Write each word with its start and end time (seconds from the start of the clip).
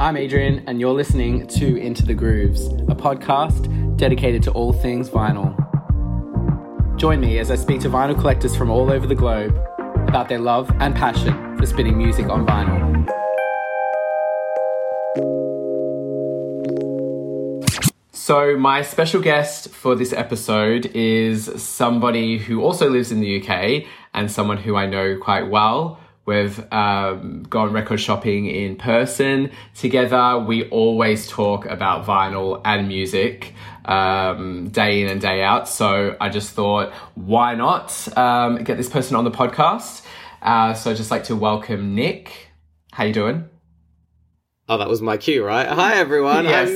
I'm 0.00 0.16
Adrian, 0.16 0.62
and 0.68 0.78
you're 0.78 0.94
listening 0.94 1.48
to 1.48 1.76
Into 1.76 2.06
the 2.06 2.14
Grooves, 2.14 2.66
a 2.66 2.94
podcast 2.94 3.96
dedicated 3.96 4.44
to 4.44 4.52
all 4.52 4.72
things 4.72 5.10
vinyl. 5.10 5.56
Join 6.96 7.18
me 7.18 7.40
as 7.40 7.50
I 7.50 7.56
speak 7.56 7.80
to 7.80 7.88
vinyl 7.88 8.14
collectors 8.14 8.54
from 8.54 8.70
all 8.70 8.92
over 8.92 9.08
the 9.08 9.16
globe 9.16 9.56
about 10.06 10.28
their 10.28 10.38
love 10.38 10.70
and 10.78 10.94
passion 10.94 11.58
for 11.58 11.66
spinning 11.66 11.98
music 11.98 12.28
on 12.28 12.46
vinyl. 12.46 12.78
So, 18.12 18.56
my 18.56 18.82
special 18.82 19.20
guest 19.20 19.70
for 19.70 19.96
this 19.96 20.12
episode 20.12 20.86
is 20.94 21.50
somebody 21.60 22.38
who 22.38 22.62
also 22.62 22.88
lives 22.88 23.10
in 23.10 23.18
the 23.18 23.42
UK 23.42 23.84
and 24.14 24.30
someone 24.30 24.58
who 24.58 24.76
I 24.76 24.86
know 24.86 25.18
quite 25.20 25.48
well. 25.50 25.98
We've 26.28 26.62
um, 26.70 27.44
gone 27.44 27.72
record 27.72 28.00
shopping 28.00 28.48
in 28.48 28.76
person 28.76 29.50
together. 29.74 30.38
We 30.38 30.68
always 30.68 31.26
talk 31.26 31.64
about 31.64 32.04
vinyl 32.04 32.60
and 32.66 32.86
music 32.86 33.54
um, 33.86 34.68
day 34.68 35.00
in 35.00 35.08
and 35.08 35.22
day 35.22 35.42
out. 35.42 35.70
So 35.70 36.18
I 36.20 36.28
just 36.28 36.50
thought, 36.50 36.92
why 37.14 37.54
not 37.54 38.14
um, 38.14 38.62
get 38.62 38.76
this 38.76 38.90
person 38.90 39.16
on 39.16 39.24
the 39.24 39.30
podcast? 39.30 40.04
Uh, 40.42 40.74
so 40.74 40.90
I'd 40.90 40.98
just 40.98 41.10
like 41.10 41.24
to 41.24 41.34
welcome 41.34 41.94
Nick. 41.94 42.50
How 42.92 43.04
you 43.04 43.14
doing? 43.14 43.48
Oh, 44.68 44.76
that 44.76 44.88
was 44.90 45.00
my 45.00 45.16
cue, 45.16 45.42
right? 45.42 45.66
Hi, 45.66 45.94
everyone. 45.94 46.44
Yes. 46.44 46.68
I'm 46.68 46.74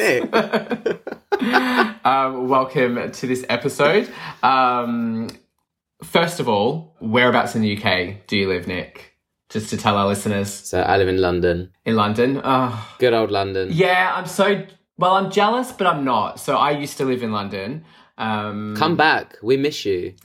Nick. 0.88 1.05
um, 2.07 2.48
welcome 2.48 3.12
to 3.12 3.27
this 3.27 3.45
episode. 3.51 4.10
Um, 4.43 5.29
first 6.02 6.41
of 6.41 6.48
all, 6.48 6.96
whereabouts 7.01 7.55
in 7.55 7.60
the 7.60 7.77
UK 7.77 8.27
do 8.27 8.38
you 8.38 8.48
live, 8.48 8.66
Nick? 8.66 9.12
Just 9.52 9.70
to 9.70 9.77
tell 9.77 9.97
our 9.97 10.06
listeners 10.06 10.51
so 10.52 10.80
I 10.80 10.97
live 10.97 11.09
in 11.09 11.19
London. 11.19 11.70
in 11.84 11.95
London. 11.97 12.41
Oh, 12.43 12.88
Good 12.98 13.12
old 13.15 13.30
London. 13.30 13.69
yeah, 13.73 14.12
I'm 14.16 14.27
so 14.27 14.65
well. 14.99 15.13
I'm 15.15 15.30
jealous, 15.30 15.73
but 15.73 15.87
I'm 15.87 16.04
not. 16.04 16.40
So 16.40 16.57
I 16.57 16.71
used 16.71 16.96
to 16.99 17.04
live 17.04 17.23
in 17.23 17.32
London. 17.32 17.85
Um, 18.18 18.74
Come 18.76 18.96
back. 18.96 19.37
We 19.43 19.57
miss 19.57 19.85
you. 19.85 20.15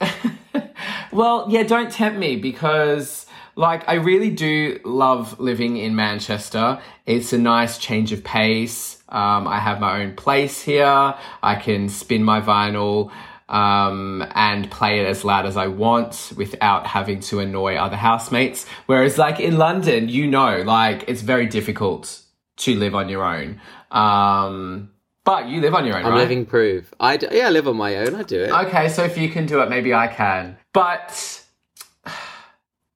Well, 1.10 1.46
yeah, 1.48 1.62
don't 1.62 1.90
tempt 1.90 2.18
me 2.18 2.36
because, 2.36 3.24
like, 3.56 3.88
I 3.88 3.94
really 3.94 4.30
do 4.30 4.78
love 4.84 5.40
living 5.40 5.78
in 5.78 5.96
Manchester. 5.96 6.80
It's 7.06 7.32
a 7.32 7.38
nice 7.38 7.78
change 7.78 8.12
of 8.12 8.22
pace. 8.22 9.02
Um, 9.08 9.48
I 9.48 9.58
have 9.58 9.80
my 9.80 10.02
own 10.02 10.14
place 10.14 10.60
here. 10.60 11.14
I 11.42 11.54
can 11.56 11.88
spin 11.88 12.22
my 12.22 12.40
vinyl 12.42 13.10
um, 13.48 14.24
and 14.34 14.70
play 14.70 15.00
it 15.00 15.06
as 15.06 15.24
loud 15.24 15.46
as 15.46 15.56
I 15.56 15.68
want 15.68 16.32
without 16.36 16.86
having 16.86 17.20
to 17.20 17.40
annoy 17.40 17.76
other 17.76 17.96
housemates. 17.96 18.66
Whereas, 18.86 19.18
like, 19.18 19.40
in 19.40 19.56
London, 19.58 20.08
you 20.08 20.26
know, 20.26 20.62
like, 20.62 21.04
it's 21.08 21.22
very 21.22 21.46
difficult 21.46 22.22
to 22.58 22.74
live 22.74 22.94
on 22.94 23.08
your 23.08 23.24
own. 23.24 23.60
Um, 23.90 24.90
but 25.24 25.48
you 25.48 25.60
live 25.60 25.74
on 25.74 25.84
your 25.84 25.96
own, 25.96 26.04
I'm 26.04 26.12
right? 26.12 26.18
living 26.18 26.46
proof. 26.46 26.92
I 26.98 27.16
d- 27.16 27.28
yeah, 27.32 27.48
I 27.48 27.50
live 27.50 27.68
on 27.68 27.76
my 27.76 27.96
own. 27.96 28.14
I 28.14 28.22
do 28.22 28.42
it. 28.42 28.50
Okay, 28.50 28.88
so 28.88 29.04
if 29.04 29.18
you 29.18 29.28
can 29.28 29.46
do 29.46 29.60
it, 29.60 29.68
maybe 29.68 29.92
I 29.92 30.08
can. 30.08 30.56
But 30.72 31.44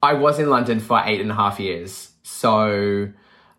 I 0.02 0.14
was 0.14 0.38
in 0.38 0.48
London 0.50 0.80
for 0.80 1.00
eight 1.04 1.20
and 1.20 1.30
a 1.30 1.34
half 1.34 1.60
years. 1.60 2.10
So 2.22 3.08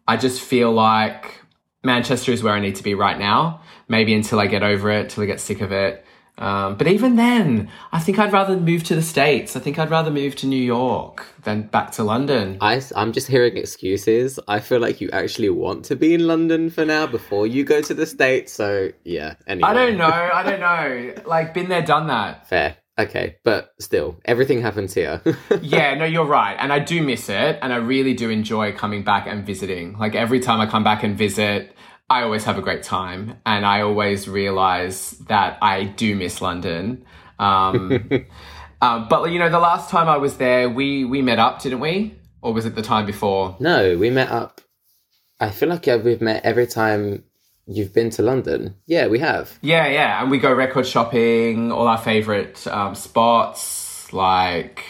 I 0.08 0.18
just 0.18 0.42
feel 0.42 0.72
like 0.72 1.42
Manchester 1.84 2.32
is 2.32 2.44
where 2.44 2.54
I 2.54 2.60
need 2.60 2.76
to 2.76 2.84
be 2.84 2.96
right 2.96 3.18
now. 3.18 3.62
Maybe 3.88 4.14
until 4.14 4.40
I 4.40 4.48
get 4.48 4.64
over 4.64 4.90
it, 4.90 5.10
till 5.10 5.24
I 5.24 5.28
get 5.28 5.40
sick 5.40 5.62
of 5.62 5.72
it. 5.72 6.06
Um, 6.38 6.78
but 6.78 6.88
even 6.88 7.16
then, 7.16 7.70
I 7.92 8.00
think 8.00 8.18
I'd 8.18 8.34
rather 8.34 8.58
move 8.58 8.84
to 8.86 8.96
the 8.96 9.02
States. 9.02 9.56
I 9.56 9.60
think 9.60 9.78
I'd 9.78 9.92
rather 9.92 10.10
move 10.10 10.36
to 10.38 10.48
New 10.48 10.62
York 10.62 11.28
than 11.44 11.64
back 11.64 11.92
to 11.94 12.04
London. 12.04 12.58
I, 12.60 12.82
am 12.96 13.14
just 13.14 13.28
hearing 13.28 13.56
excuses. 13.56 14.40
I 14.48 14.60
feel 14.60 14.80
like 14.80 15.00
you 15.00 15.10
actually 15.12 15.50
want 15.50 15.86
to 15.86 15.96
be 15.96 16.14
in 16.14 16.26
London 16.26 16.70
for 16.70 16.86
now 16.86 17.06
before 17.06 17.46
you 17.46 17.64
go 17.64 17.82
to 17.82 17.94
the 17.94 18.06
States. 18.06 18.52
So, 18.52 18.90
yeah. 19.04 19.36
Anyway. 19.46 19.70
I 19.70 19.74
don't 19.74 19.98
know. 19.98 20.06
I 20.06 20.44
don't 20.44 20.60
know. 20.60 21.24
Like, 21.26 21.54
been 21.54 21.70
there, 21.70 21.84
done 21.84 22.08
that. 22.08 22.48
Fair. 22.48 22.78
Okay. 22.98 23.38
But 23.44 23.74
still, 23.80 24.20
everything 24.26 24.62
happens 24.62 24.94
here. 24.94 25.22
yeah, 25.62 25.96
no, 25.96 26.06
you're 26.06 26.26
right. 26.26 26.56
And 26.60 26.74
I 26.74 26.80
do 26.80 27.02
miss 27.04 27.30
it. 27.30 27.60
And 27.62 27.72
I 27.72 27.78
really 27.78 28.14
do 28.14 28.30
enjoy 28.30 28.74
coming 28.74 29.04
back 29.04 29.28
and 29.28 29.46
visiting. 29.46 29.98
Like 29.98 30.16
every 30.16 30.40
time 30.40 30.62
I 30.62 30.66
come 30.66 30.84
back 30.84 31.04
and 31.04 31.18
visit, 31.18 31.76
I 32.14 32.22
always 32.22 32.44
have 32.44 32.60
a 32.60 32.62
great 32.62 32.84
time. 32.84 33.38
And 33.44 33.66
I 33.66 33.82
always 33.82 34.30
realize 34.30 35.12
that 35.28 35.58
I 35.64 35.86
do 35.86 36.16
miss 36.16 36.42
London. 36.42 37.06
Um, 37.40 38.28
um, 38.82 39.08
but, 39.10 39.32
you 39.32 39.40
know, 39.40 39.50
the 39.50 39.60
last 39.60 39.90
time 39.90 40.08
I 40.08 40.18
was 40.18 40.38
there, 40.38 40.70
we, 40.70 41.06
we 41.06 41.24
met 41.24 41.40
up, 41.40 41.64
didn't 41.64 41.80
we? 41.80 42.16
Or 42.42 42.54
was 42.54 42.68
it 42.68 42.76
the 42.76 42.84
time 42.84 43.08
before? 43.08 43.56
no, 43.60 43.98
we 43.98 44.12
met 44.12 44.30
up. 44.30 44.62
I 45.40 45.50
feel 45.50 45.70
like 45.70 45.88
yeah, 45.88 45.96
we've 45.96 46.22
met 46.22 46.46
every 46.46 46.68
time 46.68 47.24
you've 47.66 47.94
been 47.94 48.12
to 48.12 48.22
London. 48.22 48.76
Yeah, 48.86 49.08
we 49.08 49.20
have. 49.20 49.58
Yeah, 49.62 49.88
yeah. 49.88 50.22
And 50.22 50.30
we 50.30 50.38
go 50.38 50.54
record 50.54 50.86
shopping, 50.86 51.72
all 51.72 51.88
our 51.88 51.98
favorite 51.98 52.66
um, 52.68 52.94
spots. 52.94 54.14
Like, 54.14 54.86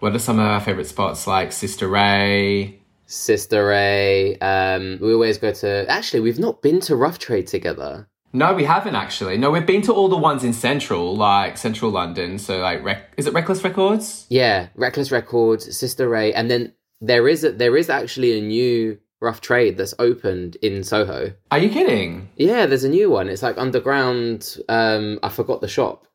what 0.00 0.14
are 0.14 0.18
some 0.18 0.38
of 0.38 0.46
our 0.46 0.60
favorite 0.60 0.86
spots? 0.86 1.26
Like 1.26 1.52
Sister 1.52 1.88
Ray. 1.88 2.79
Sister 3.10 3.66
Ray. 3.66 4.38
Um, 4.38 4.98
we 5.00 5.12
always 5.12 5.36
go 5.36 5.52
to. 5.52 5.84
Actually, 5.90 6.20
we've 6.20 6.38
not 6.38 6.62
been 6.62 6.78
to 6.82 6.94
Rough 6.94 7.18
Trade 7.18 7.48
together. 7.48 8.08
No, 8.32 8.54
we 8.54 8.62
haven't 8.62 8.94
actually. 8.94 9.36
No, 9.36 9.50
we've 9.50 9.66
been 9.66 9.82
to 9.82 9.92
all 9.92 10.08
the 10.08 10.16
ones 10.16 10.44
in 10.44 10.52
central, 10.52 11.16
like 11.16 11.58
central 11.58 11.90
London. 11.90 12.38
So, 12.38 12.58
like, 12.58 12.84
Rec- 12.84 13.12
is 13.16 13.26
it 13.26 13.34
Reckless 13.34 13.64
Records? 13.64 14.26
Yeah, 14.30 14.68
Reckless 14.76 15.10
Records, 15.10 15.76
Sister 15.76 16.08
Ray, 16.08 16.32
and 16.32 16.48
then 16.48 16.72
there 17.00 17.26
is 17.26 17.42
a, 17.42 17.50
there 17.50 17.76
is 17.76 17.90
actually 17.90 18.38
a 18.38 18.40
new 18.40 19.00
Rough 19.20 19.40
Trade 19.40 19.76
that's 19.76 19.94
opened 19.98 20.54
in 20.62 20.84
Soho. 20.84 21.32
Are 21.50 21.58
you 21.58 21.68
kidding? 21.68 22.28
Yeah, 22.36 22.66
there's 22.66 22.84
a 22.84 22.88
new 22.88 23.10
one. 23.10 23.28
It's 23.28 23.42
like 23.42 23.58
underground. 23.58 24.56
Um, 24.68 25.18
I 25.24 25.30
forgot 25.30 25.60
the 25.60 25.66
shop, 25.68 26.06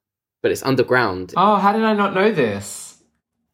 but 0.41 0.51
it's 0.53 0.63
underground. 0.63 1.33
Oh, 1.35 1.57
how 1.57 1.73
did 1.73 1.83
I 1.83 1.91
not 1.94 2.13
know 2.13 2.31
this? 2.31 3.03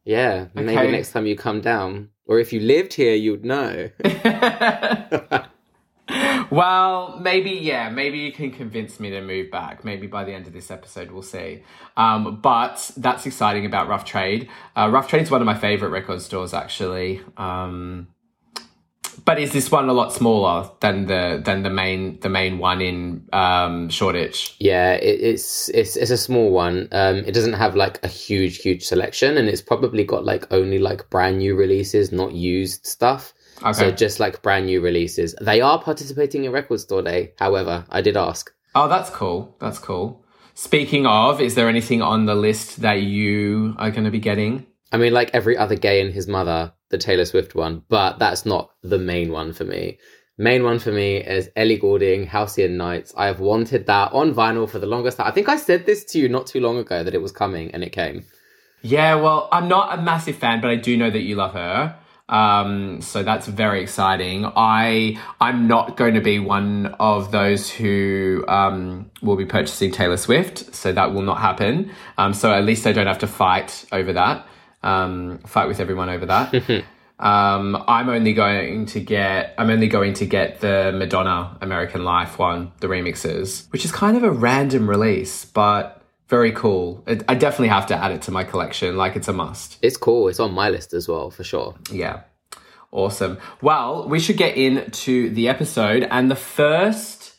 Yeah, 0.04 0.46
maybe 0.54 0.92
next 0.92 1.10
time 1.10 1.26
you 1.26 1.36
come 1.36 1.60
down, 1.60 2.10
or 2.26 2.38
if 2.38 2.52
you 2.52 2.60
lived 2.60 2.94
here, 2.94 3.14
you'd 3.14 3.44
know. 3.44 3.90
well, 6.50 7.18
maybe 7.20 7.50
yeah, 7.50 7.88
maybe 7.88 8.18
you 8.18 8.32
can 8.32 8.50
convince 8.50 9.00
me 9.00 9.10
to 9.10 9.20
move 9.20 9.50
back. 9.50 9.84
Maybe 9.84 10.06
by 10.06 10.24
the 10.24 10.32
end 10.32 10.46
of 10.46 10.52
this 10.52 10.70
episode, 10.70 11.10
we'll 11.10 11.22
see. 11.22 11.62
Um, 11.96 12.40
but 12.40 12.90
that's 12.96 13.26
exciting 13.26 13.66
about 13.66 13.88
Rough 13.88 14.04
Trade. 14.04 14.48
Uh, 14.76 14.90
Rough 14.92 15.08
Trade's 15.08 15.30
one 15.30 15.40
of 15.40 15.46
my 15.46 15.58
favorite 15.58 15.90
record 15.90 16.20
stores, 16.22 16.54
actually. 16.54 17.20
Um, 17.36 18.08
but 19.24 19.38
is 19.38 19.52
this 19.52 19.70
one 19.70 19.88
a 19.88 19.92
lot 19.92 20.12
smaller 20.12 20.70
than 20.80 21.06
the 21.06 21.40
than 21.44 21.62
the 21.62 21.70
main 21.70 22.20
the 22.20 22.28
main 22.28 22.58
one 22.58 22.80
in 22.80 23.28
um, 23.32 23.88
Shoreditch? 23.88 24.56
Yeah, 24.58 24.94
it, 24.94 25.20
it's 25.20 25.68
it's 25.70 25.96
it's 25.96 26.10
a 26.10 26.16
small 26.16 26.50
one. 26.50 26.88
Um, 26.92 27.18
it 27.18 27.32
doesn't 27.32 27.54
have 27.54 27.76
like 27.76 28.02
a 28.04 28.08
huge 28.08 28.58
huge 28.58 28.84
selection, 28.84 29.36
and 29.36 29.48
it's 29.48 29.62
probably 29.62 30.04
got 30.04 30.24
like 30.24 30.50
only 30.52 30.78
like 30.78 31.08
brand 31.10 31.38
new 31.38 31.54
releases, 31.54 32.12
not 32.12 32.32
used 32.32 32.86
stuff. 32.86 33.34
Okay. 33.62 33.72
So 33.72 33.90
just 33.92 34.18
like 34.18 34.42
brand 34.42 34.66
new 34.66 34.80
releases. 34.80 35.34
They 35.40 35.60
are 35.60 35.80
participating 35.80 36.44
in 36.44 36.52
Record 36.52 36.80
Store 36.80 37.02
Day. 37.02 37.32
However, 37.38 37.84
I 37.90 38.00
did 38.00 38.16
ask. 38.16 38.52
Oh, 38.74 38.88
that's 38.88 39.10
cool. 39.10 39.54
That's 39.60 39.78
cool. 39.78 40.24
Speaking 40.54 41.06
of, 41.06 41.40
is 41.40 41.54
there 41.54 41.68
anything 41.68 42.02
on 42.02 42.26
the 42.26 42.34
list 42.34 42.82
that 42.82 43.02
you 43.02 43.74
are 43.78 43.90
going 43.90 44.04
to 44.04 44.10
be 44.10 44.18
getting? 44.18 44.66
I 44.90 44.98
mean, 44.98 45.12
like 45.12 45.30
every 45.32 45.56
other 45.56 45.76
gay 45.76 46.02
and 46.02 46.12
his 46.12 46.28
mother, 46.28 46.72
the 46.92 46.98
Taylor 46.98 47.24
Swift 47.24 47.56
one, 47.56 47.82
but 47.88 48.20
that's 48.20 48.46
not 48.46 48.70
the 48.84 48.98
main 48.98 49.32
one 49.32 49.52
for 49.52 49.64
me. 49.64 49.98
Main 50.38 50.62
one 50.62 50.78
for 50.78 50.92
me 50.92 51.16
is 51.16 51.50
Ellie 51.56 51.76
Goulding, 51.76 52.26
Halcyon 52.26 52.76
Nights. 52.76 53.12
I 53.16 53.26
have 53.26 53.40
wanted 53.40 53.86
that 53.86 54.12
on 54.12 54.32
vinyl 54.32 54.68
for 54.68 54.78
the 54.78 54.86
longest 54.86 55.16
time. 55.16 55.26
I 55.26 55.30
think 55.32 55.48
I 55.48 55.56
said 55.56 55.84
this 55.84 56.04
to 56.06 56.18
you 56.18 56.28
not 56.28 56.46
too 56.46 56.60
long 56.60 56.78
ago 56.78 57.02
that 57.02 57.14
it 57.14 57.20
was 57.20 57.32
coming, 57.32 57.72
and 57.72 57.82
it 57.82 57.90
came. 57.90 58.24
Yeah, 58.82 59.16
well, 59.16 59.48
I'm 59.50 59.68
not 59.68 59.98
a 59.98 60.02
massive 60.02 60.36
fan, 60.36 60.60
but 60.60 60.70
I 60.70 60.76
do 60.76 60.96
know 60.96 61.10
that 61.10 61.22
you 61.22 61.34
love 61.34 61.54
her. 61.54 61.96
Um, 62.28 63.00
so 63.02 63.22
that's 63.22 63.46
very 63.46 63.82
exciting. 63.82 64.46
I 64.56 65.20
I'm 65.40 65.68
not 65.68 65.96
going 65.96 66.14
to 66.14 66.20
be 66.20 66.38
one 66.38 66.86
of 66.98 67.30
those 67.30 67.70
who 67.70 68.44
um, 68.48 69.10
will 69.20 69.36
be 69.36 69.44
purchasing 69.44 69.90
Taylor 69.90 70.16
Swift, 70.16 70.74
so 70.74 70.92
that 70.92 71.12
will 71.12 71.22
not 71.22 71.38
happen. 71.38 71.90
Um, 72.16 72.32
so 72.32 72.52
at 72.52 72.64
least 72.64 72.86
I 72.86 72.92
don't 72.92 73.06
have 73.06 73.18
to 73.18 73.26
fight 73.26 73.84
over 73.92 74.12
that. 74.14 74.46
Um, 74.82 75.38
fight 75.46 75.68
with 75.68 75.80
everyone 75.80 76.08
over 76.08 76.26
that. 76.26 76.54
um, 77.18 77.84
I'm 77.86 78.08
only 78.08 78.32
going 78.32 78.86
to 78.86 79.00
get 79.00 79.54
I'm 79.58 79.70
only 79.70 79.88
going 79.88 80.14
to 80.14 80.26
get 80.26 80.60
the 80.60 80.92
Madonna 80.94 81.56
American 81.60 82.04
Life 82.04 82.38
one, 82.38 82.72
the 82.80 82.88
remixes, 82.88 83.70
which 83.72 83.84
is 83.84 83.92
kind 83.92 84.16
of 84.16 84.24
a 84.24 84.30
random 84.30 84.88
release, 84.88 85.44
but 85.44 86.02
very 86.32 86.52
cool. 86.52 87.04
It, 87.06 87.22
I 87.28 87.34
definitely 87.34 87.68
have 87.68 87.86
to 87.88 87.94
add 87.94 88.10
it 88.10 88.22
to 88.22 88.30
my 88.30 88.42
collection. 88.42 88.96
Like 88.96 89.16
it's 89.16 89.28
a 89.28 89.34
must. 89.34 89.78
It's 89.82 89.98
cool. 89.98 90.28
It's 90.28 90.40
on 90.40 90.54
my 90.54 90.70
list 90.70 90.94
as 90.94 91.06
well, 91.06 91.30
for 91.30 91.44
sure. 91.44 91.74
Yeah. 91.90 92.22
Awesome. 92.90 93.38
Well, 93.60 94.08
we 94.08 94.18
should 94.18 94.38
get 94.38 94.56
into 94.56 95.28
the 95.30 95.48
episode. 95.48 96.06
And 96.10 96.30
the 96.30 96.36
first 96.36 97.34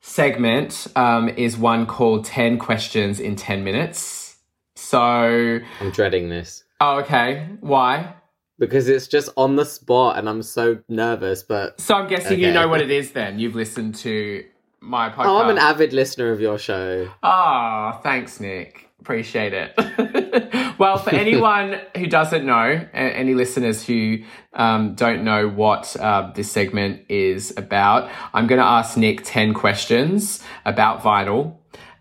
segment 0.00 0.86
um, 0.96 1.28
is 1.28 1.56
one 1.56 1.86
called 1.86 2.24
10 2.24 2.58
Questions 2.58 3.20
in 3.20 3.36
10 3.36 3.62
Minutes. 3.62 4.36
So, 4.74 5.60
I'm 5.80 5.90
dreading 5.90 6.28
this. 6.28 6.63
Oh, 6.80 7.00
okay. 7.00 7.48
Why? 7.60 8.14
because 8.58 8.88
it's 8.88 9.08
just 9.08 9.28
on 9.36 9.56
the 9.56 9.64
spot 9.64 10.18
and 10.18 10.28
I'm 10.28 10.42
so 10.42 10.78
nervous. 10.88 11.42
But 11.42 11.80
So 11.80 11.94
I'm 11.94 12.08
guessing 12.08 12.40
you 12.40 12.52
know 12.52 12.68
what 12.68 12.80
it 12.80 12.90
is 12.90 13.12
then. 13.12 13.38
You've 13.38 13.54
listened 13.54 13.94
to 13.96 14.44
my 14.80 15.10
podcast. 15.10 15.26
oh, 15.26 15.42
I'm 15.42 15.50
an 15.50 15.58
avid 15.58 15.92
listener 15.92 16.30
of 16.30 16.40
your 16.40 16.58
show. 16.58 17.10
Ah, 17.22 18.00
thanks, 18.02 18.40
Nick. 18.40 18.90
Appreciate 19.00 19.52
it. 19.52 20.74
well, 20.78 20.96
for 20.96 21.10
anyone 21.10 21.80
who 21.96 22.06
doesn't 22.06 22.46
know, 22.46 22.86
any 22.94 23.34
listeners 23.34 23.84
who 23.84 24.18
um, 24.54 24.94
don't 24.94 25.24
know 25.24 25.48
what 25.48 25.94
uh, 25.96 26.32
this 26.34 26.50
segment 26.50 27.02
is 27.10 27.52
about, 27.56 28.10
I'm 28.32 28.46
going 28.46 28.60
to 28.60 28.66
ask 28.66 28.96
Nick 28.96 29.22
10 29.24 29.52
questions 29.52 30.42
about 30.64 31.02
vinyl. 31.02 31.56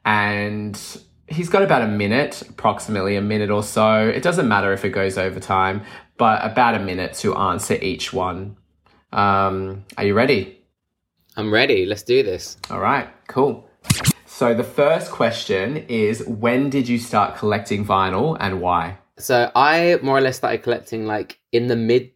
And 0.06 0.80
he's 1.34 1.50
got 1.50 1.64
about 1.64 1.82
a 1.82 1.88
minute, 1.88 2.42
approximately 2.44 3.16
a 3.16 3.22
minute 3.22 3.50
or 3.50 3.64
so. 3.64 4.08
It 4.08 4.24
doesn't 4.24 4.48
matter 4.48 4.72
if 4.72 4.86
it 4.86 4.90
goes 4.90 5.18
over 5.18 5.40
time, 5.40 5.84
but 6.18 6.44
about 6.46 6.76
a 6.76 6.80
minute 6.80 7.14
to 7.16 7.36
answer 7.36 7.76
each 7.76 8.14
one. 8.14 8.58
Um, 9.12 9.86
are 9.98 10.06
you 10.06 10.14
ready? 10.14 10.60
I'm 11.36 11.52
ready. 11.52 11.86
Let's 11.86 12.04
do 12.04 12.24
this. 12.24 12.58
All 12.70 12.80
right, 12.80 13.10
cool. 13.28 13.68
So 14.26 14.54
the 14.54 14.64
first 14.64 15.12
question 15.12 15.78
is 15.88 16.26
when 16.26 16.70
did 16.70 16.88
you 16.88 16.98
start 16.98 17.38
collecting 17.38 17.86
vinyl 17.86 18.38
and 18.40 18.62
why? 18.62 18.98
So 19.18 19.52
I 19.56 20.00
more 20.02 20.18
or 20.18 20.22
less 20.22 20.38
started 20.38 20.64
collecting 20.64 21.06
like 21.06 21.40
in 21.52 21.68
the 21.68 21.76
mid 21.76 22.12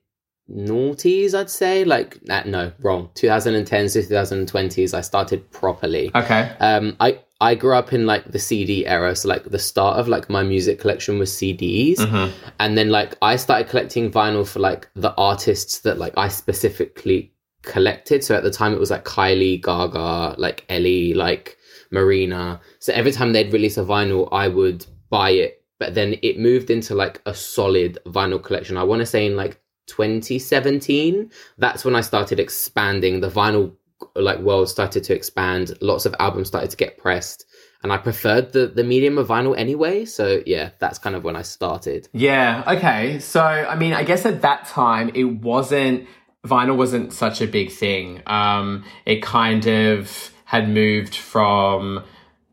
noughties, 0.49 1.33
I'd 1.33 1.49
say. 1.49 1.83
Like, 1.83 2.19
nah, 2.27 2.43
no, 2.45 2.71
wrong. 2.79 3.09
2010s 3.15 3.93
to 3.93 4.01
2020s, 4.01 4.93
I 4.93 5.01
started 5.01 5.49
properly. 5.51 6.11
Okay. 6.15 6.51
Um, 6.59 6.95
I 6.99 7.19
I 7.39 7.53
grew 7.55 7.75
up 7.75 7.93
in 7.93 8.05
like 8.07 8.31
the 8.31 8.39
CD 8.39 8.85
era, 8.87 9.15
so 9.15 9.29
like 9.29 9.43
the 9.45 9.59
start 9.59 9.97
of 9.99 10.07
like 10.07 10.29
my 10.29 10.41
music 10.43 10.79
collection 10.79 11.19
was 11.19 11.31
CDs, 11.31 11.97
Mhm. 11.97 12.31
and 12.59 12.77
then 12.77 12.89
like 12.89 13.15
I 13.21 13.35
started 13.35 13.69
collecting 13.69 14.11
vinyl 14.11 14.47
for 14.47 14.59
like 14.59 14.89
the 14.95 15.13
artists 15.15 15.79
that 15.81 15.97
like 15.99 16.13
I 16.17 16.29
specifically 16.29 17.31
collected. 17.61 18.23
So 18.23 18.35
at 18.35 18.43
the 18.43 18.51
time 18.51 18.73
it 18.73 18.79
was 18.79 18.89
like 18.91 19.05
Kylie, 19.05 19.61
Gaga, 19.61 20.35
like 20.39 20.65
Ellie, 20.69 21.13
like 21.13 21.57
Marina. 21.91 22.59
So 22.79 22.91
every 22.93 23.11
time 23.11 23.33
they'd 23.33 23.53
release 23.53 23.77
a 23.77 23.83
vinyl, 23.83 24.29
I 24.31 24.47
would 24.47 24.85
buy 25.09 25.31
it. 25.31 25.61
But 25.79 25.93
then 25.93 26.15
it 26.23 26.39
moved 26.39 26.71
into 26.71 26.95
like 26.95 27.21
a 27.27 27.35
solid 27.35 27.99
vinyl 28.07 28.41
collection. 28.41 28.77
I 28.77 28.83
want 28.83 29.01
to 29.01 29.05
say 29.05 29.25
in 29.27 29.35
like 29.35 29.59
2017, 29.85 31.31
that's 31.57 31.85
when 31.85 31.95
I 31.95 32.01
started 32.01 32.39
expanding 32.39 33.19
the 33.21 33.29
vinyl 33.29 33.73
like 34.15 34.39
world 34.39 34.69
started 34.69 35.03
to 35.05 35.15
expand. 35.15 35.77
Lots 35.81 36.05
of 36.05 36.15
albums 36.19 36.47
started 36.47 36.69
to 36.71 36.77
get 36.77 36.97
pressed. 36.97 37.45
And 37.83 37.93
I 37.93 37.97
preferred 37.97 38.53
the, 38.53 38.67
the 38.67 38.83
medium 38.83 39.17
of 39.17 39.27
vinyl 39.27 39.57
anyway. 39.57 40.05
So 40.05 40.41
yeah, 40.45 40.71
that's 40.79 40.97
kind 40.97 41.15
of 41.15 41.23
when 41.23 41.35
I 41.35 41.43
started. 41.43 42.07
Yeah, 42.11 42.63
okay. 42.67 43.19
So, 43.19 43.41
I 43.41 43.75
mean, 43.75 43.93
I 43.93 44.03
guess 44.03 44.25
at 44.25 44.41
that 44.41 44.65
time 44.65 45.11
it 45.13 45.25
wasn't, 45.25 46.07
vinyl 46.45 46.75
wasn't 46.75 47.13
such 47.13 47.41
a 47.41 47.47
big 47.47 47.71
thing. 47.71 48.23
Um, 48.25 48.83
it 49.05 49.21
kind 49.21 49.65
of 49.67 50.31
had 50.45 50.69
moved 50.69 51.15
from, 51.15 52.03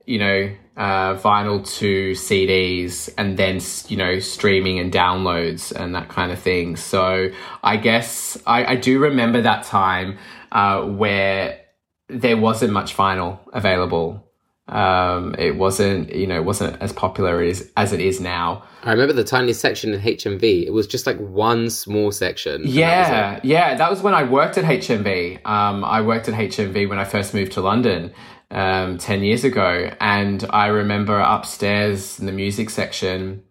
you 0.04 0.18
know, 0.18 0.54
uh, 0.76 1.14
vinyl 1.14 1.66
to 1.78 2.12
CDs 2.12 3.08
and 3.16 3.36
then, 3.36 3.60
you 3.88 3.96
know, 3.96 4.18
streaming 4.18 4.78
and 4.78 4.92
downloads 4.92 5.72
and 5.72 5.94
that 5.94 6.08
kind 6.08 6.32
of 6.32 6.38
thing. 6.38 6.76
So 6.76 7.30
I 7.62 7.76
guess 7.76 8.36
I, 8.46 8.64
I 8.64 8.76
do 8.76 8.98
remember 8.98 9.40
that 9.42 9.64
time 9.64 10.18
uh, 10.54 10.84
where 10.84 11.60
there 12.08 12.36
wasn't 12.36 12.72
much 12.72 12.96
vinyl 12.96 13.40
available. 13.52 14.20
Um, 14.66 15.34
it 15.38 15.56
wasn't, 15.56 16.14
you 16.14 16.26
know, 16.26 16.36
it 16.36 16.44
wasn't 16.44 16.80
as 16.80 16.92
popular 16.92 17.42
as, 17.42 17.70
as 17.76 17.92
it 17.92 18.00
is 18.00 18.18
now. 18.20 18.64
I 18.82 18.92
remember 18.92 19.12
the 19.12 19.24
tiny 19.24 19.52
section 19.52 19.92
in 19.92 20.00
HMV. 20.00 20.64
It 20.64 20.72
was 20.72 20.86
just 20.86 21.06
like 21.06 21.18
one 21.18 21.68
small 21.68 22.12
section. 22.12 22.54
and 22.54 22.64
that 22.64 23.44
Yeah, 23.44 23.70
yeah, 23.70 23.74
that 23.74 23.90
was 23.90 24.00
when 24.00 24.14
I 24.14 24.22
worked 24.22 24.56
at 24.56 24.64
HMV. 24.64 25.44
Um, 25.46 25.84
I 25.84 26.00
worked 26.00 26.28
at 26.28 26.34
HMV 26.34 26.88
when 26.88 26.98
I 26.98 27.04
first 27.04 27.34
moved 27.34 27.52
to 27.52 27.60
London 27.60 28.12
um, 28.50 28.96
10 28.96 29.22
years 29.22 29.44
ago. 29.44 29.90
And 30.00 30.46
I 30.48 30.68
remember 30.68 31.18
upstairs 31.18 32.18
in 32.18 32.24
the 32.24 32.32
music 32.32 32.70
section, 32.70 33.42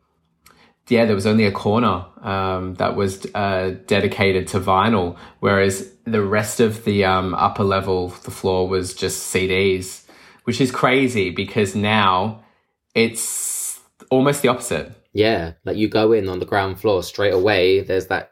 yeah, 0.87 1.05
there 1.05 1.15
was 1.15 1.27
only 1.27 1.45
a 1.45 1.51
corner 1.51 2.05
um, 2.21 2.73
that 2.75 2.95
was 2.95 3.25
uh, 3.35 3.75
dedicated 3.85 4.47
to 4.49 4.59
vinyl, 4.59 5.17
whereas 5.39 5.92
the 6.05 6.23
rest 6.23 6.59
of 6.59 6.83
the 6.85 7.05
um, 7.05 7.33
upper 7.35 7.63
level, 7.63 8.09
the 8.09 8.31
floor 8.31 8.67
was 8.67 8.93
just 8.93 9.33
CDs, 9.33 10.03
which 10.43 10.59
is 10.59 10.71
crazy 10.71 11.29
because 11.29 11.75
now 11.75 12.43
it's 12.93 13.79
almost 14.09 14.41
the 14.41 14.49
opposite. 14.49 14.91
Yeah, 15.13 15.53
like 15.63 15.77
you 15.77 15.87
go 15.87 16.11
in 16.11 16.27
on 16.27 16.39
the 16.39 16.45
ground 16.45 16.79
floor 16.79 17.03
straight 17.03 17.33
away. 17.33 17.81
There's 17.81 18.07
that 18.07 18.31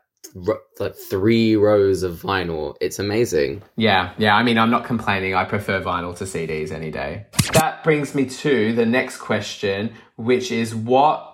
like 0.80 0.96
three 0.96 1.56
rows 1.56 2.04
of 2.04 2.22
vinyl. 2.22 2.76
It's 2.82 3.00
amazing. 3.00 3.62
Yeah, 3.76 4.14
yeah. 4.18 4.36
I 4.36 4.44
mean, 4.44 4.58
I'm 4.58 4.72
not 4.72 4.86
complaining. 4.86 5.36
I 5.36 5.46
prefer 5.46 5.82
vinyl 5.82 6.18
to 6.18 6.24
CDs 6.24 6.72
any 6.72 6.92
day. 6.92 7.26
That 7.54 7.84
brings 7.84 8.16
me 8.16 8.26
to 8.26 8.74
the 8.74 8.86
next 8.86 9.18
question, 9.18 9.94
which 10.16 10.52
is 10.52 10.74
what 10.74 11.28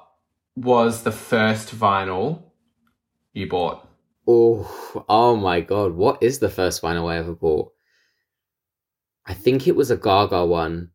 was 0.55 1.03
the 1.03 1.11
first 1.11 1.73
vinyl 1.75 2.41
you 3.33 3.47
bought? 3.47 3.86
Oh, 4.27 5.03
oh 5.07 5.35
my 5.35 5.61
god! 5.61 5.93
What 5.93 6.21
is 6.21 6.39
the 6.39 6.49
first 6.49 6.81
vinyl 6.81 7.09
I 7.09 7.17
ever 7.17 7.33
bought? 7.33 7.71
I 9.25 9.33
think 9.33 9.67
it 9.67 9.75
was 9.75 9.89
a 9.91 9.97
Gaga 9.97 10.45
one. 10.45 10.91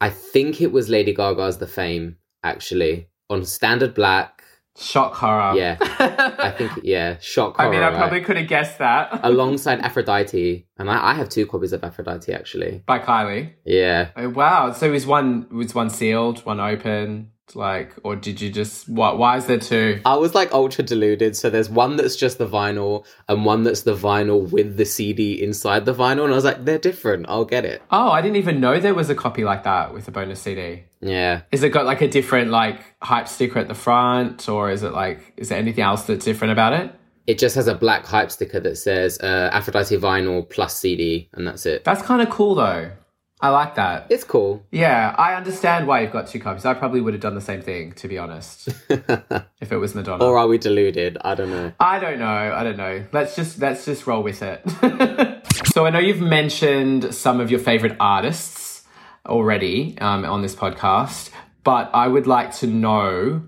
I 0.00 0.10
think 0.10 0.60
it 0.60 0.72
was 0.72 0.88
Lady 0.88 1.12
Gaga's 1.12 1.58
"The 1.58 1.66
Fame" 1.66 2.16
actually 2.42 3.08
on 3.28 3.44
standard 3.44 3.94
black. 3.94 4.44
Shock 4.78 5.14
horror. 5.14 5.56
Yeah, 5.56 5.76
I 6.38 6.52
think 6.56 6.70
yeah, 6.84 7.18
shock. 7.20 7.56
Horror. 7.56 7.68
I 7.68 7.70
mean, 7.72 7.82
I 7.82 7.90
probably 7.90 8.18
right? 8.18 8.26
could 8.26 8.36
have 8.36 8.48
guessed 8.48 8.78
that. 8.78 9.20
alongside 9.24 9.80
Aphrodite, 9.80 10.68
and 10.78 10.88
I, 10.88 11.10
I 11.10 11.14
have 11.14 11.28
two 11.28 11.46
copies 11.46 11.72
of 11.72 11.82
Aphrodite 11.82 12.32
actually. 12.32 12.82
By 12.86 13.00
Kylie. 13.00 13.54
Yeah, 13.64 14.10
Oh, 14.16 14.28
wow. 14.28 14.72
So 14.72 14.90
was 14.92 15.06
one 15.06 15.48
was 15.50 15.74
one 15.74 15.90
sealed, 15.90 16.46
one 16.46 16.60
open, 16.60 17.32
like, 17.56 17.92
or 18.02 18.16
did 18.16 18.40
you 18.40 18.50
just 18.50 18.88
what? 18.88 19.18
Why 19.18 19.36
is 19.36 19.46
there 19.46 19.58
two? 19.58 20.00
I 20.04 20.16
was 20.16 20.34
like 20.34 20.52
ultra 20.52 20.84
deluded. 20.84 21.36
So 21.36 21.50
there's 21.50 21.70
one 21.70 21.96
that's 21.96 22.16
just 22.16 22.38
the 22.38 22.46
vinyl, 22.46 23.04
and 23.28 23.44
one 23.44 23.62
that's 23.62 23.82
the 23.82 23.94
vinyl 23.94 24.50
with 24.50 24.76
the 24.76 24.84
CD 24.84 25.42
inside 25.42 25.84
the 25.84 25.94
vinyl, 25.94 26.24
and 26.24 26.32
I 26.32 26.36
was 26.36 26.44
like, 26.44 26.64
they're 26.64 26.78
different. 26.78 27.26
I'll 27.28 27.44
get 27.44 27.64
it. 27.64 27.82
Oh, 27.90 28.10
I 28.10 28.22
didn't 28.22 28.36
even 28.36 28.60
know 28.60 28.80
there 28.80 28.94
was 28.94 29.10
a 29.10 29.14
copy 29.14 29.44
like 29.44 29.64
that 29.64 29.92
with 29.94 30.08
a 30.08 30.10
bonus 30.10 30.40
CD. 30.40 30.84
Yeah, 31.00 31.42
Is 31.50 31.62
it 31.62 31.70
got 31.70 31.86
like 31.86 32.02
a 32.02 32.08
different 32.08 32.50
like 32.50 32.80
hype 33.02 33.28
sticker 33.28 33.58
at 33.58 33.68
the 33.68 33.74
front, 33.74 34.48
or 34.48 34.70
is 34.70 34.82
it 34.82 34.92
like 34.92 35.32
is 35.36 35.48
there 35.48 35.58
anything 35.58 35.84
else 35.84 36.02
that's 36.02 36.24
different 36.24 36.52
about 36.52 36.72
it? 36.72 36.94
it 37.26 37.38
just 37.38 37.54
has 37.54 37.68
a 37.68 37.74
black 37.74 38.04
hype 38.06 38.30
sticker 38.30 38.58
that 38.58 38.76
says 38.76 39.20
uh, 39.20 39.50
Aphrodite 39.52 39.96
vinyl 39.96 40.48
plus 40.48 40.76
CD, 40.76 41.28
and 41.34 41.46
that's 41.46 41.64
it. 41.64 41.84
That's 41.84 42.02
kind 42.02 42.20
of 42.20 42.30
cool 42.30 42.56
though. 42.56 42.90
I 43.42 43.48
like 43.48 43.76
that. 43.76 44.06
It's 44.10 44.24
cool. 44.24 44.62
Yeah, 44.70 45.14
I 45.16 45.34
understand 45.34 45.86
why 45.86 46.02
you've 46.02 46.12
got 46.12 46.26
two 46.26 46.40
copies. 46.40 46.66
I 46.66 46.74
probably 46.74 47.00
would 47.00 47.14
have 47.14 47.22
done 47.22 47.34
the 47.34 47.40
same 47.40 47.62
thing, 47.62 47.92
to 47.92 48.06
be 48.06 48.18
honest, 48.18 48.68
if 48.90 49.72
it 49.72 49.76
was 49.78 49.94
Madonna. 49.94 50.22
or 50.22 50.36
are 50.36 50.46
we 50.46 50.58
deluded? 50.58 51.16
I 51.22 51.34
don't 51.34 51.50
know. 51.50 51.72
I 51.80 51.98
don't 51.98 52.18
know. 52.18 52.26
I 52.26 52.62
don't 52.62 52.76
know. 52.76 53.06
Let's 53.12 53.34
just 53.36 53.58
let's 53.58 53.84
just 53.86 54.06
roll 54.06 54.22
with 54.22 54.42
it. 54.42 54.60
so 55.72 55.86
I 55.86 55.90
know 55.90 55.98
you've 55.98 56.20
mentioned 56.20 57.14
some 57.14 57.40
of 57.40 57.50
your 57.50 57.60
favorite 57.60 57.96
artists 57.98 58.84
already 59.24 59.96
um, 60.00 60.24
on 60.26 60.42
this 60.42 60.54
podcast, 60.54 61.30
but 61.64 61.90
I 61.94 62.08
would 62.08 62.26
like 62.26 62.54
to 62.56 62.66
know 62.66 63.42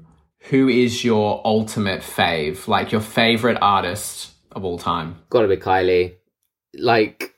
who 0.49 0.69
is 0.69 1.05
your 1.05 1.43
ultimate 1.45 2.01
fave, 2.01 2.67
like 2.67 2.93
your 2.93 3.01
favorite 3.03 3.59
artist 3.61 4.31
of 4.53 4.65
all 4.65 4.79
time. 4.79 5.17
Gotta 5.29 5.49
be 5.49 5.57
Kylie. 5.57 6.15
Like, 6.75 7.35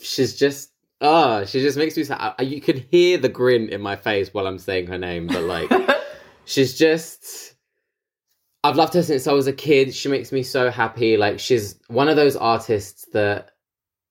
she's 0.00 0.36
just. 0.36 0.70
Ah, 1.00 1.44
she 1.44 1.60
just 1.60 1.76
makes 1.76 1.96
me 1.96 2.04
sad. 2.04 2.34
You 2.40 2.60
can 2.60 2.84
hear 2.90 3.18
the 3.18 3.28
grin 3.28 3.68
in 3.68 3.80
my 3.80 3.96
face 3.96 4.32
while 4.32 4.46
I'm 4.46 4.58
saying 4.58 4.86
her 4.86 4.98
name, 4.98 5.26
but 5.26 5.42
like, 5.42 5.70
she's 6.44 6.76
just 6.78 7.54
I've 8.64 8.76
loved 8.76 8.94
her 8.94 9.02
since 9.02 9.26
I 9.26 9.32
was 9.32 9.46
a 9.46 9.52
kid. 9.52 9.94
She 9.94 10.08
makes 10.08 10.32
me 10.32 10.42
so 10.42 10.70
happy. 10.70 11.16
Like 11.16 11.38
she's 11.38 11.78
one 11.88 12.08
of 12.08 12.16
those 12.16 12.34
artists 12.34 13.06
that 13.12 13.50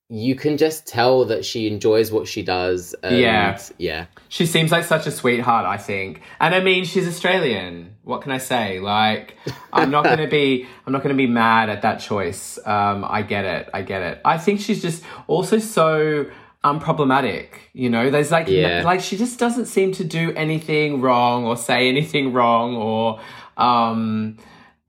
you 0.08 0.36
can 0.36 0.56
just 0.58 0.86
tell 0.88 1.26
that 1.26 1.44
she 1.44 1.68
enjoys 1.68 2.12
what 2.12 2.28
she 2.28 2.44
does. 2.44 2.94
And 3.04 3.18
Yeah. 3.18 3.60
yeah. 3.78 4.06
She 4.30 4.46
seems 4.46 4.72
like 4.72 4.86
such 4.86 5.08
a 5.08 5.12
sweetheart, 5.12 5.66
I 5.66 5.78
think. 5.78 6.22
And 6.40 6.54
I 6.54 6.60
mean, 6.62 6.86
she's 6.86 7.08
Australian. 7.08 7.96
What 8.04 8.22
can 8.22 8.32
I 8.32 8.38
say? 8.38 8.80
Like, 8.80 9.36
I'm 9.74 9.90
not 9.90 10.04
gonna 10.06 10.28
be, 10.28 10.68
I'm 10.86 10.94
not 10.94 11.02
gonna 11.02 11.16
be 11.16 11.28
mad 11.28 11.70
at 11.70 11.82
that 11.82 11.98
choice. 12.00 12.60
Um, 12.66 13.04
I 13.04 13.24
get 13.24 13.46
it. 13.46 13.70
I 13.74 13.82
get 13.82 14.04
it. 14.04 14.22
I 14.24 14.38
think 14.38 14.62
she's 14.62 14.82
just 14.82 15.04
also 15.28 15.58
so 15.58 16.28
unproblematic. 16.66 17.48
You 17.74 17.90
know, 17.90 18.10
there's 18.10 18.32
like, 18.32 18.48
Yeah. 18.48 18.82
like 18.84 19.00
she 19.02 19.16
just 19.18 19.40
doesn't 19.40 19.68
seem 19.68 19.92
to 19.94 20.04
do 20.04 20.34
anything 20.36 21.00
wrong 21.02 21.46
or 21.46 21.56
say 21.56 21.88
anything 21.88 22.34
wrong 22.34 22.76
or, 22.76 23.20
um, 23.58 24.38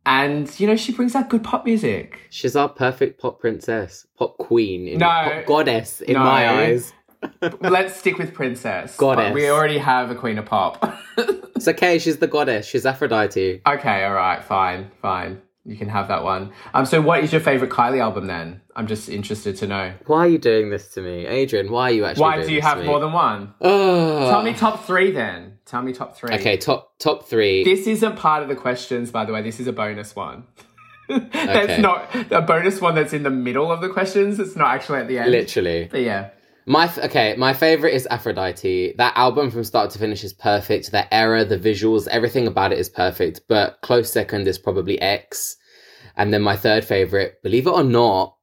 and 0.05 0.49
you 0.61 0.67
know, 0.67 0.77
she 0.77 0.93
brings 0.93 1.15
out 1.15 1.29
good 1.29 1.45
pop 1.45 1.65
music. 1.65 2.21
She's 2.31 2.57
our 2.57 2.69
perfect 2.69 3.21
pop 3.21 3.41
princess, 3.41 4.07
pop 4.19 4.39
queen, 4.39 4.89
in, 4.89 4.99
No. 4.99 5.07
pop 5.07 5.47
goddess 5.47 6.01
in 6.01 6.15
No. 6.15 6.21
my 6.21 6.49
eyes. 6.49 6.93
Let's 7.61 7.97
stick 7.97 8.19
with 8.19 8.33
princess. 8.35 8.97
Goddess. 8.97 9.33
We 9.35 9.49
already 9.51 9.79
have 9.79 10.11
a 10.11 10.15
queen 10.15 10.39
of 10.39 10.47
pop. 10.47 10.83
It's 11.57 11.67
okay. 11.69 11.99
She's 11.99 12.19
the 12.19 12.27
goddess. 12.27 12.67
She's 12.67 12.85
Aphrodite. 12.85 13.63
Okay, 13.67 14.05
all 14.05 14.13
right, 14.13 14.45
fine, 14.45 14.91
fine. 15.01 15.41
You 15.67 15.77
can 15.77 15.89
have 15.89 16.09
that 16.09 16.23
one. 16.23 16.53
Um, 16.75 16.87
so 16.87 17.01
what 17.01 17.25
is 17.25 17.33
your 17.33 17.41
favorite 17.41 17.71
Kylie 17.71 18.01
album 18.01 18.29
then? 18.29 18.61
I'm 18.77 18.87
just 18.87 19.09
interested 19.09 19.57
to 19.57 19.67
know. 19.67 19.95
Why 20.07 20.19
are 20.21 20.29
you 20.29 20.39
doing 20.39 20.71
this 20.71 20.95
to 20.95 21.01
me, 21.01 21.27
Adrian? 21.27 21.73
Why 21.73 21.91
are 21.91 21.93
you 21.93 22.05
actually? 22.05 22.23
Why 22.23 22.45
do 22.47 22.53
you 22.53 22.63
have 22.63 22.85
more 22.85 23.01
than 23.01 23.13
one? 23.13 23.53
Ugh. 23.61 24.31
Tell 24.31 24.43
me 24.43 24.53
top 24.55 24.85
three 24.85 25.11
then. 25.11 25.59
Tell 25.67 25.83
me 25.83 25.93
top 25.93 26.17
three. 26.17 26.33
Okay, 26.37 26.57
top 26.57 26.97
top 27.01 27.27
three. 27.27 27.65
This 27.65 27.89
isn't 27.89 28.15
part 28.17 28.45
of 28.45 28.49
the 28.49 28.55
questions, 28.55 29.11
by 29.11 29.25
the 29.25 29.33
way. 29.33 29.43
This 29.43 29.59
is 29.59 29.67
a 29.67 29.73
bonus 29.73 30.15
one. 30.15 30.45
Okay. 31.09 31.29
that's 31.33 31.81
not 31.81 32.33
a 32.33 32.43
bonus 32.43 32.81
one 32.81 32.97
that's 32.97 33.13
in 33.13 33.23
the 33.23 33.31
middle 33.31 33.71
of 33.71 33.81
the 33.81 33.89
questions. 33.89 34.41
It's 34.41 34.57
not 34.57 34.75
actually 34.75 34.99
at 34.99 35.07
the 35.07 35.21
end. 35.21 35.31
Literally, 35.31 35.89
But 35.89 36.01
yeah. 36.01 36.31
My 36.67 36.85
f- 36.87 36.99
okay. 36.99 37.35
My 37.37 37.53
favorite 37.55 37.95
is 37.95 38.07
Aphrodite. 38.11 38.95
That 38.99 39.17
album 39.17 39.51
from 39.51 39.65
start 39.65 39.91
to 39.91 39.99
finish 39.99 40.25
is 40.25 40.33
perfect. 40.33 40.91
The 40.91 41.13
era, 41.15 41.45
the 41.45 41.59
visuals, 41.59 42.09
everything 42.09 42.47
about 42.47 42.73
it 42.73 42.79
is 42.79 42.89
perfect. 42.89 43.43
But 43.49 43.79
close 43.83 44.11
second 44.13 44.49
is 44.49 44.59
probably 44.59 45.01
X, 45.01 45.57
and 46.17 46.33
then 46.33 46.43
my 46.43 46.57
third 46.57 46.85
favorite, 46.85 47.43
believe 47.43 47.67
it 47.67 47.71
or 47.71 47.85
not, 47.85 48.37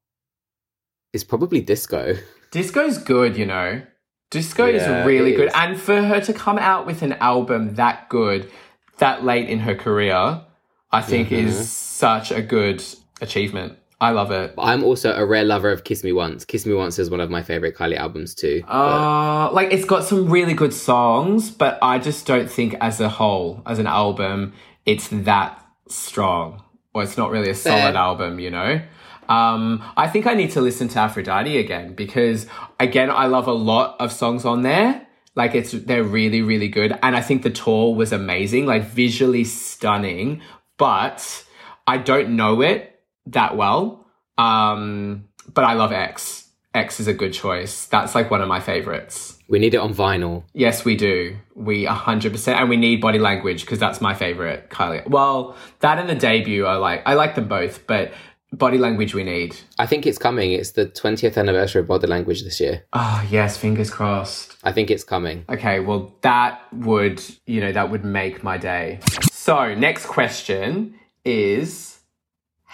is 1.12 1.24
probably 1.24 1.60
Disco. 1.60 2.14
Disco's 2.50 2.98
good, 2.98 3.36
you 3.36 3.46
know. 3.46 3.82
Disco 4.30 4.66
Yeah, 4.66 5.00
is 5.02 5.06
really 5.06 5.32
good. 5.32 5.48
is. 5.48 5.54
And 5.54 5.78
for 5.80 6.02
her 6.02 6.20
to 6.22 6.32
come 6.32 6.58
out 6.58 6.86
with 6.86 7.02
an 7.02 7.12
album 7.14 7.74
that 7.76 8.08
good, 8.08 8.50
that 8.98 9.24
late 9.24 9.48
in 9.48 9.60
her 9.60 9.74
career, 9.74 10.42
I 10.90 11.02
think 11.02 11.28
Mm-hmm. 11.28 11.48
is 11.48 11.70
such 11.70 12.30
a 12.32 12.40
good 12.42 12.82
achievement. 13.20 13.78
I 14.04 14.10
love 14.10 14.30
it. 14.30 14.52
I'm 14.58 14.84
also 14.84 15.14
a 15.14 15.24
rare 15.24 15.44
lover 15.44 15.70
of 15.70 15.84
Kiss 15.84 16.04
Me 16.04 16.12
Once. 16.12 16.44
Kiss 16.44 16.66
Me 16.66 16.74
Once 16.74 16.98
is 16.98 17.08
one 17.08 17.20
of 17.20 17.30
my 17.30 17.42
favorite 17.42 17.74
Kylie 17.74 17.96
albums 17.96 18.34
too. 18.34 18.62
but- 18.66 18.72
Uh, 18.72 19.50
like 19.52 19.72
it's 19.72 19.86
got 19.86 20.04
some 20.04 20.28
really 20.28 20.52
good 20.52 20.74
songs, 20.74 21.50
but 21.50 21.78
I 21.80 21.98
just 21.98 22.26
don't 22.26 22.50
think 22.50 22.76
as 22.82 23.00
a 23.00 23.08
whole, 23.08 23.62
as 23.66 23.78
an 23.78 23.86
album, 23.86 24.52
it's 24.84 25.08
that 25.30 25.58
strong. 25.88 26.62
Or 26.92 27.02
it's 27.02 27.16
not 27.16 27.30
really 27.30 27.50
a 27.50 27.54
solid 27.54 27.94
Fair. 27.94 27.96
album, 27.96 28.38
you 28.38 28.50
know? 28.50 28.80
Um, 29.28 29.82
I 29.96 30.06
think 30.08 30.26
I 30.26 30.34
need 30.34 30.50
to 30.52 30.60
listen 30.60 30.86
to 30.88 30.98
Aphrodite 30.98 31.56
again 31.58 31.94
because 31.94 32.46
again, 32.78 33.10
I 33.10 33.26
love 33.26 33.46
a 33.48 33.52
lot 33.72 33.96
of 34.00 34.12
songs 34.12 34.44
on 34.44 34.62
there. 34.62 35.06
Like 35.34 35.54
it's, 35.54 35.72
they're 35.72 36.04
really, 36.04 36.42
really 36.42 36.68
good. 36.68 36.96
And 37.02 37.16
I 37.16 37.22
think 37.22 37.42
the 37.42 37.50
tour 37.50 37.94
was 37.94 38.12
amazing, 38.12 38.66
like 38.66 38.84
visually 38.84 39.44
stunning, 39.44 40.42
but 40.76 41.44
I 41.86 41.96
don't 41.98 42.36
know 42.36 42.60
it 42.60 42.93
that 43.26 43.56
well. 43.56 44.06
Um, 44.38 45.28
but 45.52 45.64
I 45.64 45.74
love 45.74 45.92
X. 45.92 46.48
X 46.74 46.98
is 46.98 47.06
a 47.06 47.14
good 47.14 47.32
choice. 47.32 47.86
That's 47.86 48.14
like 48.14 48.30
one 48.30 48.40
of 48.42 48.48
my 48.48 48.58
favorites. 48.60 49.38
we 49.48 49.58
need 49.58 49.74
it 49.74 49.78
on 49.78 49.94
vinyl. 49.94 50.42
Yes, 50.54 50.84
we 50.84 50.96
do. 50.96 51.36
We 51.54 51.84
100%. 51.84 52.48
And 52.54 52.68
we 52.68 52.76
need 52.76 53.00
body 53.00 53.18
language 53.18 53.60
because 53.60 53.78
that's 53.78 54.00
my 54.00 54.14
favorite 54.14 54.70
Kylie. 54.70 55.08
Well, 55.08 55.56
that 55.80 55.98
and 55.98 56.08
the 56.08 56.14
debut 56.16 56.66
are 56.66 56.78
like, 56.78 57.02
I 57.06 57.14
like 57.14 57.36
them 57.36 57.46
both, 57.46 57.86
but 57.86 58.12
body 58.52 58.78
language 58.78 59.14
we 59.14 59.22
need. 59.22 59.56
I 59.78 59.86
think 59.86 60.06
it's 60.06 60.18
coming. 60.18 60.52
It's 60.52 60.72
the 60.72 60.86
20th 60.86 61.36
anniversary 61.36 61.82
of 61.82 61.88
Body 61.88 62.06
Language 62.06 62.42
this 62.42 62.60
year. 62.60 62.84
Oh, 62.92 63.24
yes, 63.30 63.56
fingers 63.56 63.90
crossed. 63.90 64.56
I 64.64 64.72
think 64.72 64.90
it's 64.90 65.04
coming. 65.04 65.44
Okay, 65.48 65.80
well, 65.80 66.14
that 66.22 66.60
would, 66.72 67.22
you 67.46 67.60
know, 67.60 67.72
that 67.72 67.90
would 67.90 68.04
make 68.04 68.42
my 68.42 68.56
day. 68.58 69.00
So, 69.32 69.74
next 69.74 70.06
question 70.06 70.94
is 71.24 71.93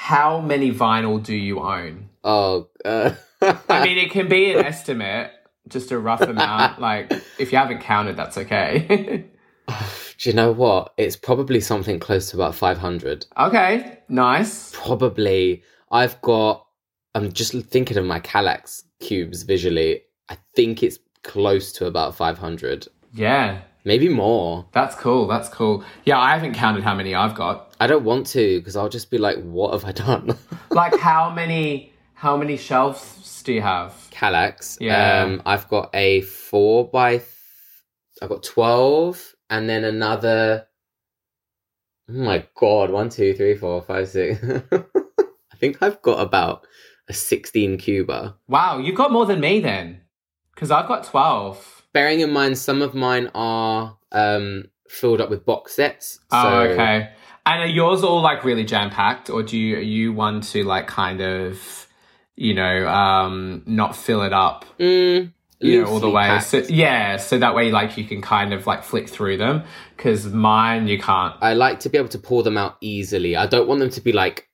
how 0.00 0.40
many 0.40 0.72
vinyl 0.72 1.22
do 1.22 1.34
you 1.34 1.60
own? 1.60 2.08
Oh, 2.24 2.68
uh, 2.86 3.12
I 3.68 3.84
mean, 3.84 3.98
it 3.98 4.10
can 4.10 4.28
be 4.28 4.50
an 4.50 4.64
estimate, 4.64 5.30
just 5.68 5.90
a 5.90 5.98
rough 5.98 6.22
amount. 6.22 6.78
Like, 6.88 7.12
if 7.38 7.52
you 7.52 7.58
haven't 7.58 7.80
counted, 7.82 8.16
that's 8.16 8.38
okay. 8.38 9.26
do 9.68 10.30
you 10.30 10.32
know 10.32 10.52
what? 10.52 10.94
It's 10.96 11.16
probably 11.16 11.60
something 11.60 12.00
close 12.00 12.30
to 12.30 12.36
about 12.38 12.54
500. 12.54 13.26
okay, 13.36 13.98
nice. 14.08 14.72
Probably. 14.74 15.62
I've 15.90 16.18
got, 16.22 16.66
I'm 17.14 17.30
just 17.30 17.52
thinking 17.66 17.98
of 17.98 18.06
my 18.06 18.20
Kallax 18.20 18.84
cubes 19.00 19.42
visually. 19.42 20.00
I 20.30 20.38
think 20.56 20.82
it's 20.82 20.98
close 21.24 21.72
to 21.72 21.84
about 21.86 22.14
500. 22.14 22.88
Yeah, 23.12 23.60
Maybe 23.84 24.08
more. 24.08 24.66
that's 24.72 24.94
cool. 24.94 25.26
That's 25.26 25.48
cool. 25.50 25.84
Yeah, 26.04 26.18
I 26.18 26.32
haven't 26.34 26.54
counted 26.54 26.84
how 26.84 26.94
many 26.94 27.14
I've 27.14 27.34
got. 27.34 27.69
I 27.80 27.86
don't 27.86 28.04
want 28.04 28.26
to 28.28 28.58
because 28.60 28.76
I'll 28.76 28.90
just 28.90 29.10
be 29.10 29.16
like, 29.18 29.42
what 29.42 29.72
have 29.72 29.84
I 29.84 29.92
done? 29.92 30.36
Like, 30.72 30.96
how 31.00 31.30
many? 31.30 31.92
How 32.14 32.36
many 32.36 32.56
shelves 32.56 33.42
do 33.42 33.52
you 33.52 33.60
have? 33.62 33.92
Kallax. 34.12 34.76
Yeah. 34.80 35.22
Um, 35.24 35.42
I've 35.44 35.68
got 35.68 35.90
a 35.94 36.20
four 36.20 36.88
by. 36.88 37.16
Th- 37.16 37.24
I've 38.22 38.28
got 38.28 38.44
twelve, 38.44 39.34
and 39.48 39.68
then 39.68 39.82
another. 39.82 40.68
Oh 42.08 42.12
my 42.12 42.46
god! 42.54 42.90
One, 42.90 43.08
two, 43.08 43.34
three, 43.34 43.56
four, 43.56 43.82
five, 43.82 44.08
six. 44.08 44.38
I 44.72 45.56
think 45.56 45.78
I've 45.82 46.00
got 46.02 46.20
about 46.20 46.66
a 47.08 47.12
sixteen 47.12 47.76
cuba. 47.78 48.36
Wow, 48.46 48.78
you've 48.78 48.96
got 48.96 49.10
more 49.10 49.26
than 49.26 49.40
me 49.40 49.58
then, 49.58 50.02
because 50.54 50.70
I've 50.70 50.86
got 50.86 51.04
twelve. 51.04 51.82
Bearing 51.92 52.20
in 52.20 52.30
mind, 52.32 52.58
some 52.58 52.80
of 52.80 52.94
mine 52.94 53.30
are 53.34 53.98
um 54.12 54.66
filled 54.88 55.20
up 55.20 55.30
with 55.30 55.44
box 55.44 55.74
sets. 55.74 56.20
Oh, 56.30 56.60
okay. 56.60 57.10
And 57.50 57.62
are 57.62 57.66
yours 57.66 58.04
all 58.04 58.20
like 58.22 58.44
really 58.44 58.64
jam 58.64 58.90
packed, 58.90 59.28
or 59.28 59.42
do 59.42 59.58
you 59.58 59.76
are 59.76 59.80
you 59.80 60.12
one 60.12 60.40
to 60.52 60.62
like 60.62 60.86
kind 60.86 61.20
of, 61.20 61.86
you 62.36 62.54
know, 62.54 62.86
um, 62.86 63.62
not 63.66 63.96
fill 63.96 64.22
it 64.22 64.32
up, 64.32 64.64
Mm, 64.78 65.32
you 65.58 65.82
know, 65.82 65.88
all 65.88 65.98
the 66.00 66.08
way? 66.10 66.28
packed. 66.28 66.46
So 66.46 66.58
yeah, 66.68 67.16
so 67.16 67.38
that 67.38 67.54
way 67.56 67.70
like 67.72 67.98
you 67.98 68.04
can 68.04 68.20
kind 68.22 68.52
of 68.52 68.66
like 68.66 68.84
flick 68.84 69.08
through 69.08 69.36
them. 69.38 69.64
Because 69.96 70.26
mine 70.26 70.86
you 70.86 70.98
can't. 70.98 71.34
I 71.40 71.54
like 71.54 71.80
to 71.80 71.88
be 71.88 71.98
able 71.98 72.08
to 72.10 72.18
pull 72.18 72.42
them 72.44 72.56
out 72.56 72.76
easily. 72.80 73.34
I 73.36 73.46
don't 73.46 73.66
want 73.66 73.80
them 73.80 73.90
to 73.90 74.00
be 74.00 74.12
like 74.12 74.46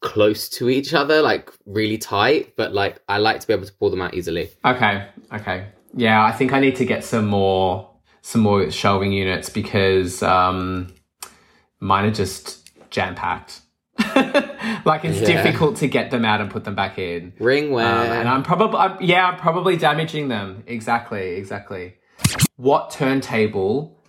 close 0.00 0.48
to 0.48 0.68
each 0.68 0.92
other, 0.94 1.22
like 1.22 1.50
really 1.64 1.96
tight, 1.96 2.54
but 2.56 2.74
like 2.74 3.00
I 3.08 3.18
like 3.18 3.40
to 3.40 3.46
be 3.46 3.54
able 3.54 3.66
to 3.66 3.72
pull 3.72 3.88
them 3.90 4.02
out 4.02 4.14
easily. 4.14 4.50
Okay, 4.64 5.06
okay, 5.32 5.68
yeah. 5.94 6.22
I 6.24 6.32
think 6.32 6.52
I 6.52 6.60
need 6.60 6.76
to 6.76 6.84
get 6.84 7.02
some 7.04 7.26
more 7.28 7.88
some 8.20 8.40
more 8.42 8.70
shelving 8.70 9.12
units 9.12 9.48
because 9.48 10.22
um, 10.22 10.92
mine 11.82 12.04
are 12.06 12.10
just 12.12 12.70
jam 12.90 13.14
packed. 13.14 13.60
like 14.84 15.04
it's 15.04 15.20
Yeah. 15.20 15.42
difficult 15.42 15.76
to 15.78 15.88
get 15.88 16.10
them 16.10 16.24
out 16.24 16.40
and 16.40 16.50
put 16.50 16.64
them 16.64 16.74
back 16.74 16.98
in. 16.98 17.32
Ring 17.38 17.70
wear. 17.72 17.86
Um, 17.86 18.06
and 18.12 18.28
I'm 18.28 18.42
probably, 18.42 19.06
yeah, 19.06 19.26
I'm 19.28 19.36
probably 19.38 19.76
damaging 19.76 20.28
them. 20.28 20.62
Exactly, 20.66 21.34
exactly. 21.34 21.94
What 22.56 22.90
turntable 22.90 24.02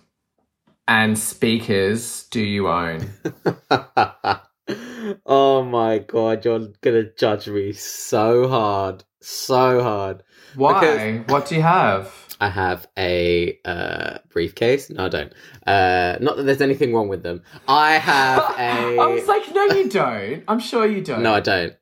and 0.86 1.18
speakers 1.18 2.24
do 2.30 2.40
you 2.40 2.68
own? 2.68 3.10
oh 5.26 5.62
my 5.64 5.98
god, 5.98 6.44
you're 6.44 6.68
gonna 6.80 7.04
judge 7.18 7.48
me 7.48 7.72
so 7.72 8.48
hard. 8.48 9.04
So 9.20 9.82
hard. 9.82 10.22
Why? 10.54 10.80
Because- 10.80 11.28
what 11.32 11.46
do 11.48 11.56
you 11.56 11.62
have? 11.62 12.12
I 12.40 12.48
have 12.48 12.86
a 12.98 13.58
uh, 13.64 14.18
briefcase. 14.30 14.90
No, 14.90 15.06
I 15.06 15.08
don't. 15.08 15.32
Uh, 15.66 16.18
not 16.20 16.36
that 16.36 16.42
there's 16.44 16.60
anything 16.60 16.92
wrong 16.94 17.08
with 17.08 17.22
them. 17.22 17.42
I 17.68 17.92
have 17.94 18.42
a. 18.58 18.98
I 18.98 19.06
was 19.06 19.26
like, 19.26 19.52
no, 19.54 19.64
you 19.66 19.88
don't. 19.88 20.44
I'm 20.48 20.58
sure 20.60 20.86
you 20.86 21.02
don't. 21.02 21.22
No, 21.22 21.34
I 21.34 21.40
don't. 21.40 21.74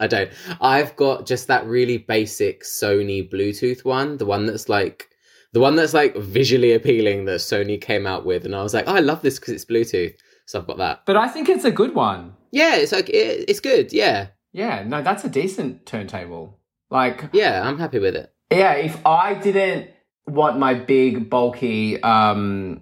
I 0.00 0.06
don't. 0.06 0.30
I've 0.60 0.96
got 0.96 1.26
just 1.26 1.46
that 1.48 1.66
really 1.66 1.98
basic 1.98 2.64
Sony 2.64 3.28
Bluetooth 3.28 3.84
one, 3.84 4.16
the 4.18 4.26
one 4.26 4.46
that's 4.46 4.68
like 4.68 5.08
the 5.52 5.60
one 5.60 5.76
that's 5.76 5.94
like 5.94 6.16
visually 6.16 6.72
appealing 6.72 7.24
that 7.26 7.40
Sony 7.40 7.80
came 7.80 8.06
out 8.06 8.26
with, 8.26 8.44
and 8.44 8.54
I 8.54 8.62
was 8.62 8.74
like, 8.74 8.84
oh, 8.88 8.94
I 8.94 9.00
love 9.00 9.22
this 9.22 9.38
because 9.38 9.54
it's 9.54 9.64
Bluetooth. 9.64 10.14
So 10.46 10.60
I've 10.60 10.66
got 10.66 10.78
that. 10.78 11.02
But 11.06 11.16
I 11.16 11.28
think 11.28 11.48
it's 11.48 11.64
a 11.64 11.70
good 11.70 11.94
one. 11.94 12.34
Yeah, 12.52 12.76
it's 12.76 12.92
like 12.92 13.08
it, 13.10 13.44
it's 13.48 13.60
good. 13.60 13.92
Yeah, 13.92 14.28
Yeah, 14.52 14.84
no, 14.86 15.02
that's 15.02 15.24
a 15.24 15.28
decent 15.28 15.84
turntable. 15.86 16.58
Like, 16.90 17.24
yeah, 17.32 17.66
I'm 17.66 17.78
happy 17.78 17.98
with 17.98 18.14
it. 18.14 18.32
yeah, 18.50 18.72
if 18.74 19.04
I 19.04 19.34
didn't 19.34 19.90
want 20.26 20.58
my 20.58 20.74
big, 20.74 21.30
bulky, 21.30 22.02
um, 22.02 22.80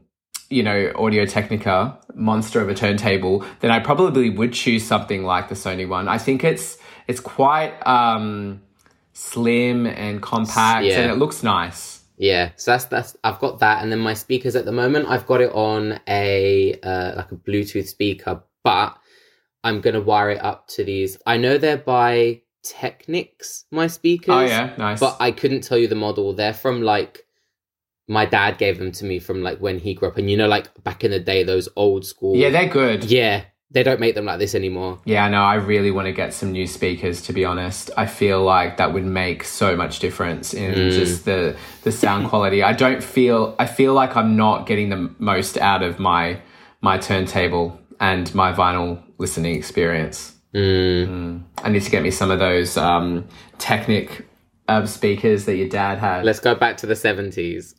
you 0.50 0.62
know, 0.62 0.92
Audio 0.96 1.26
Technica 1.26 1.98
monster 2.14 2.60
of 2.60 2.68
a 2.68 2.74
turntable, 2.74 3.44
then 3.60 3.70
I 3.70 3.80
probably 3.80 4.30
would 4.30 4.52
choose 4.52 4.84
something 4.84 5.24
like 5.24 5.48
the 5.48 5.54
Sony 5.54 5.88
one. 5.88 6.08
I 6.08 6.18
think 6.18 6.44
it's 6.44 6.78
it's 7.08 7.20
quite 7.20 7.74
um, 7.86 8.62
slim 9.12 9.86
and 9.86 10.22
compact, 10.22 10.86
Yeah. 10.86 11.00
and 11.00 11.10
it 11.10 11.16
looks 11.16 11.42
nice. 11.42 12.02
Yeah, 12.16 12.50
so 12.56 12.70
that's 12.70 12.84
that's 12.84 13.16
I've 13.24 13.40
got 13.40 13.58
that, 13.58 13.82
and 13.82 13.90
then 13.90 13.98
my 13.98 14.14
speakers 14.14 14.54
at 14.54 14.64
the 14.64 14.72
moment 14.72 15.08
I've 15.08 15.26
got 15.26 15.40
it 15.40 15.50
on 15.52 15.98
a 16.08 16.78
uh, 16.82 17.14
like 17.16 17.32
a 17.32 17.36
Bluetooth 17.36 17.88
speaker, 17.88 18.42
but 18.62 18.96
I'm 19.64 19.80
gonna 19.80 20.00
wire 20.00 20.30
it 20.30 20.42
up 20.44 20.68
to 20.68 20.84
these. 20.84 21.18
I 21.26 21.36
know 21.38 21.58
they're 21.58 21.76
by 21.76 22.42
Technics, 22.62 23.64
my 23.72 23.88
speakers. 23.88 24.34
Oh 24.34 24.40
yeah, 24.40 24.74
nice. 24.78 25.00
but 25.00 25.16
I 25.20 25.32
couldn't 25.32 25.62
tell 25.62 25.76
you 25.76 25.88
the 25.88 25.96
model. 25.96 26.32
They're 26.32 26.54
from 26.54 26.82
like 26.82 27.23
my 28.08 28.26
dad 28.26 28.58
gave 28.58 28.78
them 28.78 28.92
to 28.92 29.04
me 29.04 29.18
from 29.18 29.42
like 29.42 29.58
when 29.58 29.78
he 29.78 29.94
grew 29.94 30.08
up, 30.08 30.16
and 30.18 30.30
you 30.30 30.36
know, 30.36 30.48
like 30.48 30.68
back 30.84 31.04
in 31.04 31.10
the 31.10 31.20
day, 31.20 31.42
those 31.42 31.68
old 31.76 32.04
school. 32.06 32.36
yeah, 32.36 32.50
they're 32.50 32.68
good. 32.68 33.04
yeah. 33.04 33.44
They 33.70 33.82
don't 33.82 33.98
make 33.98 34.14
them 34.14 34.24
like 34.26 34.38
this 34.38 34.54
anymore. 34.54 35.00
Yeah, 35.04 35.26
no, 35.28 35.42
I 35.42 35.56
really 35.56 35.90
want 35.90 36.06
to 36.06 36.12
get 36.12 36.32
some 36.32 36.52
new 36.52 36.64
speakers. 36.64 37.22
To 37.22 37.32
be 37.32 37.44
honest, 37.44 37.90
I 37.96 38.06
feel 38.06 38.40
like 38.44 38.76
that 38.76 38.92
would 38.94 39.04
make 39.04 39.42
so 39.42 39.74
much 39.74 39.98
difference 39.98 40.54
in 40.54 40.74
Mm. 40.74 40.90
just 40.92 41.24
the 41.24 41.56
the 41.82 41.90
sound 41.90 42.28
quality. 42.30 42.62
I 42.62 42.72
don't 42.72 43.02
feel. 43.02 43.56
I 43.58 43.66
feel 43.66 43.92
like 43.92 44.16
I'm 44.16 44.36
not 44.36 44.66
getting 44.68 44.90
the 44.90 45.12
most 45.18 45.58
out 45.58 45.82
of 45.82 45.98
my 45.98 46.38
my 46.82 46.98
turntable 46.98 47.80
and 47.98 48.32
my 48.32 48.52
vinyl 48.52 49.02
listening 49.18 49.56
experience. 49.56 50.34
Mm. 50.54 51.42
I 51.64 51.68
need 51.70 51.82
to 51.82 51.90
get 51.90 52.04
me 52.04 52.12
some 52.12 52.30
of 52.30 52.38
those 52.38 52.76
um, 52.76 53.26
Technic 53.58 54.24
uh, 54.66 54.86
speakers 54.86 55.44
that 55.44 55.56
your 55.56 55.68
dad 55.68 55.98
had. 55.98 56.24
Let's 56.24 56.40
go 56.40 56.54
back 56.54 56.78
to 56.78 56.86
the 56.86 56.94
70s. 56.94 57.74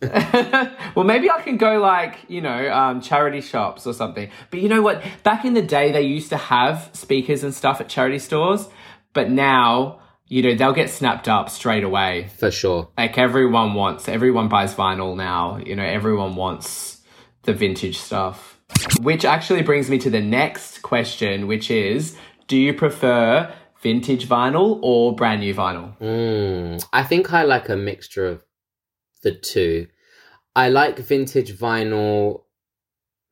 well, 0.95 1.05
maybe 1.05 1.29
I 1.29 1.41
can 1.41 1.57
go 1.57 1.79
like, 1.79 2.17
you 2.27 2.41
know, 2.41 2.71
um, 2.71 3.01
charity 3.01 3.41
shops 3.41 3.87
or 3.87 3.93
something. 3.93 4.29
But 4.51 4.59
you 4.59 4.69
know 4.69 4.81
what? 4.81 5.03
Back 5.23 5.45
in 5.45 5.53
the 5.53 5.61
day, 5.61 5.91
they 5.91 6.03
used 6.03 6.29
to 6.29 6.37
have 6.37 6.89
speakers 6.93 7.43
and 7.43 7.53
stuff 7.53 7.81
at 7.81 7.89
charity 7.89 8.19
stores. 8.19 8.67
But 9.13 9.31
now, 9.31 9.99
you 10.27 10.41
know, 10.43 10.55
they'll 10.55 10.73
get 10.73 10.89
snapped 10.89 11.27
up 11.27 11.49
straight 11.49 11.83
away. 11.83 12.29
For 12.37 12.51
sure. 12.51 12.89
Like 12.97 13.17
everyone 13.17 13.73
wants, 13.73 14.07
everyone 14.07 14.47
buys 14.47 14.73
vinyl 14.75 15.15
now. 15.15 15.57
You 15.57 15.75
know, 15.75 15.83
everyone 15.83 16.35
wants 16.35 17.01
the 17.43 17.53
vintage 17.53 17.97
stuff. 17.97 18.59
Which 19.01 19.25
actually 19.25 19.61
brings 19.61 19.89
me 19.89 19.97
to 19.99 20.09
the 20.09 20.21
next 20.21 20.81
question, 20.81 21.47
which 21.47 21.71
is 21.71 22.17
do 22.47 22.57
you 22.57 22.73
prefer 22.73 23.51
vintage 23.85 24.27
vinyl 24.27 24.79
or 24.81 25.15
brand 25.15 25.41
new 25.41 25.53
vinyl? 25.53 25.95
Mm, 25.99 26.83
I 26.91 27.03
think 27.03 27.31
I 27.31 27.43
like 27.43 27.69
a 27.69 27.75
mixture 27.75 28.25
of 28.25 28.43
the 29.21 29.31
two. 29.31 29.87
I 30.55 30.69
like 30.69 30.97
vintage 30.97 31.55
vinyl 31.55 32.41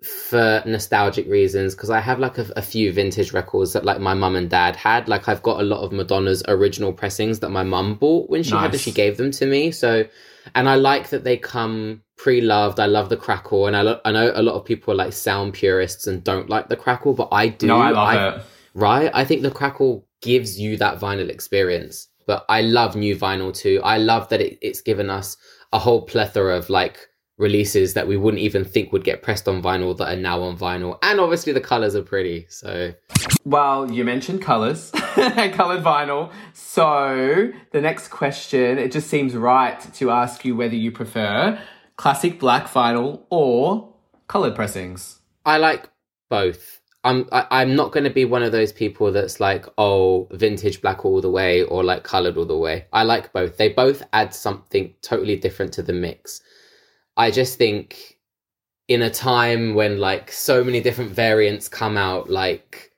for 0.04 0.62
nostalgic 0.66 1.28
reasons 1.28 1.74
because 1.74 1.90
I 1.90 2.02
have 2.02 2.20
like 2.20 2.38
a, 2.38 2.46
a 2.56 2.62
few 2.62 2.94
vintage 2.94 3.34
records 3.34 3.74
that 3.74 3.84
like 3.84 4.00
my 4.00 4.14
mum 4.14 4.36
and 4.36 4.48
dad 4.48 4.76
had. 4.76 5.10
Like 5.10 5.28
I've 5.28 5.42
got 5.42 5.60
a 5.60 5.64
lot 5.64 5.82
of 5.84 5.92
Madonna's 5.92 6.44
original 6.48 6.94
pressings 6.94 7.40
that 7.40 7.50
my 7.50 7.64
mum 7.64 7.96
bought 7.96 8.30
when 8.30 8.44
she 8.44 8.52
had 8.52 8.74
them. 8.74 8.80
She 8.80 8.92
gave 8.92 9.18
them 9.18 9.32
to 9.32 9.48
me. 9.48 9.72
So, 9.72 10.06
and 10.54 10.70
I 10.70 10.76
like 10.76 11.10
that 11.10 11.24
they 11.24 11.38
come 11.38 12.04
pre-loved. 12.18 12.80
I 12.80 12.86
love 12.86 13.10
the 13.10 13.18
crackle, 13.18 13.66
and 13.66 13.76
I 13.76 13.82
lo- 13.82 14.02
I 14.06 14.12
know 14.12 14.32
a 14.36 14.44
lot 14.44 14.54
of 14.54 14.66
people 14.66 14.94
are 14.94 14.98
like 14.98 15.14
sound 15.14 15.54
purists 15.54 16.06
and 16.06 16.24
don't 16.24 16.48
like 16.48 16.68
the 16.70 16.76
crackle, 16.76 17.14
but 17.14 17.30
I 17.32 17.48
do. 17.48 17.66
No, 17.66 17.80
I 17.82 17.92
love 17.92 18.36
it. 18.36 18.46
Right? 18.74 19.12
I 19.14 19.26
think 19.26 19.42
the 19.42 19.52
crackle 19.52 20.08
gives 20.22 20.60
you 20.60 20.78
that 20.78 21.00
vinyl 21.00 21.30
experience. 21.30 22.08
But 22.26 22.46
I 22.48 22.62
love 22.62 22.96
new 22.96 23.16
vinyl 23.16 23.54
too. 23.54 23.82
I 23.84 23.98
love 23.98 24.30
that 24.30 24.42
it, 24.42 24.58
it's 24.62 24.82
given 24.82 25.10
us 25.10 25.38
a 25.74 25.80
whole 25.80 26.04
plethora 26.04 26.56
of 26.58 26.70
like 26.70 27.10
releases 27.38 27.96
that 27.96 28.08
we 28.08 28.16
wouldn't 28.16 28.42
even 28.42 28.64
think 28.64 28.94
would 28.94 29.04
get 29.04 29.22
pressed 29.22 29.48
on 29.48 29.62
vinyl 29.62 29.98
that 29.98 30.14
are 30.14 30.20
now 30.20 30.42
on 30.42 30.58
vinyl. 30.58 30.98
And 31.02 31.20
obviously 31.20 31.52
the 31.52 31.62
colors 31.62 31.96
are 31.96 32.04
pretty. 32.04 32.46
So 32.50 32.94
Well, 33.44 33.92
you 33.92 34.06
mentioned 34.06 34.42
colors 34.42 34.92
and 35.18 35.54
colored 35.54 35.84
vinyl. 35.84 36.32
So 36.54 37.52
the 37.72 37.82
next 37.82 38.10
question, 38.10 38.78
it 38.78 38.92
just 38.92 39.10
seems 39.10 39.36
right 39.36 39.80
to 39.96 40.12
ask 40.12 40.46
you 40.46 40.56
whether 40.56 40.76
you 40.76 40.92
prefer 40.92 41.60
classic 41.98 42.40
black 42.40 42.68
vinyl 42.68 43.24
or 43.30 43.94
colored 44.28 44.56
pressings. 44.56 45.20
I 45.46 45.58
like 45.58 45.90
both. 46.30 46.80
I'm 47.04 47.28
I, 47.32 47.46
I'm 47.52 47.76
not 47.76 47.92
going 47.92 48.06
to 48.06 48.10
be 48.10 48.26
one 48.26 48.44
of 48.44 48.52
those 48.52 48.72
people 48.72 49.12
that's 49.12 49.40
like 49.40 49.66
oh 49.78 50.28
vintage 50.32 50.82
black 50.82 51.06
all 51.06 51.22
the 51.22 51.30
way 51.30 51.64
or 51.64 51.84
like 51.84 52.04
colored 52.04 52.38
all 52.38 52.46
the 52.46 52.58
way. 52.58 52.86
I 52.94 53.04
like 53.04 53.34
both. 53.34 53.58
They 53.58 53.70
both 53.70 54.04
add 54.14 54.34
something 54.34 54.94
totally 55.02 55.36
different 55.36 55.74
to 55.74 55.84
the 55.84 55.94
mix. 55.94 56.42
I 57.18 57.32
just 57.32 57.58
think 57.58 58.18
in 58.88 59.02
a 59.02 59.10
time 59.10 59.76
when 59.76 60.00
like 60.00 60.32
so 60.32 60.64
many 60.64 60.82
different 60.82 61.12
variants 61.12 61.68
come 61.68 61.98
out, 61.98 62.30
like 62.30 62.92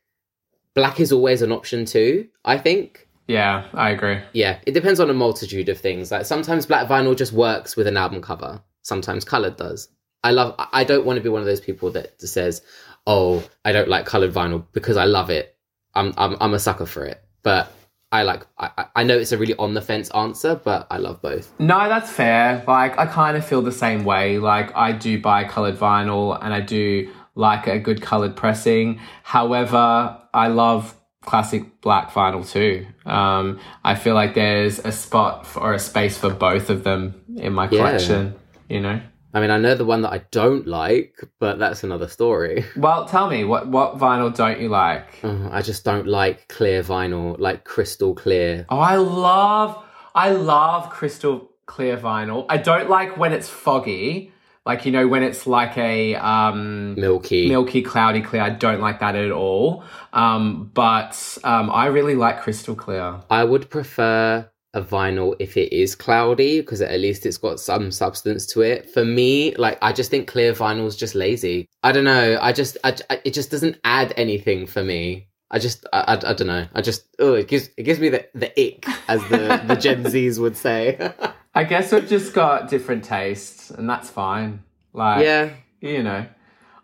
black 0.74 1.00
is 1.00 1.12
always 1.12 1.42
an 1.42 1.52
option 1.52 1.86
too. 1.86 2.28
I 2.44 2.58
think. 2.58 3.08
Yeah, 3.28 3.66
I 3.74 3.90
agree. 3.90 4.20
Yeah, 4.34 4.60
it 4.68 4.74
depends 4.74 5.00
on 5.00 5.10
a 5.10 5.14
multitude 5.14 5.68
of 5.70 5.80
things. 5.80 6.12
Like 6.12 6.26
sometimes 6.26 6.68
black 6.68 6.88
vinyl 6.88 7.18
just 7.18 7.34
works 7.34 7.76
with 7.76 7.88
an 7.88 7.98
album 7.98 8.22
cover. 8.22 8.62
Sometimes 8.84 9.26
colored 9.26 9.58
does. 9.58 9.90
I 10.24 10.32
love. 10.32 10.54
I 10.60 10.68
I 10.74 10.84
don't 10.84 11.06
want 11.06 11.18
to 11.18 11.24
be 11.24 11.30
one 11.30 11.42
of 11.42 11.48
those 11.48 11.62
people 11.62 11.90
that 11.92 12.22
says, 12.22 12.62
"Oh, 13.08 13.44
I 13.64 13.72
don't 13.72 13.88
like 13.90 14.06
colored 14.06 14.34
vinyl 14.34 14.66
because 14.74 14.98
I 14.98 15.06
love 15.06 15.30
it." 15.30 15.56
I'm 15.94 16.14
I'm 16.18 16.36
I'm 16.42 16.54
a 16.54 16.60
sucker 16.60 16.86
for 16.86 17.06
it, 17.06 17.22
but 17.44 17.72
I 18.12 18.24
like. 18.24 18.46
I 18.58 18.86
I- 18.96 19.04
know 19.04 19.18
it's 19.18 19.32
a 19.32 19.38
really 19.38 19.56
on 19.56 19.74
the 19.74 19.82
fence 19.82 20.10
answer, 20.12 20.60
but 20.64 20.88
I 20.92 20.98
love 20.98 21.22
both. 21.22 21.52
No, 21.60 21.88
that's 21.90 22.10
fair. 22.12 22.64
Like, 22.68 22.98
I 22.98 23.06
kind 23.06 23.36
of 23.38 23.46
feel 23.46 23.62
the 23.62 23.72
same 23.72 24.04
way. 24.06 24.38
Like, 24.38 24.76
I 24.76 24.92
do 24.92 25.20
buy 25.22 25.44
colored 25.46 25.76
vinyl 25.78 26.38
and 26.42 26.54
I 26.54 26.62
do 26.62 27.12
like 27.36 27.68
a 27.68 27.80
good 27.80 28.02
colored 28.02 28.36
pressing. 28.36 29.00
However, 29.24 30.18
I 30.34 30.48
love 30.48 30.96
classic 31.22 31.82
black 31.82 32.12
vinyl 32.12 32.50
too. 32.50 32.86
Um, 33.06 33.60
I 33.84 33.96
feel 33.96 34.14
like 34.16 34.34
there's 34.36 34.80
a 34.80 34.92
spot 34.92 35.46
for, 35.48 35.60
or 35.62 35.74
a 35.74 35.80
space 35.80 36.18
for 36.18 36.30
both 36.30 36.70
of 36.70 36.84
them 36.84 37.16
in 37.36 37.52
my 37.54 37.64
Yeah. 37.66 37.70
collection, 37.80 38.36
you 38.70 38.80
know? 38.82 39.02
I 39.36 39.42
mean, 39.42 39.52
I 39.52 39.58
know 39.58 39.76
the 39.76 39.84
one 39.84 40.02
that 40.04 40.14
I 40.14 40.20
don't 40.32 40.66
like, 40.66 41.22
but 41.40 41.60
that's 41.60 41.84
another 41.84 42.08
story. 42.08 42.64
Well, 42.78 43.06
tell 43.06 43.30
me, 43.30 43.44
what, 43.44 43.68
what 43.68 43.98
vinyl 43.98 44.34
don't 44.34 44.62
you 44.62 44.70
like? 44.70 45.20
Uh, 45.24 45.50
I 45.52 45.62
just 45.62 45.84
don't 45.84 46.08
like 46.08 46.48
clear 46.48 46.82
vinyl, 46.84 47.36
like 47.38 47.66
crystal 47.66 48.14
clear. 48.16 48.66
Oh, 48.70 48.80
I 48.80 48.96
love, 48.96 49.84
I 50.14 50.30
love 50.32 50.90
crystal 50.90 51.50
clear 51.66 51.98
vinyl. 51.98 52.46
I 52.48 52.58
don't 52.58 52.90
like 52.90 53.18
when 53.18 53.34
it's 53.34 53.50
foggy. 53.50 54.32
Like, 54.66 54.86
you 54.86 54.92
know, 54.92 55.08
when 55.08 55.22
it's 55.24 55.46
like 55.46 55.78
a, 55.78 56.16
um, 56.16 56.96
Milky. 56.96 57.50
milky, 57.50 57.82
cloudy 57.82 58.22
clear. 58.22 58.42
I 58.42 58.52
don't 58.52 58.80
like 58.80 59.00
that 59.02 59.16
at 59.16 59.32
all. 59.32 59.84
Um, 60.14 60.72
but 60.74 61.38
um, 61.44 61.70
I 61.70 61.88
really 61.88 62.16
like 62.16 62.42
crystal 62.42 62.76
clear. 62.76 63.20
I 63.30 63.44
would 63.44 63.70
prefer 63.70 64.50
a 64.76 64.82
vinyl 64.82 65.36
if 65.40 65.58
it 65.58 65.74
is 65.74 65.96
cloudy 65.96 66.60
because 66.60 66.82
at 66.82 67.00
least 67.00 67.26
it's 67.26 67.38
got 67.38 67.60
some 67.60 67.90
substance 67.92 68.46
to 68.48 68.62
it. 68.62 68.90
For 68.92 69.04
me, 69.04 69.56
like 69.56 69.80
I 69.82 69.94
just 69.94 70.12
think 70.12 70.28
clear 70.28 70.54
vinyl 70.54 70.86
is 70.86 70.96
just 70.96 71.16
lazy. 71.16 71.68
I 71.82 71.92
don't 71.92 72.04
know. 72.04 72.38
I 72.42 72.52
just 72.52 72.78
I, 72.84 72.96
I- 73.10 73.22
it 73.24 73.34
just 73.34 73.50
doesn't 73.50 73.78
add 73.84 74.14
anything 74.18 74.68
for 74.68 74.84
me. 74.84 75.30
I 75.50 75.60
just 75.60 75.86
I, 75.94 76.00
I, 76.02 76.14
I 76.14 76.34
don't 76.34 76.48
know. 76.48 76.68
I 76.74 76.82
just 76.82 77.06
oh 77.20 77.34
it 77.34 77.48
gives 77.48 77.70
it 77.78 77.84
gives 77.84 78.00
me 78.00 78.10
the 78.10 78.28
the 78.36 78.52
ick 78.60 78.86
as 79.08 79.22
the 79.30 79.64
the 79.66 79.76
Gen 79.76 80.04
Zs 80.14 80.38
would 80.40 80.58
say. 80.58 81.14
I 81.56 81.64
guess 81.64 81.92
we've 81.94 82.08
just 82.08 82.34
got 82.34 82.70
different 82.70 83.06
tastes, 83.06 83.72
and 83.72 83.90
that's 83.90 84.10
fine. 84.10 84.64
Like, 84.92 85.24
yeah. 85.24 85.52
you 85.80 86.04
know, 86.04 86.26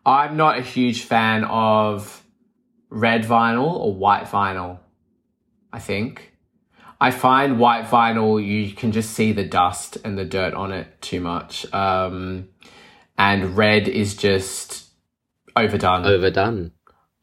I'm 0.06 0.38
not 0.38 0.58
a 0.58 0.62
huge 0.62 1.04
fan 1.04 1.44
of 1.44 2.24
red 2.90 3.24
vinyl 3.24 3.74
or 3.74 3.94
white 3.94 4.26
vinyl. 4.26 4.80
I 5.74 5.80
think 5.80 6.31
I 7.02 7.10
find 7.10 7.58
white 7.58 7.86
vinyl 7.86 8.46
you 8.46 8.72
can 8.74 8.92
just 8.92 9.10
see 9.10 9.32
the 9.32 9.44
dust 9.44 9.98
and 10.06 10.20
the 10.20 10.24
dirt 10.24 10.54
on 10.54 10.72
it 10.72 11.02
too 11.02 11.20
much, 11.20 11.66
um, 11.74 12.48
and 13.18 13.58
red 13.58 13.88
is 13.88 14.16
just 14.16 14.88
overdone. 15.56 16.06
Overdone. 16.06 16.72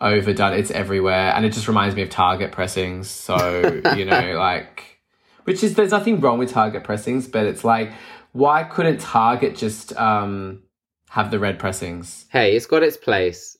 overdone. 0.00 0.54
It's 0.54 0.72
everywhere, 0.72 1.32
and 1.32 1.46
it 1.46 1.52
just 1.52 1.68
reminds 1.68 1.94
me 1.94 2.02
of 2.02 2.10
Target 2.10 2.50
pressings. 2.50 3.08
So 3.08 3.80
you 3.96 4.04
know, 4.04 4.32
like, 4.32 5.00
which 5.44 5.62
is 5.62 5.76
there's 5.76 5.92
nothing 5.92 6.18
wrong 6.18 6.40
with 6.40 6.50
Target 6.50 6.82
pressings, 6.82 7.28
but 7.28 7.46
it's 7.46 7.62
like, 7.62 7.92
why 8.32 8.64
couldn't 8.64 8.98
Target 8.98 9.54
just 9.54 9.96
um 9.96 10.64
have 11.10 11.30
the 11.30 11.38
red 11.38 11.60
pressings? 11.60 12.26
Hey, 12.30 12.56
it's 12.56 12.66
got 12.66 12.82
its 12.82 12.96
place. 12.96 13.56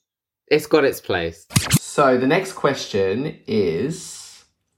It's 0.48 0.66
got 0.66 0.83
its 0.83 1.00
place. 1.00 1.46
So 1.78 2.18
the 2.18 2.26
next 2.26 2.54
question 2.54 3.38
is, 3.46 4.17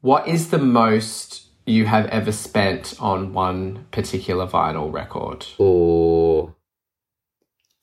what 0.01 0.27
is 0.27 0.51
the 0.51 0.59
most 0.59 1.47
you 1.67 1.87
have 1.87 2.07
ever 2.07 2.33
spent 2.33 2.95
on 2.99 3.33
one 3.33 3.87
particular 3.91 4.47
vinyl 4.47 4.93
record? 4.93 5.47
Or 5.59 6.55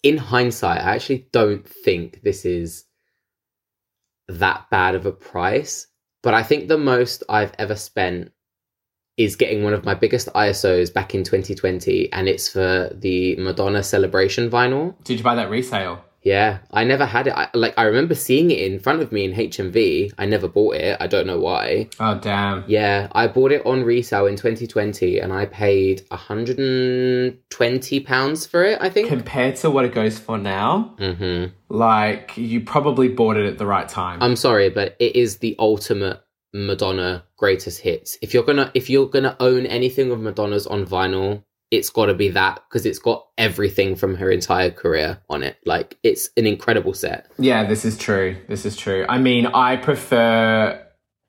in 0.04 0.18
hindsight, 0.18 0.82
I 0.82 0.96
actually 0.96 1.28
don't 1.32 1.68
think 1.68 2.22
this 2.24 2.46
is 2.46 2.86
that 4.28 4.70
bad 4.70 4.96
of 4.96 5.06
a 5.06 5.12
price. 5.12 5.88
But 6.24 6.34
I 6.34 6.44
think 6.44 6.68
the 6.68 6.78
most 6.78 7.24
I've 7.30 7.54
ever 7.58 7.76
spent 7.76 8.32
is 9.16 9.36
getting 9.36 9.64
one 9.64 9.74
of 9.74 9.86
my 9.86 9.96
biggest 9.96 10.28
ISOs 10.34 10.94
back 10.94 11.16
in 11.16 11.24
2020, 11.24 12.12
and 12.14 12.28
it's 12.28 12.50
for 12.50 12.92
the 12.94 13.36
Madonna 13.38 13.82
Celebration 13.82 14.50
vinyl. 14.50 14.96
Did 15.04 15.18
you 15.18 15.24
buy 15.24 15.36
that 15.36 15.50
resale? 15.50 16.04
Yeah, 16.24 16.60
I 16.72 16.84
never 16.84 17.06
had 17.06 17.28
it. 17.28 17.34
I, 17.34 17.48
like 17.54 17.74
I 17.78 17.84
remember 17.84 18.14
seeing 18.16 18.52
it 18.52 18.60
in 18.60 18.80
front 18.80 19.02
of 19.02 19.12
me 19.14 19.24
in 19.24 19.34
HMV. 19.34 20.14
I 20.18 20.26
never 20.26 20.48
bought 20.50 20.76
it. 20.76 20.98
I 21.00 21.08
don't 21.08 21.26
know 21.28 21.40
why. 21.40 21.90
Oh 22.00 22.20
damn! 22.20 22.66
Yeah, 22.68 23.08
I 23.14 23.28
bought 23.28 23.52
it 23.54 23.66
on 23.66 23.84
resale 23.84 24.26
in 24.26 24.36
2020 24.36 25.20
and 25.20 25.32
I 25.32 25.46
paid 25.46 26.02
120 26.10 28.00
pounds 28.02 28.46
for 28.46 28.64
it, 28.64 28.78
I 28.82 28.90
think. 28.90 29.08
Compared 29.10 29.56
to 29.58 29.70
what 29.70 29.86
it 29.86 29.94
goes 29.94 30.20
for 30.20 30.38
now, 30.38 30.96
Mhm. 31.00 31.52
like 31.70 32.32
you 32.36 32.62
probably 32.62 33.08
bought 33.10 33.38
it 33.38 33.46
at 33.46 33.58
the 33.58 33.66
right 33.66 33.88
time. 33.88 34.22
I'm 34.22 34.36
sorry, 34.36 34.70
but 34.70 34.96
it 35.00 35.16
is 35.16 35.38
the 35.38 35.56
ultimate 35.60 36.20
Madonna 36.54 37.24
greatest 37.38 37.82
hits. 37.82 38.18
If 38.22 38.34
you're 38.34 38.44
to 38.44 38.72
if 38.74 38.90
you're 38.90 39.08
going 39.08 39.24
to 39.26 39.36
own 39.40 39.66
anything 39.66 40.12
of 40.12 40.20
Madonna's 40.20 40.66
on 40.66 40.86
vinyl, 40.86 41.44
it's 41.72 41.90
got 41.90 42.06
to 42.06 42.14
be 42.14 42.30
that 42.30 42.62
because 42.70 42.86
it's 42.86 43.00
got 43.00 43.26
everything 43.38 43.96
from 43.96 44.16
her 44.16 44.30
entire 44.32 44.72
career 44.72 45.20
on 45.30 45.44
it. 45.44 45.58
Like 45.66 45.98
it's 46.04 46.30
an 46.38 46.48
incredible 46.48 46.94
set. 46.94 47.30
Yeah, 47.38 47.66
this 47.66 47.84
is 47.86 47.98
true. 47.98 48.38
This 48.48 48.66
is 48.66 48.76
true. 48.78 49.06
I 49.10 49.18
mean, 49.18 49.48
I 49.48 49.76
prefer 49.76 50.84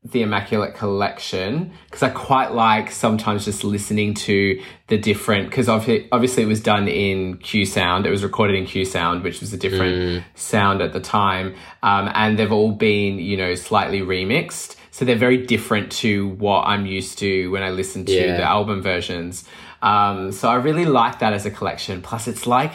the 0.05 0.23
Immaculate 0.23 0.75
Collection 0.77 1.73
because 1.87 2.05
I 2.05 2.11
quite 2.11 2.53
like 2.53 2.93
sometimes 2.93 3.45
just 3.45 3.65
listening 3.65 4.15
to 4.15 4.63
the 4.87 4.97
different 4.97 5.51
because 5.51 5.69
obviously 5.69 6.43
it 6.43 6.47
was 6.47 6.61
done 6.63 6.87
in 6.87 7.39
Q 7.39 7.67
Sound. 7.67 8.07
It 8.07 8.11
was 8.11 8.23
recorded 8.23 8.57
in 8.57 8.65
Q 8.65 8.85
Sound, 8.85 9.25
which 9.25 9.41
was 9.41 9.53
a 9.53 9.57
different 9.57 10.23
sound 10.37 10.81
at 10.83 10.93
the 10.93 11.01
time, 11.01 11.55
um, 11.83 12.11
and 12.15 12.39
they've 12.39 12.53
all 12.53 12.71
been 12.73 13.19
you 13.19 13.37
know 13.37 13.55
slightly 13.57 14.01
remixed. 14.01 14.77
So 14.93 15.05
they're 15.05 15.17
very 15.17 15.47
different 15.47 15.93
to 15.93 16.31
what 16.31 16.63
I'm 16.63 16.87
used 16.87 17.19
to 17.19 17.49
when 17.51 17.63
I 17.63 17.71
listen 17.71 18.05
to 18.07 18.13
Yeah. 18.13 18.37
the 18.37 18.43
album 18.45 18.83
versions. 18.83 19.45
Um, 19.83 20.33
so 20.33 20.49
I 20.49 20.57
really 20.57 20.85
like 20.85 21.21
that 21.21 21.33
as 21.33 21.47
a 21.47 21.51
collection. 21.51 22.03
Plus, 22.03 22.29
it's 22.29 22.47
like 22.47 22.73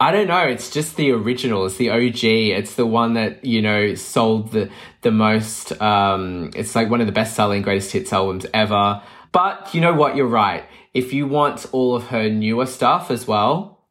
I 0.00 0.10
don't 0.10 0.26
know. 0.26 0.40
It's 0.40 0.70
just 0.70 0.96
the 0.96 1.12
original. 1.12 1.66
It's 1.66 1.76
the 1.76 1.90
OG. 1.90 2.24
It's 2.24 2.74
the 2.74 2.86
one 2.86 3.14
that 3.14 3.44
you 3.44 3.62
know 3.62 3.94
sold 3.94 4.52
the 4.52 4.70
the 5.02 5.10
most. 5.10 5.80
Um, 5.80 6.50
it's 6.54 6.74
like 6.74 6.90
one 6.90 7.00
of 7.00 7.06
the 7.06 7.12
best 7.12 7.36
selling 7.36 7.62
greatest 7.62 7.92
hits 7.92 8.12
albums 8.12 8.46
ever. 8.52 9.02
But 9.32 9.74
you 9.74 9.80
know 9.80 9.94
what? 9.94 10.16
You're 10.16 10.26
right. 10.26 10.64
If 10.92 11.12
you 11.12 11.26
want 11.26 11.66
all 11.72 11.94
of 11.94 12.08
her 12.08 12.28
newer 12.28 12.66
stuff 12.66 13.10
as 13.10 13.26
well, 13.26 13.86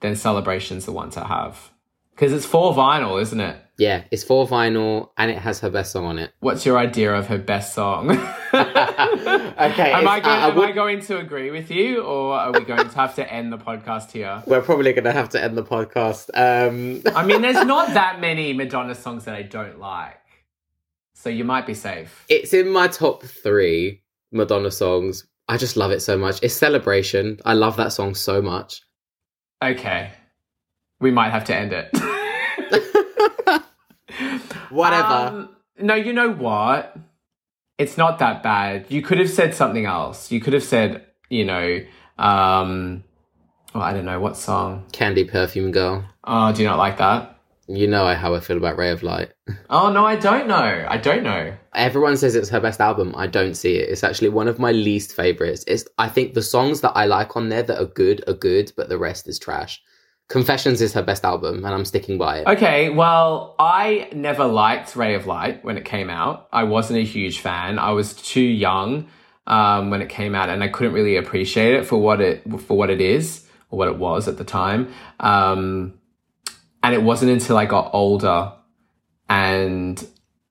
then 0.00 0.16
Celebration's 0.16 0.86
the 0.86 0.92
one 0.92 1.10
to 1.10 1.24
have 1.24 1.70
because 2.14 2.32
it's 2.32 2.46
for 2.46 2.72
vinyl, 2.74 3.20
isn't 3.20 3.40
it? 3.40 3.56
Yeah, 3.76 4.04
it's 4.12 4.22
for 4.22 4.46
vinyl 4.46 5.10
and 5.16 5.30
it 5.32 5.38
has 5.38 5.58
her 5.60 5.70
best 5.70 5.90
song 5.92 6.04
on 6.04 6.18
it. 6.18 6.32
What's 6.40 6.64
your 6.64 6.78
idea 6.78 7.12
of 7.14 7.26
her 7.26 7.38
best 7.38 7.74
song? 7.74 8.10
Okay, 9.56 9.92
am 9.92 10.08
I 10.08 10.20
going? 10.20 10.36
I- 10.38 10.48
am 10.48 10.56
would- 10.56 10.68
I 10.68 10.72
going 10.72 11.00
to 11.02 11.18
agree 11.18 11.50
with 11.50 11.70
you, 11.70 12.02
or 12.02 12.34
are 12.34 12.52
we 12.52 12.60
going 12.60 12.88
to 12.88 12.94
have 12.96 13.14
to 13.16 13.32
end 13.32 13.52
the 13.52 13.58
podcast 13.58 14.10
here? 14.10 14.42
We're 14.46 14.60
probably 14.62 14.92
going 14.92 15.04
to 15.04 15.12
have 15.12 15.28
to 15.30 15.42
end 15.42 15.56
the 15.56 15.62
podcast. 15.62 16.28
Um, 16.34 17.02
I 17.14 17.24
mean, 17.24 17.40
there's 17.40 17.64
not 17.64 17.94
that 17.94 18.20
many 18.20 18.52
Madonna 18.52 18.94
songs 18.94 19.24
that 19.26 19.34
I 19.34 19.42
don't 19.42 19.78
like, 19.78 20.18
so 21.14 21.30
you 21.30 21.44
might 21.44 21.66
be 21.66 21.74
safe. 21.74 22.24
it's 22.28 22.52
in 22.52 22.68
my 22.68 22.88
top 22.88 23.22
three 23.22 24.02
Madonna 24.32 24.70
songs. 24.72 25.26
I 25.48 25.56
just 25.56 25.76
love 25.76 25.92
it 25.92 26.00
so 26.00 26.16
much. 26.18 26.40
It's 26.42 26.54
Celebration. 26.54 27.38
I 27.44 27.52
love 27.54 27.76
that 27.76 27.92
song 27.92 28.14
so 28.14 28.42
much. 28.42 28.82
Okay, 29.62 30.10
we 31.00 31.10
might 31.12 31.30
have 31.30 31.44
to 31.44 31.54
end 31.56 31.72
it. 31.72 31.90
Whatever. 34.70 35.06
Um, 35.06 35.56
no, 35.78 35.94
you 35.94 36.12
know 36.12 36.32
what? 36.32 36.96
It's 37.78 37.96
not 37.98 38.18
that 38.20 38.42
bad. 38.42 38.86
You 38.88 39.02
could 39.02 39.18
have 39.18 39.30
said 39.30 39.54
something 39.54 39.86
else. 39.86 40.30
You 40.30 40.40
could 40.40 40.52
have 40.52 40.62
said, 40.62 41.04
you 41.28 41.44
know, 41.44 41.80
um, 42.18 43.02
well, 43.74 43.82
I 43.82 43.92
don't 43.92 44.04
know 44.04 44.20
what 44.20 44.36
song. 44.36 44.84
Candy 44.92 45.24
Perfume 45.24 45.72
Girl. 45.72 46.04
Oh, 46.22 46.52
do 46.52 46.62
you 46.62 46.68
not 46.68 46.78
like 46.78 46.98
that? 46.98 47.34
You 47.66 47.86
know 47.86 48.14
how 48.14 48.34
I 48.34 48.40
feel 48.40 48.58
about 48.58 48.76
Ray 48.76 48.90
of 48.90 49.02
Light. 49.02 49.32
Oh 49.70 49.90
no, 49.90 50.06
I 50.06 50.16
don't 50.16 50.46
know. 50.46 50.86
I 50.88 50.96
don't 50.96 51.24
know. 51.24 51.54
Everyone 51.74 52.16
says 52.16 52.34
it's 52.34 52.48
her 52.50 52.60
best 52.60 52.80
album. 52.80 53.12
I 53.16 53.26
don't 53.26 53.54
see 53.54 53.74
it. 53.76 53.88
It's 53.88 54.04
actually 54.04 54.28
one 54.28 54.46
of 54.46 54.58
my 54.58 54.70
least 54.72 55.12
favorites. 55.12 55.64
It's 55.66 55.84
I 55.98 56.08
think 56.08 56.34
the 56.34 56.42
songs 56.42 56.80
that 56.82 56.92
I 56.92 57.06
like 57.06 57.36
on 57.36 57.48
there 57.48 57.62
that 57.62 57.80
are 57.80 57.86
good 57.86 58.22
are 58.28 58.34
good, 58.34 58.72
but 58.76 58.88
the 58.88 58.98
rest 58.98 59.28
is 59.28 59.38
trash. 59.38 59.82
Confessions 60.28 60.80
is 60.80 60.94
her 60.94 61.02
best 61.02 61.24
album, 61.24 61.64
and 61.64 61.74
I'm 61.74 61.84
sticking 61.84 62.16
by 62.16 62.38
it. 62.38 62.46
Okay, 62.46 62.88
well, 62.88 63.54
I 63.58 64.08
never 64.12 64.46
liked 64.46 64.96
Ray 64.96 65.14
of 65.14 65.26
Light 65.26 65.64
when 65.64 65.76
it 65.76 65.84
came 65.84 66.08
out. 66.08 66.48
I 66.52 66.64
wasn't 66.64 67.00
a 67.00 67.04
huge 67.04 67.40
fan. 67.40 67.78
I 67.78 67.90
was 67.90 68.14
too 68.14 68.40
young 68.40 69.08
um, 69.46 69.90
when 69.90 70.00
it 70.00 70.08
came 70.08 70.34
out, 70.34 70.48
and 70.48 70.62
I 70.62 70.68
couldn't 70.68 70.94
really 70.94 71.16
appreciate 71.16 71.74
it 71.74 71.86
for 71.86 71.98
what 71.98 72.20
it 72.20 72.42
for 72.62 72.76
what 72.76 72.90
it 72.90 73.00
is 73.00 73.46
or 73.70 73.78
what 73.78 73.88
it 73.88 73.98
was 73.98 74.26
at 74.26 74.38
the 74.38 74.44
time. 74.44 74.92
Um, 75.20 75.94
and 76.82 76.94
it 76.94 77.02
wasn't 77.02 77.30
until 77.30 77.56
I 77.56 77.66
got 77.66 77.90
older 77.94 78.52
and 79.28 80.06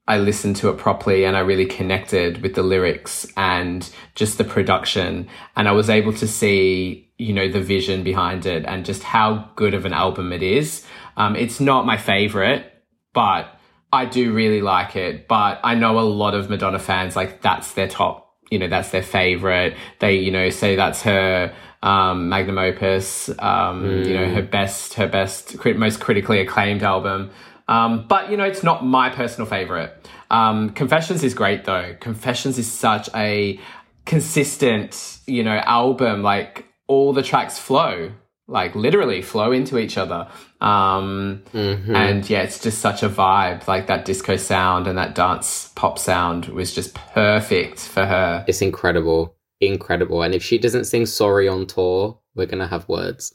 I 0.07 0.17
listened 0.17 0.57
to 0.57 0.69
it 0.69 0.77
properly 0.77 1.23
and 1.25 1.37
I 1.37 1.41
really 1.41 1.65
connected 1.65 2.41
with 2.41 2.55
the 2.55 2.63
lyrics 2.63 3.25
and 3.37 3.89
just 4.15 4.37
the 4.37 4.43
production. 4.43 5.27
And 5.55 5.67
I 5.69 5.71
was 5.71 5.89
able 5.89 6.11
to 6.13 6.27
see, 6.27 7.12
you 7.23 7.33
know, 7.33 7.47
the 7.47 7.61
vision 7.61 8.03
behind 8.03 8.45
it 8.45 8.65
and 8.65 8.85
just 8.85 9.01
how 9.01 9.49
good 9.55 9.73
of 9.73 9.85
an 9.85 9.93
album 9.93 10.33
it 10.33 10.43
is. 10.43 10.85
Um, 11.15 11.35
it's 11.35 11.59
not 11.59 11.85
my 11.85 11.95
favorite, 11.95 12.65
but 13.13 13.47
I 13.93 14.05
do 14.05 14.33
really 14.33 14.61
like 14.61 14.95
it. 14.95 15.27
But 15.27 15.59
I 15.63 15.75
know 15.75 15.99
a 15.99 16.01
lot 16.01 16.35
of 16.35 16.49
Madonna 16.49 16.79
fans, 16.79 17.15
like, 17.15 17.41
that's 17.41 17.73
their 17.73 17.87
top, 17.87 18.35
you 18.51 18.59
know, 18.59 18.67
that's 18.67 18.89
their 18.89 19.03
favorite. 19.03 19.75
They, 19.99 20.15
you 20.15 20.31
know, 20.31 20.49
say 20.49 20.75
that's 20.75 21.03
her 21.03 21.53
um, 21.81 22.27
magnum 22.27 22.57
opus, 22.57 23.29
um, 23.39 24.03
you 24.03 24.13
know, 24.15 24.27
her 24.33 24.41
best, 24.41 24.95
her 24.95 25.07
best, 25.07 25.57
crit- 25.59 25.77
most 25.77 26.01
critically 26.01 26.41
acclaimed 26.41 26.83
album. 26.83 27.31
Um, 27.69 28.05
but 28.09 28.29
you 28.29 28.35
know, 28.35 28.43
it's 28.43 28.63
not 28.63 28.85
my 28.85 29.09
personal 29.09 29.47
favorite. 29.47 29.91
Um, 30.29 30.71
Confessions 30.71 31.23
is 31.23 31.33
great 31.33 31.63
though. 31.63 31.95
Confessions 32.01 32.57
is 32.59 32.69
such 32.69 33.09
a 33.15 33.59
consistent, 34.05 35.19
you 35.25 35.43
know, 35.43 35.55
album. 35.55 36.23
Like 36.23 36.65
all 36.87 37.13
the 37.13 37.23
tracks 37.23 37.57
flow, 37.57 38.11
like 38.47 38.75
literally 38.75 39.21
flow 39.21 39.51
into 39.51 39.77
each 39.77 39.97
other. 39.97 40.27
Um, 40.61 41.41
Mhm. 41.53 41.95
and 41.95 42.29
yeah, 42.29 42.41
it's 42.41 42.59
just 42.59 42.79
such 42.79 43.03
a 43.03 43.09
vibe. 43.09 43.67
Like 43.67 43.87
that 43.87 44.05
disco 44.05 44.35
sound 44.37 44.87
and 44.87 44.97
that 44.97 45.15
dance 45.15 45.71
pop 45.75 45.97
sound 45.97 46.47
was 46.47 46.73
just 46.73 46.93
perfect 47.13 47.79
for 47.79 48.05
her. 48.05 48.43
It's 48.47 48.61
incredible, 48.61 49.35
incredible. 49.61 50.21
And 50.23 50.35
if 50.35 50.43
she 50.43 50.57
doesn't 50.57 50.85
sing 50.85 51.05
"Sorry" 51.05 51.47
on 51.47 51.65
tour, 51.67 52.19
we're 52.35 52.47
gonna 52.47 52.67
have 52.67 52.87
words. 52.89 53.33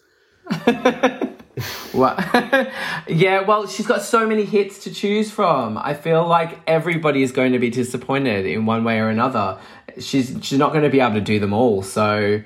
Well, 1.92 2.14
yeah, 3.08 3.40
well, 3.40 3.66
she's 3.66 3.87
got 3.87 4.02
so 4.02 4.24
many 4.28 4.44
hits 4.44 4.78
to 4.84 4.92
choose 4.94 5.28
from. 5.32 5.76
I 5.76 5.94
feel 5.94 6.24
like 6.24 6.61
everybody 6.68 7.24
is 7.24 7.32
going 7.32 7.50
to 7.52 7.58
be 7.58 7.68
disappointed 7.68 8.46
in 8.46 8.64
one 8.64 8.84
way 8.84 9.00
or 9.00 9.08
another. 9.08 9.58
She's 9.98 10.37
she's 10.40 10.58
not 10.58 10.70
going 10.70 10.84
to 10.84 10.90
be 10.90 11.00
able 11.00 11.14
to 11.14 11.20
do 11.20 11.40
them 11.40 11.52
all. 11.52 11.82
So, 11.82 12.40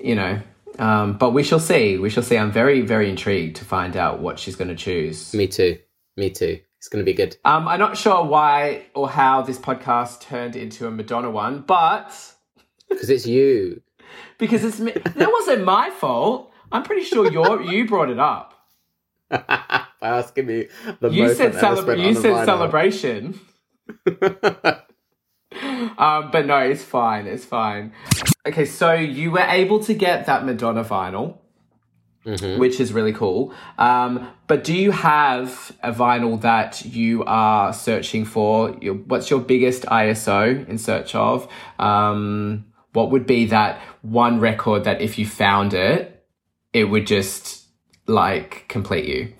you 0.00 0.14
know, 0.14 0.40
um, 0.78 1.18
but 1.18 1.30
we 1.30 1.42
shall 1.42 1.60
see. 1.60 1.98
We 1.98 2.10
shall 2.10 2.22
see. 2.22 2.36
I'm 2.38 2.52
very 2.52 2.80
very 2.82 3.08
intrigued 3.10 3.56
to 3.56 3.64
find 3.64 3.96
out 3.96 4.20
what 4.20 4.38
she's 4.38 4.56
going 4.56 4.68
to 4.68 4.76
choose. 4.76 5.32
Me 5.34 5.46
too. 5.46 5.78
Me 6.16 6.30
too. 6.30 6.60
It's 6.78 6.88
gonna 6.88 7.04
be 7.04 7.14
good. 7.14 7.36
Um, 7.44 7.66
I'm 7.66 7.80
not 7.80 7.96
sure 7.96 8.24
why 8.24 8.86
or 8.94 9.08
how 9.08 9.42
this 9.42 9.58
podcast 9.58 10.20
turned 10.20 10.54
into 10.54 10.86
a 10.86 10.90
Madonna 10.90 11.30
one, 11.30 11.62
but 11.66 12.12
Because 12.88 13.10
it's 13.10 13.26
you. 13.26 13.82
because 14.38 14.62
it's 14.62 14.78
me, 14.78 14.92
that 14.92 15.32
wasn't 15.32 15.64
my 15.64 15.90
fault. 15.90 16.52
I'm 16.70 16.84
pretty 16.84 17.02
sure 17.02 17.30
you 17.30 17.62
you 17.70 17.86
brought 17.88 18.10
it 18.10 18.20
up. 18.20 18.54
By 19.30 19.86
asking 20.00 20.46
me 20.46 20.68
the 21.00 21.08
You 21.10 21.24
most 21.24 21.38
said 21.38 21.54
celebra- 21.54 21.98
You 22.06 22.14
said 22.14 22.44
celebration. 22.44 23.40
um, 25.98 26.30
but 26.30 26.46
no, 26.46 26.58
it's 26.58 26.82
fine. 26.84 27.26
It's 27.26 27.44
fine. 27.44 27.92
Okay, 28.46 28.64
so 28.64 28.92
you 28.92 29.30
were 29.30 29.40
able 29.48 29.80
to 29.84 29.94
get 29.94 30.26
that 30.26 30.44
Madonna 30.44 30.84
vinyl, 30.84 31.38
Mhm. 32.24 32.58
which 32.58 32.80
is 32.80 32.92
really 32.92 33.12
cool. 33.12 33.52
Um, 33.78 34.28
but 34.48 34.64
do 34.64 34.74
you 34.76 34.90
have 34.90 35.72
a 35.82 35.92
vinyl 35.92 36.40
that 36.40 36.84
you 36.84 37.22
are 37.24 37.72
searching 37.72 38.24
for? 38.24 38.76
Your, 38.80 38.94
what's 38.94 39.30
your 39.30 39.40
biggest 39.40 39.84
ISO 39.84 40.68
in 40.68 40.78
search 40.78 41.14
of? 41.14 41.48
Um, 41.78 42.66
what 42.92 43.10
would 43.10 43.26
be 43.26 43.46
that 43.46 43.80
one 44.02 44.40
record 44.40 44.84
that 44.84 45.00
if 45.00 45.18
you 45.18 45.26
found 45.26 45.72
it, 45.74 46.24
it 46.72 46.84
would 46.84 47.06
just 47.06 47.66
like 48.06 48.64
complete 48.68 49.04
you? 49.06 49.32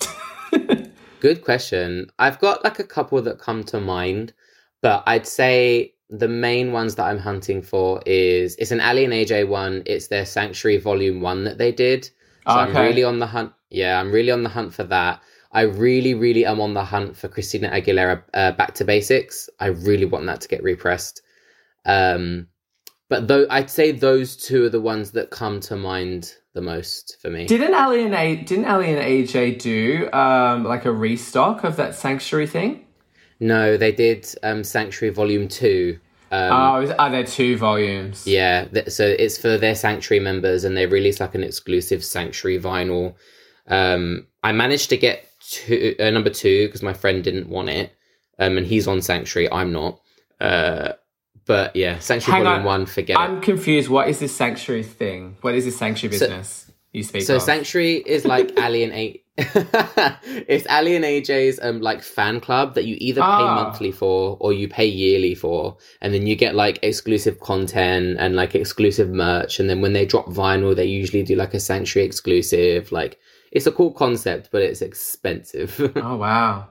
Good 1.21 1.43
question. 1.43 2.11
I've 2.19 2.39
got 2.39 2.63
like 2.63 2.79
a 2.79 2.85
couple 2.85 3.21
that 3.23 3.39
come 3.39 3.65
to 3.65 3.81
mind, 3.81 4.33
but 4.83 5.03
I'd 5.07 5.27
say 5.27 5.95
the 6.09 6.29
main 6.29 6.73
ones 6.73 6.95
that 6.95 7.05
I'm 7.05 7.19
hunting 7.19 7.63
for 7.63 8.01
is 8.07 8.55
it's 8.57 8.71
an 8.71 8.81
Aly 8.81 9.05
and 9.05 9.13
AJ 9.13 9.49
one. 9.49 9.83
It's 9.87 10.07
their 10.09 10.25
Sanctuary 10.25 10.79
Volume 10.79 11.21
One 11.21 11.45
that 11.45 11.59
they 11.59 11.73
did. 11.73 12.05
So 12.05 12.53
I'm 12.53 12.77
really 12.77 13.03
on 13.03 13.19
the 13.19 13.27
hunt. 13.27 13.53
Yeah, 13.71 13.99
I'm 13.99 14.13
really 14.13 14.31
on 14.31 14.45
the 14.45 14.49
hunt 14.49 14.73
for 14.73 14.85
that. 14.85 15.21
I 15.51 15.63
really, 15.63 16.15
really 16.15 16.45
am 16.45 16.61
on 16.61 16.75
the 16.75 16.85
hunt 16.85 17.17
for 17.17 17.29
Christina 17.29 17.71
Aguilera 17.71 18.23
uh, 18.35 18.53
Back 18.53 18.75
to 18.75 18.85
Basics. 18.85 19.49
I 19.59 19.67
really 19.67 20.05
want 20.05 20.27
that 20.27 20.41
to 20.43 20.49
get 20.49 20.63
repressed. 20.63 21.23
Um, 21.85 22.49
but 23.09 23.29
though 23.29 23.47
I'd 23.51 23.71
say 23.71 23.93
those 23.93 24.37
two 24.37 24.65
are 24.65 24.69
the 24.69 24.81
ones 24.81 25.13
that 25.13 25.31
come 25.31 25.61
to 25.61 25.77
mind 25.77 26.35
the 26.55 26.61
most 26.61 27.19
for 27.21 27.31
me. 27.31 27.47
Didn't 27.47 27.75
Aly 27.75 28.05
and 28.05 28.15
A 28.15 28.37
didn't 28.37 28.65
Aly 28.65 28.93
and 28.93 29.03
AJ 29.03 29.61
do 29.61 30.11
um 30.13 30.65
like 30.65 30.85
a 30.85 30.93
restock 30.93 31.65
of 31.65 31.77
that 31.77 31.95
sanctuary 31.95 32.47
thing? 32.47 32.86
No, 33.41 33.77
they 33.77 33.93
did 33.93 34.27
um, 34.43 34.65
Sanctuary 34.65 35.13
Volume 35.15 35.49
Two. 35.49 35.99
Um, 36.33 36.53
oh, 36.53 36.81
is- 36.81 36.91
are 36.91 37.11
there 37.11 37.25
two 37.25 37.57
volumes? 37.57 38.27
Yeah, 38.27 38.65
th- 38.65 38.89
so 38.89 39.07
it's 39.07 39.39
for 39.39 39.57
their 39.59 39.75
Sanctuary 39.75 40.21
members, 40.21 40.65
and 40.65 40.77
they 40.77 40.87
released 40.87 41.21
like 41.21 41.35
an 41.35 41.45
exclusive 41.45 42.05
Sanctuary 42.05 42.59
vinyl. 42.59 43.15
Um, 43.69 44.27
I 44.43 44.53
managed 44.53 44.91
to 44.91 44.97
get 44.97 45.29
two, 45.41 45.95
uh, 46.01 46.11
number 46.11 46.31
two 46.31 46.67
because 46.67 46.83
my 46.83 46.93
friend 46.95 47.23
didn't 47.23 47.49
want 47.49 47.69
it, 47.69 47.93
um, 48.39 48.57
and 48.59 48.67
he's 48.67 48.89
on 48.89 49.03
Sanctuary. 49.03 49.51
I'm 49.53 49.73
not. 49.73 50.01
Uh, 50.41 50.93
but 51.47 51.77
yeah, 51.77 51.99
Sanctuary 52.01 52.39
Hang 52.39 52.45
Volume 52.45 52.61
on. 52.61 52.67
One. 52.67 52.87
Forget 52.87 53.17
I'm 53.19 53.41
confused. 53.41 53.89
What 53.89 54.09
is 54.09 54.19
this 54.19 54.35
sanctuary 54.35 54.83
thing? 54.83 55.37
What 55.43 55.55
is 55.55 55.65
this 55.65 55.77
sanctuary 55.77 56.17
So- 56.17 56.27
business 56.27 56.71
you 56.93 57.03
speak. 57.05 57.23
So 57.23 57.37
of? 57.37 57.43
Sanctuary 57.43 57.95
is 57.97 58.25
like 58.25 58.59
Aly 58.59 58.83
and 58.83 58.93
A- 58.93 59.23
it's 59.39 60.67
Aly 60.71 60.97
and 60.97 61.05
AJ's 61.05 61.59
um 61.63 61.81
like 61.81 62.03
fan 62.03 62.41
club 62.41 62.75
that 62.75 62.87
you 62.87 62.97
either 62.99 63.21
pay 63.21 63.27
Ah. 63.27 63.55
monthly 63.65 63.93
for 63.93 64.37
or 64.41 64.53
you 64.53 64.67
pay 64.69 64.87
yearly 64.87 65.35
for, 65.35 65.77
and 66.01 66.15
then 66.15 66.27
you 66.27 66.37
get 66.37 66.55
like 66.55 66.79
exclusive 66.83 67.41
content 67.41 68.17
and 68.19 68.35
like 68.35 68.55
exclusive 68.55 69.11
merch. 69.11 69.61
And 69.61 69.69
then 69.69 69.81
when 69.83 69.93
they 69.93 70.07
drop 70.07 70.27
vinyl, 70.27 70.75
they 70.75 70.87
usually 70.87 71.23
do 71.23 71.37
like 71.37 71.53
a 71.55 71.61
sanctuary 71.61 72.07
exclusive. 72.07 72.93
Like 72.93 73.19
it's 73.53 73.67
a 73.67 73.73
cool 73.73 73.93
concept, 73.93 74.49
but 74.51 74.63
it's 74.63 74.81
expensive. 74.83 75.93
Oh 75.97 76.17
wow. 76.17 76.69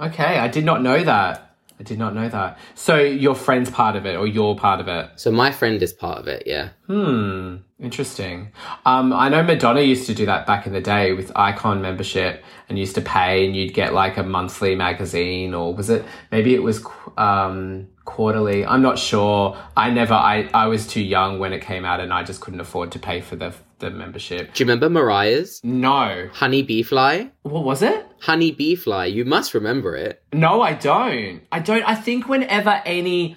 Okay, 0.00 0.38
I 0.38 0.48
did 0.48 0.64
not 0.64 0.82
know 0.82 1.02
that. 1.04 1.51
I 1.82 1.84
did 1.84 1.98
not 1.98 2.14
know 2.14 2.28
that. 2.28 2.58
So 2.76 3.00
your 3.00 3.34
friend's 3.34 3.68
part 3.68 3.96
of 3.96 4.06
it, 4.06 4.14
or 4.14 4.24
you're 4.24 4.54
part 4.54 4.78
of 4.78 4.86
it? 4.86 5.10
so 5.16 5.32
my 5.32 5.50
friend 5.50 5.82
is 5.82 5.92
part 5.92 6.18
of 6.18 6.28
it. 6.28 6.44
Yeah. 6.46 6.68
Hmm. 6.86 7.56
Interesting. 7.80 8.52
Um, 8.86 9.12
I 9.12 9.28
know 9.28 9.42
Madonna 9.42 9.80
used 9.80 10.06
to 10.06 10.14
do 10.14 10.24
that 10.26 10.46
back 10.46 10.68
in 10.68 10.72
the 10.72 10.80
day 10.80 11.12
with 11.12 11.32
Icon 11.34 11.82
membership, 11.82 12.44
and 12.68 12.78
used 12.78 12.94
to 12.94 13.00
pay, 13.00 13.44
and 13.44 13.56
you'd 13.56 13.74
get 13.74 13.92
like 13.92 14.16
a 14.16 14.22
monthly 14.22 14.76
magazine, 14.76 15.54
or 15.54 15.74
was 15.74 15.90
it? 15.90 16.04
Maybe 16.30 16.54
it 16.54 16.62
was 16.62 16.86
um, 17.16 17.88
quarterly. 18.04 18.64
I'm 18.64 18.82
not 18.82 18.96
sure. 18.96 19.56
I 19.76 19.90
never. 19.90 20.14
I 20.14 20.48
I 20.54 20.68
was 20.68 20.86
too 20.86 21.02
young 21.02 21.40
when 21.40 21.52
it 21.52 21.62
came 21.62 21.84
out, 21.84 21.98
and 21.98 22.12
I 22.12 22.22
just 22.22 22.40
couldn't 22.40 22.60
afford 22.60 22.92
to 22.92 23.00
pay 23.00 23.20
for 23.20 23.34
the 23.34 23.52
the 23.90 23.90
membership. 23.90 24.54
Do 24.54 24.62
you 24.62 24.66
remember 24.66 24.88
Mariah's 24.88 25.60
No. 25.62 26.28
Honey 26.32 26.62
B. 26.62 26.82
Fly? 26.82 27.30
What 27.42 27.64
was 27.64 27.82
it? 27.82 28.06
Honey 28.20 28.50
B. 28.52 28.74
Fly. 28.74 29.06
You 29.06 29.24
must 29.24 29.52
remember 29.54 29.94
it. 29.96 30.22
No, 30.32 30.62
I 30.62 30.72
don't. 30.74 31.42
I 31.52 31.58
don't. 31.58 31.82
I 31.82 31.94
think 31.94 32.28
whenever 32.28 32.80
any 32.86 33.36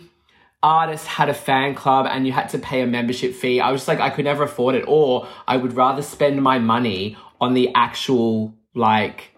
artist 0.64 1.06
had 1.06 1.30
a 1.30 1.34
fan 1.34 1.76
club 1.76 2.08
and 2.10 2.26
you 2.26 2.32
had 2.32 2.50
to 2.50 2.60
pay 2.60 2.82
a 2.82 2.88
membership 2.88 3.34
fee, 3.34 3.60
I 3.60 3.72
was 3.72 3.82
just 3.82 3.88
like, 3.88 4.00
I 4.00 4.10
could 4.10 4.26
never 4.26 4.44
afford 4.44 4.76
it. 4.76 4.86
Or 4.88 5.28
I 5.48 5.58
would 5.58 5.74
rather 5.74 6.02
spend 6.02 6.42
my 6.42 6.60
money 6.60 7.18
on 7.42 7.54
the 7.54 7.70
actual, 7.76 8.56
like, 8.74 9.32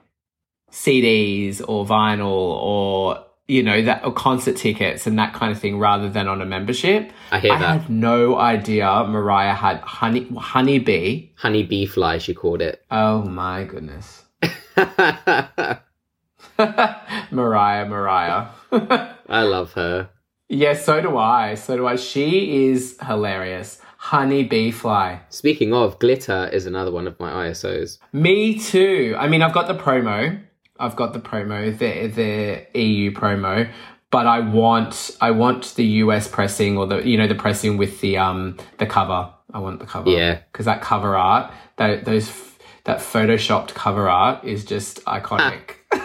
CDs 0.72 1.62
or 1.68 1.86
vinyl 1.86 2.28
or, 2.28 3.26
you 3.48 3.64
know, 3.64 3.82
that 3.82 4.04
or 4.04 4.12
concert 4.12 4.58
tickets 4.58 5.08
and 5.08 5.18
that 5.20 5.34
kind 5.34 5.52
of 5.52 5.60
thing 5.60 5.80
rather 5.80 6.10
than 6.10 6.28
on 6.28 6.42
a 6.42 6.46
membership. 6.46 7.12
I 7.32 7.40
hear 7.40 7.54
I 7.54 7.60
that. 7.60 7.82
had 7.82 7.90
no 7.90 8.38
idea 8.38 9.06
Mariah 9.08 9.54
had 9.54 9.80
honey 9.80 10.28
honeybee. 10.38 11.30
Honey 11.36 11.64
B. 11.64 11.86
Fly, 11.86 12.18
she 12.18 12.34
called 12.34 12.62
it. 12.62 12.84
Oh 12.92 13.22
my 13.24 13.64
goodness. 13.64 14.24
Mariah, 17.32 17.86
Mariah. 17.86 18.48
I 19.30 19.44
love 19.44 19.74
her. 19.74 20.10
Yeah, 20.50 20.74
so 20.74 21.02
do 21.02 21.18
I. 21.18 21.56
So 21.56 21.78
do 21.78 21.88
I. 21.88 21.96
She 21.98 22.66
is 22.68 22.98
hilarious. 23.06 23.82
Honey 23.98 24.44
bee 24.44 24.72
fly. 24.72 25.22
Speaking 25.30 25.74
of, 25.74 26.00
Glitter 26.00 26.50
is 26.54 26.66
another 26.66 26.92
one 26.92 27.08
of 27.08 27.20
my 27.20 27.50
ISOs. 27.50 27.98
Me 28.14 28.58
too. 28.58 29.16
I 29.18 29.28
mean, 29.28 29.42
I've 29.42 29.54
got 29.54 29.68
the 29.68 29.74
promo. 29.76 30.40
I've 30.80 30.96
got 30.96 31.14
the 31.14 31.20
promo, 31.20 31.78
the 31.78 32.08
the 32.08 32.80
EU 32.80 33.12
promo, 33.12 33.70
but 34.12 34.28
I 34.28 34.40
want 34.40 35.18
I 35.22 35.32
want 35.32 35.76
the 35.76 35.86
US 35.86 36.28
pressing 36.28 36.78
or 36.78 36.88
the 36.88 37.08
you 37.08 37.18
know 37.18 37.28
the 37.28 37.36
pressing 37.36 37.78
with 37.78 38.02
the 38.02 38.18
um 38.18 38.58
the 38.78 38.86
cover. 38.86 39.34
I 39.54 39.60
want 39.60 39.80
the 39.80 39.86
cover. 39.86 40.10
Yeah. 40.10 40.40
because 40.52 40.66
that 40.66 40.82
cover 40.82 41.16
art, 41.16 41.52
that 41.78 42.06
those 42.06 42.30
that 42.84 43.00
photoshopped 43.00 43.74
cover 43.74 44.10
art 44.10 44.44
is 44.44 44.66
just 44.66 45.04
iconic. 45.06 45.76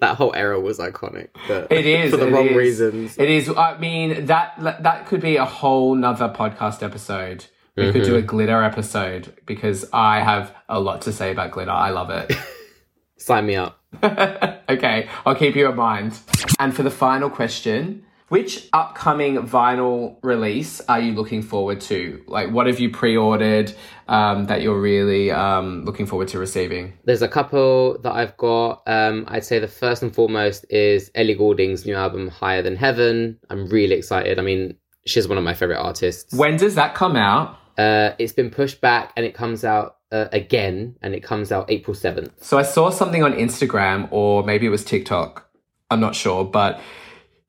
That 0.00 0.16
whole 0.16 0.34
era 0.34 0.60
was 0.60 0.78
iconic. 0.78 1.28
It 1.70 1.86
is 1.86 2.10
for 2.10 2.18
the 2.18 2.30
wrong 2.30 2.48
is. 2.48 2.56
reasons. 2.56 3.16
It 3.16 3.30
is. 3.30 3.48
I 3.48 3.78
mean 3.78 4.26
that 4.26 4.54
that 4.60 5.06
could 5.06 5.22
be 5.22 5.36
a 5.36 5.46
whole 5.46 5.94
nother 5.94 6.28
podcast 6.28 6.82
episode. 6.82 7.46
We 7.74 7.90
could 7.90 8.04
do 8.04 8.14
a 8.16 8.22
glitter 8.22 8.62
episode 8.62 9.34
because 9.46 9.88
I 9.92 10.20
have 10.20 10.54
a 10.68 10.78
lot 10.78 11.02
to 11.02 11.12
say 11.12 11.32
about 11.32 11.52
glitter. 11.52 11.70
I 11.70 11.90
love 11.90 12.10
it. 12.10 12.32
Sign 13.16 13.46
me 13.46 13.56
up. 13.56 13.80
okay, 14.68 15.08
I'll 15.24 15.34
keep 15.34 15.56
you 15.56 15.68
in 15.68 15.76
mind. 15.76 16.18
And 16.58 16.74
for 16.74 16.82
the 16.82 16.90
final 16.90 17.30
question, 17.30 18.04
which 18.28 18.68
upcoming 18.72 19.36
vinyl 19.36 20.16
release 20.22 20.80
are 20.88 20.98
you 20.98 21.12
looking 21.12 21.42
forward 21.42 21.80
to? 21.82 22.22
Like, 22.26 22.50
what 22.50 22.66
have 22.66 22.80
you 22.80 22.90
pre-ordered 22.90 23.72
um, 24.08 24.46
that 24.46 24.62
you're 24.62 24.80
really 24.80 25.30
um, 25.30 25.84
looking 25.84 26.06
forward 26.06 26.28
to 26.28 26.38
receiving? 26.38 26.94
There's 27.04 27.22
a 27.22 27.28
couple 27.28 27.98
that 28.02 28.12
I've 28.12 28.36
got. 28.36 28.82
Um, 28.86 29.24
I'd 29.28 29.44
say 29.44 29.58
the 29.58 29.68
first 29.68 30.02
and 30.02 30.14
foremost 30.14 30.64
is 30.70 31.10
Ellie 31.14 31.34
Goulding's 31.34 31.84
new 31.84 31.94
album, 31.94 32.28
Higher 32.28 32.62
Than 32.62 32.76
Heaven. 32.76 33.38
I'm 33.50 33.68
really 33.68 33.94
excited. 33.94 34.38
I 34.38 34.42
mean, 34.42 34.76
she's 35.06 35.28
one 35.28 35.38
of 35.38 35.44
my 35.44 35.54
favorite 35.54 35.78
artists. 35.78 36.32
When 36.34 36.56
does 36.56 36.74
that 36.76 36.94
come 36.94 37.16
out? 37.16 37.58
Uh, 37.76 38.12
it's 38.18 38.32
been 38.32 38.50
pushed 38.50 38.80
back 38.80 39.12
and 39.16 39.26
it 39.26 39.34
comes 39.34 39.64
out 39.64 39.93
uh, 40.14 40.28
again, 40.32 40.96
and 41.02 41.14
it 41.14 41.22
comes 41.22 41.50
out 41.50 41.70
April 41.70 41.96
7th. 41.96 42.30
So 42.42 42.56
I 42.56 42.62
saw 42.62 42.90
something 42.90 43.24
on 43.24 43.32
Instagram 43.32 44.08
or 44.12 44.44
maybe 44.44 44.64
it 44.64 44.70
was 44.70 44.84
TikTok. 44.84 45.50
I'm 45.90 46.00
not 46.00 46.14
sure, 46.14 46.44
but 46.44 46.80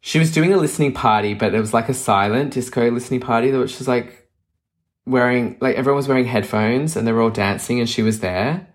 she 0.02 0.18
was 0.18 0.32
doing 0.32 0.52
a 0.52 0.58
listening 0.58 0.94
party, 0.94 1.36
but 1.36 1.54
it 1.54 1.60
was 1.60 1.74
like 1.74 1.90
a 1.90 1.94
silent 1.94 2.54
disco 2.54 2.90
listening 2.90 3.20
party 3.20 3.52
that 3.52 3.58
was 3.58 3.88
like 3.88 4.30
wearing 5.06 5.58
like 5.62 5.76
everyone 5.76 5.98
was 5.98 6.08
wearing 6.08 6.26
headphones 6.26 6.96
and 6.96 7.08
they 7.08 7.12
were 7.12 7.22
all 7.22 7.30
dancing 7.30 7.80
and 7.80 7.88
she 7.90 8.02
was 8.02 8.20
there. 8.20 8.68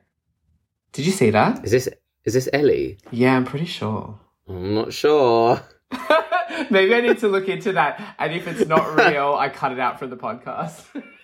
Did 0.92 1.06
you 1.06 1.12
see 1.12 1.30
that? 1.30 1.64
Is 1.64 1.72
this 1.72 1.88
is 2.24 2.34
this 2.34 2.48
Ellie? 2.52 2.98
Yeah, 3.10 3.36
I'm 3.36 3.44
pretty 3.44 3.66
sure. 3.66 4.18
I'm 4.48 4.74
not 4.74 4.92
sure. 4.92 5.60
maybe 6.70 6.94
I 6.94 7.00
need 7.00 7.18
to 7.18 7.28
look 7.28 7.48
into 7.48 7.72
that. 7.72 8.16
And 8.18 8.32
if 8.32 8.46
it's 8.46 8.68
not 8.68 8.94
real, 9.10 9.34
I 9.34 9.48
cut 9.48 9.72
it 9.72 9.80
out 9.80 9.98
from 9.98 10.10
the 10.10 10.16
podcast. 10.16 10.84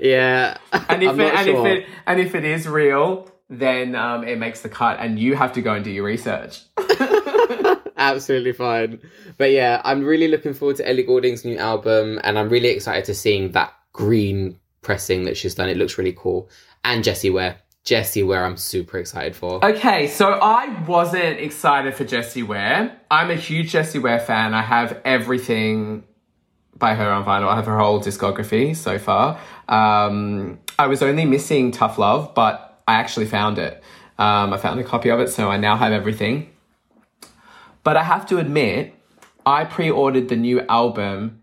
Yeah, 0.00 0.56
And 0.88 1.02
if 1.02 1.18
it, 1.18 1.34
and 1.34 1.46
sure. 1.46 1.66
if 1.66 1.78
it 1.78 1.88
and 2.06 2.20
if 2.20 2.34
it 2.34 2.44
is 2.44 2.66
real, 2.66 3.30
then 3.48 3.94
um, 3.94 4.24
it 4.24 4.38
makes 4.38 4.62
the 4.62 4.68
cut, 4.68 4.98
and 4.98 5.18
you 5.18 5.36
have 5.36 5.52
to 5.52 5.62
go 5.62 5.74
and 5.74 5.84
do 5.84 5.90
your 5.90 6.04
research. 6.04 6.62
Absolutely 7.96 8.52
fine. 8.52 9.00
But 9.36 9.52
yeah, 9.52 9.80
I'm 9.84 10.02
really 10.02 10.26
looking 10.26 10.54
forward 10.54 10.76
to 10.76 10.88
Ellie 10.88 11.04
Goulding's 11.04 11.44
new 11.44 11.56
album, 11.56 12.20
and 12.24 12.38
I'm 12.38 12.48
really 12.48 12.70
excited 12.70 13.04
to 13.04 13.14
seeing 13.14 13.52
that 13.52 13.72
green 13.92 14.58
pressing 14.80 15.24
that 15.24 15.36
she's 15.36 15.54
done. 15.54 15.68
It 15.68 15.76
looks 15.76 15.98
really 15.98 16.16
cool. 16.16 16.50
And 16.84 17.04
Jessie 17.04 17.30
Ware. 17.30 17.58
Jessie 17.84 18.22
Ware, 18.22 18.44
I'm 18.44 18.56
super 18.56 18.98
excited 18.98 19.34
for. 19.34 19.64
Okay, 19.64 20.06
so 20.06 20.32
I 20.32 20.80
wasn't 20.84 21.40
excited 21.40 21.94
for 21.94 22.04
Jessie 22.04 22.42
Ware. 22.44 22.96
I'm 23.10 23.30
a 23.30 23.34
huge 23.34 23.70
Jessie 23.72 23.98
Ware 23.98 24.20
fan. 24.20 24.54
I 24.54 24.62
have 24.62 25.00
everything 25.04 26.04
by 26.76 26.94
her 26.94 27.10
on 27.10 27.24
vinyl. 27.24 27.48
I 27.48 27.56
have 27.56 27.66
her 27.66 27.78
whole 27.78 28.00
discography 28.00 28.74
so 28.74 28.98
far. 28.98 29.38
Um, 29.68 30.58
I 30.78 30.86
was 30.86 31.02
only 31.02 31.24
missing 31.24 31.70
Tough 31.70 31.98
Love, 31.98 32.34
but 32.34 32.82
I 32.88 32.94
actually 32.94 33.26
found 33.26 33.58
it. 33.58 33.82
Um, 34.18 34.52
I 34.52 34.56
found 34.56 34.80
a 34.80 34.84
copy 34.84 35.08
of 35.08 35.20
it, 35.20 35.28
so 35.28 35.50
I 35.50 35.56
now 35.56 35.76
have 35.76 35.92
everything. 35.92 36.50
But 37.84 37.96
I 37.96 38.02
have 38.04 38.26
to 38.26 38.38
admit, 38.38 38.94
I 39.44 39.64
pre 39.64 39.90
ordered 39.90 40.28
the 40.28 40.36
new 40.36 40.60
album 40.62 41.42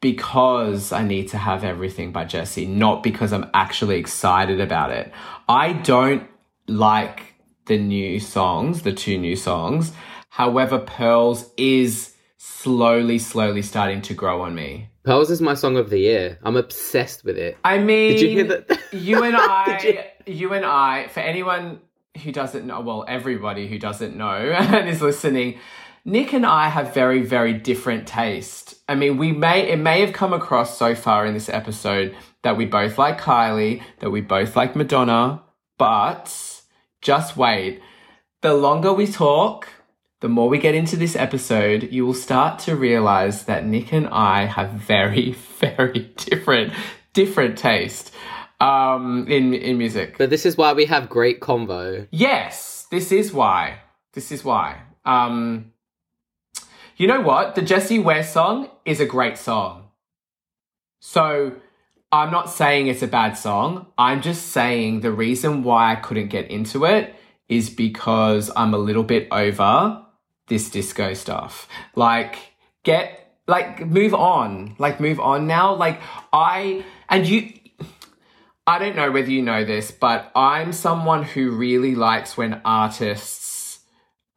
because 0.00 0.92
I 0.92 1.02
need 1.02 1.28
to 1.28 1.38
have 1.38 1.64
everything 1.64 2.12
by 2.12 2.24
Jessie, 2.24 2.66
not 2.66 3.02
because 3.02 3.32
I'm 3.32 3.50
actually 3.54 3.98
excited 3.98 4.60
about 4.60 4.90
it. 4.90 5.12
I 5.48 5.72
don't 5.72 6.28
like 6.68 7.34
the 7.66 7.78
new 7.78 8.20
songs, 8.20 8.82
the 8.82 8.92
two 8.92 9.18
new 9.18 9.36
songs. 9.36 9.92
However, 10.30 10.78
Pearls 10.78 11.50
is 11.56 12.15
slowly, 12.46 13.18
slowly 13.18 13.62
starting 13.62 14.00
to 14.02 14.14
grow 14.14 14.40
on 14.40 14.54
me. 14.54 14.88
Pearls 15.02 15.30
is 15.30 15.40
my 15.40 15.54
song 15.54 15.76
of 15.76 15.90
the 15.90 15.98
year. 15.98 16.38
I'm 16.44 16.56
obsessed 16.56 17.24
with 17.24 17.36
it. 17.36 17.58
I 17.64 17.78
mean, 17.78 18.12
Did 18.12 18.20
you 18.20 18.28
hear 18.28 18.44
that? 18.44 18.80
you 18.92 19.24
and 19.24 19.36
I, 19.38 19.78
Did 19.80 19.98
you 20.26 20.52
and 20.52 20.64
I, 20.64 21.08
for 21.08 21.20
anyone 21.20 21.80
who 22.22 22.30
doesn't 22.30 22.64
know, 22.64 22.80
well, 22.80 23.04
everybody 23.08 23.66
who 23.66 23.78
doesn't 23.78 24.16
know 24.16 24.36
and 24.56 24.88
is 24.88 25.02
listening, 25.02 25.58
Nick 26.04 26.32
and 26.32 26.46
I 26.46 26.68
have 26.68 26.94
very, 26.94 27.22
very 27.22 27.52
different 27.52 28.06
taste. 28.06 28.76
I 28.88 28.94
mean, 28.94 29.16
we 29.16 29.32
may, 29.32 29.68
it 29.68 29.78
may 29.78 30.00
have 30.00 30.12
come 30.12 30.32
across 30.32 30.78
so 30.78 30.94
far 30.94 31.26
in 31.26 31.34
this 31.34 31.48
episode 31.48 32.14
that 32.42 32.56
we 32.56 32.64
both 32.64 32.96
like 32.96 33.20
Kylie, 33.20 33.82
that 33.98 34.10
we 34.10 34.20
both 34.20 34.54
like 34.54 34.76
Madonna, 34.76 35.42
but 35.78 36.32
just 37.02 37.36
wait. 37.36 37.80
The 38.42 38.54
longer 38.54 38.92
we 38.92 39.08
talk, 39.08 39.68
the 40.20 40.28
more 40.28 40.48
we 40.48 40.58
get 40.58 40.74
into 40.74 40.96
this 40.96 41.14
episode, 41.14 41.92
you 41.92 42.06
will 42.06 42.14
start 42.14 42.58
to 42.60 42.74
realize 42.74 43.44
that 43.44 43.66
Nick 43.66 43.92
and 43.92 44.08
I 44.08 44.46
have 44.46 44.70
very, 44.70 45.32
very 45.60 46.12
different, 46.16 46.72
different 47.12 47.58
taste 47.58 48.12
um, 48.60 49.26
in 49.28 49.54
in 49.54 49.78
music. 49.78 50.16
But 50.18 50.30
this 50.30 50.46
is 50.46 50.56
why 50.56 50.72
we 50.72 50.86
have 50.86 51.08
great 51.08 51.40
convo. 51.40 52.08
Yes, 52.10 52.86
this 52.90 53.12
is 53.12 53.32
why. 53.32 53.80
This 54.14 54.32
is 54.32 54.44
why. 54.44 54.80
Um, 55.04 55.72
you 56.96 57.06
know 57.06 57.20
what? 57.20 57.54
The 57.54 57.62
Jessie 57.62 57.98
Ware 57.98 58.24
song 58.24 58.70
is 58.84 59.00
a 59.00 59.06
great 59.06 59.36
song. 59.36 59.88
So 61.00 61.52
I'm 62.10 62.30
not 62.30 62.48
saying 62.48 62.86
it's 62.86 63.02
a 63.02 63.06
bad 63.06 63.34
song. 63.34 63.86
I'm 63.98 64.22
just 64.22 64.48
saying 64.48 65.00
the 65.00 65.12
reason 65.12 65.62
why 65.62 65.92
I 65.92 65.96
couldn't 65.96 66.28
get 66.28 66.50
into 66.50 66.86
it 66.86 67.14
is 67.48 67.68
because 67.68 68.50
I'm 68.56 68.72
a 68.72 68.78
little 68.78 69.04
bit 69.04 69.28
over 69.30 70.05
this 70.48 70.70
disco 70.70 71.14
stuff. 71.14 71.68
Like, 71.94 72.36
get, 72.82 73.34
like, 73.46 73.86
move 73.86 74.14
on. 74.14 74.76
Like, 74.78 75.00
move 75.00 75.20
on 75.20 75.46
now. 75.46 75.74
Like, 75.74 76.00
I, 76.32 76.84
and 77.08 77.26
you, 77.26 77.52
I 78.66 78.78
don't 78.78 78.96
know 78.96 79.10
whether 79.12 79.30
you 79.30 79.42
know 79.42 79.64
this, 79.64 79.90
but 79.90 80.30
I'm 80.34 80.72
someone 80.72 81.22
who 81.22 81.50
really 81.50 81.94
likes 81.94 82.36
when 82.36 82.60
artists 82.64 83.80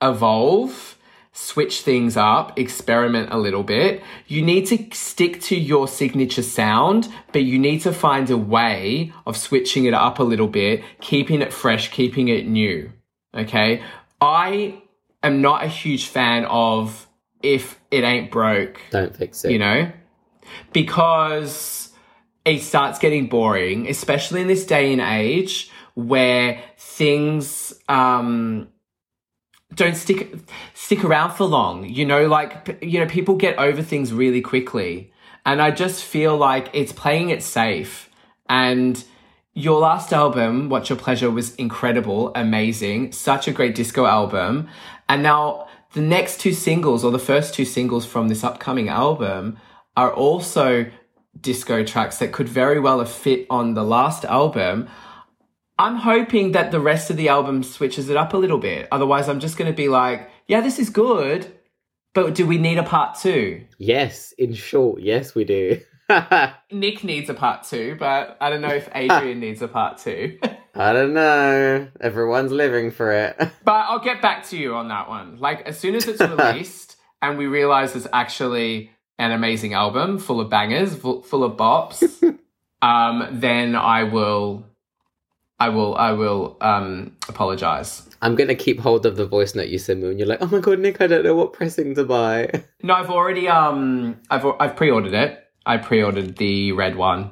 evolve, 0.02 0.98
switch 1.32 1.82
things 1.82 2.17
up, 2.17 2.60
experiment 2.60 3.30
a 3.32 3.38
little 3.38 3.63
bit. 3.63 4.04
You 4.28 4.41
need 4.41 4.67
to 4.67 4.95
stick 4.95 5.41
to 5.43 5.56
your 5.56 5.88
signature 5.88 6.43
sound, 6.43 7.08
but 7.32 7.43
you 7.43 7.58
need 7.58 7.80
to 7.82 7.93
find 7.93 8.30
a 8.30 8.38
way 8.38 9.13
of 9.26 9.38
switching 9.38 9.86
it 9.86 9.93
up 9.93 10.19
a 10.19 10.24
little 10.24 10.48
bit, 10.48 10.84
keeping 11.02 11.41
it 11.41 11.54
fresh, 11.54 11.89
keeping 11.91 12.28
it 12.28 12.48
new. 12.48 12.91
Okay. 13.34 13.82
I 14.22 14.82
am 15.24 15.42
not 15.42 15.64
a 15.64 15.68
huge 15.68 16.08
fan 16.08 16.46
of 16.46 17.08
if 17.42 17.80
it 17.92 18.04
ain't 18.04 18.32
broke, 18.32 18.80
Don't 18.92 19.16
fix 19.16 19.46
it. 19.46 19.52
you 19.52 19.60
know, 19.60 19.92
because 20.74 21.92
it 22.46 22.62
starts 22.62 23.00
getting 23.00 23.28
boring, 23.28 23.88
especially 23.88 24.42
in 24.42 24.48
this 24.48 24.66
day 24.66 24.92
and 24.92 25.02
age 25.02 25.70
where 25.96 26.62
things 26.78 27.74
um, 27.90 28.68
don't 29.76 29.96
stick 29.96 30.36
stick 30.74 31.04
around 31.04 31.32
for 31.34 31.46
long. 31.46 31.88
You 31.88 32.06
know, 32.06 32.28
like 32.28 32.80
you 32.82 33.00
know, 33.00 33.06
people 33.08 33.36
get 33.36 33.58
over 33.58 33.82
things 33.82 34.14
really 34.14 34.42
quickly, 34.42 35.12
and 35.46 35.62
I 35.62 35.72
just 35.72 36.04
feel 36.04 36.38
like 36.38 36.70
it's 36.74 36.92
playing 36.92 37.30
it 37.30 37.44
safe. 37.44 38.10
And 38.48 39.04
your 39.54 39.80
last 39.80 40.14
album, 40.14 40.70
What's 40.70 40.90
Your 40.90 40.98
Pleasure, 40.98 41.30
was 41.30 41.54
incredible, 41.56 42.32
amazing, 42.36 43.12
such 43.12 43.48
a 43.48 43.52
great 43.52 43.76
disco 43.76 44.06
album, 44.06 44.70
and 45.10 45.24
now 45.24 45.67
the 45.93 46.02
next 46.02 46.39
two 46.39 46.54
singles 46.54 47.04
or 47.04 47.12
the 47.12 47.19
first 47.19 47.54
two 47.54 47.65
singles 47.65 48.06
from 48.06 48.30
this 48.30 48.43
upcoming 48.43 48.89
album 48.89 49.58
are 49.98 50.13
also 50.13 50.89
disco 51.41 51.84
tracks 51.84 52.19
that 52.19 52.32
could 52.32 52.48
very 52.48 52.80
well 52.80 53.00
have 53.00 53.12
fit 53.12 53.48
on 53.50 53.74
the 53.74 53.84
last 53.84 54.24
album. 54.26 54.88
I'm 55.80 55.95
hoping 55.95 56.52
that 56.52 56.72
the 56.72 56.80
rest 56.80 57.10
of 57.10 57.17
the 57.17 57.30
album 57.30 57.63
switches 57.63 58.10
it 58.10 58.17
up 58.17 58.34
a 58.34 58.38
little 58.38 58.60
bit. 58.60 58.88
Otherwise, 58.91 59.28
I'm 59.28 59.39
just 59.39 59.58
going 59.58 59.72
to 59.72 59.76
be 59.76 59.89
like, 59.89 60.30
yeah, 60.48 60.62
this 60.62 60.78
is 60.78 60.89
good, 60.89 61.52
but 62.13 62.36
do 62.36 62.45
we 62.45 62.58
need 62.58 62.78
a 62.78 62.84
part 62.84 63.17
two? 63.17 63.65
Yes, 63.78 64.34
in 64.38 64.54
short, 64.54 65.02
yes, 65.02 65.34
we 65.34 65.43
do. 65.43 65.80
Nick 66.72 67.04
needs 67.04 67.30
a 67.30 67.34
part 67.34 67.63
two, 67.63 67.95
but 68.00 68.38
I 68.41 68.50
don't 68.50 68.62
know 68.62 68.74
if 68.74 68.89
Adrian 68.95 69.39
needs 69.39 69.62
a 69.62 69.67
part 69.67 69.98
two. 69.98 70.39
I 70.76 70.93
don't 70.93 71.13
know. 71.13 71.88
Everyone's 72.00 72.52
living 72.52 72.91
for 72.91 73.12
it. 73.12 73.36
but 73.63 73.72
I'll 73.72 74.00
get 74.00 74.22
back 74.22 74.45
to 74.48 74.58
you 74.58 74.76
on 74.76 74.88
that 74.89 75.10
one. 75.10 75.38
Like, 75.38 75.62
as 75.62 75.80
soon 75.80 75.95
as 75.95 76.08
it's 76.08 76.22
released 76.22 76.95
and 77.22 77.38
we 77.38 77.48
realize 77.48 77.95
it's 77.95 78.08
actually 78.13 78.91
an 79.17 79.32
amazing 79.32 79.74
album 79.74 80.17
full 80.17 80.39
of 80.39 80.50
bangers, 80.50 80.95
full, 80.95 81.43
of 81.43 81.58
bops, 81.58 82.38
um, 82.82 83.28
then 83.39 83.76
I 83.76 84.04
will. 84.04 84.65
I 85.62 85.67
will 85.67 85.93
I 85.93 86.13
will 86.13 86.56
um 86.62 87.17
apologize. 87.28 88.10
I'm 88.22 88.36
gonna 88.36 88.56
keep 88.56 88.80
hold 88.80 89.06
of 89.06 89.17
the 89.17 89.26
voice 89.26 89.56
note 89.56 89.67
you 89.67 89.78
sent 89.78 90.02
me 90.02 90.08
when 90.08 90.17
you're 90.17 90.26
like, 90.26 90.41
oh 90.41 90.48
my 90.48 90.60
god, 90.60 90.80
Nick, 90.80 91.02
I 91.02 91.08
don't 91.08 91.26
know 91.26 91.36
what 91.36 91.52
pressing 91.52 91.95
to 91.95 92.06
buy. 92.06 92.63
No, 92.82 92.93
I've 92.93 93.10
already 93.10 93.50
um 93.50 94.22
I've 94.30 94.45
I've 94.58 94.78
pre-ordered 94.78 95.13
it. 95.13 95.49
I 95.70 95.78
pre-ordered 95.78 96.38
the 96.38 96.72
red 96.72 96.96
one. 96.96 97.32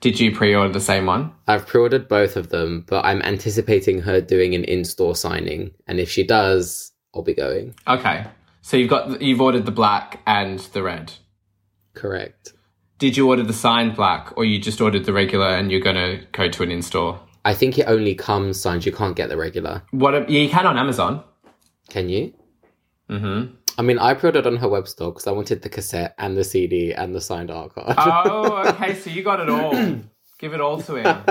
Did 0.00 0.20
you 0.20 0.32
pre-order 0.32 0.72
the 0.72 0.78
same 0.80 1.06
one? 1.06 1.32
I've 1.48 1.66
pre-ordered 1.66 2.06
both 2.06 2.36
of 2.36 2.50
them, 2.50 2.84
but 2.86 3.04
I'm 3.04 3.20
anticipating 3.22 4.02
her 4.02 4.20
doing 4.20 4.54
an 4.54 4.62
in-store 4.62 5.16
signing, 5.16 5.72
and 5.88 5.98
if 5.98 6.08
she 6.08 6.24
does, 6.24 6.92
I'll 7.12 7.22
be 7.22 7.34
going. 7.34 7.74
Okay. 7.88 8.24
So 8.62 8.76
you've 8.76 8.88
got 8.88 9.20
you've 9.20 9.40
ordered 9.40 9.66
the 9.66 9.72
black 9.72 10.20
and 10.28 10.60
the 10.60 10.84
red. 10.84 11.12
Correct. 11.94 12.52
Did 12.98 13.16
you 13.16 13.28
order 13.28 13.42
the 13.42 13.52
signed 13.52 13.96
black 13.96 14.32
or 14.36 14.44
you 14.44 14.60
just 14.60 14.80
ordered 14.80 15.04
the 15.04 15.12
regular 15.12 15.48
and 15.48 15.72
you're 15.72 15.80
going 15.80 15.96
to 15.96 16.24
go 16.30 16.48
to 16.48 16.62
an 16.62 16.70
in-store? 16.70 17.20
I 17.44 17.52
think 17.52 17.78
it 17.78 17.88
only 17.88 18.14
comes 18.14 18.60
signed. 18.60 18.86
You 18.86 18.92
can't 18.92 19.16
get 19.16 19.28
the 19.28 19.36
regular. 19.36 19.82
What 19.90 20.30
you 20.30 20.48
can 20.48 20.66
on 20.66 20.78
Amazon. 20.78 21.24
Can 21.88 22.08
you? 22.08 22.32
Mm 23.10 23.20
Mhm. 23.20 23.52
I 23.76 23.82
mean, 23.82 23.98
I 23.98 24.14
pre-ordered 24.14 24.46
on 24.46 24.56
her 24.56 24.68
web 24.68 24.86
store 24.86 25.10
because 25.10 25.26
I 25.26 25.32
wanted 25.32 25.62
the 25.62 25.68
cassette 25.68 26.14
and 26.18 26.36
the 26.36 26.44
CD 26.44 26.92
and 26.92 27.14
the 27.14 27.20
signed 27.20 27.50
art 27.50 27.74
card. 27.74 27.94
Oh, 27.98 28.62
okay. 28.68 28.94
So 28.94 29.10
you 29.10 29.22
got 29.22 29.40
it 29.40 29.48
all. 29.48 29.72
Give 30.38 30.52
it 30.52 30.60
all 30.60 30.80
to 30.82 30.96
him. 30.96 31.24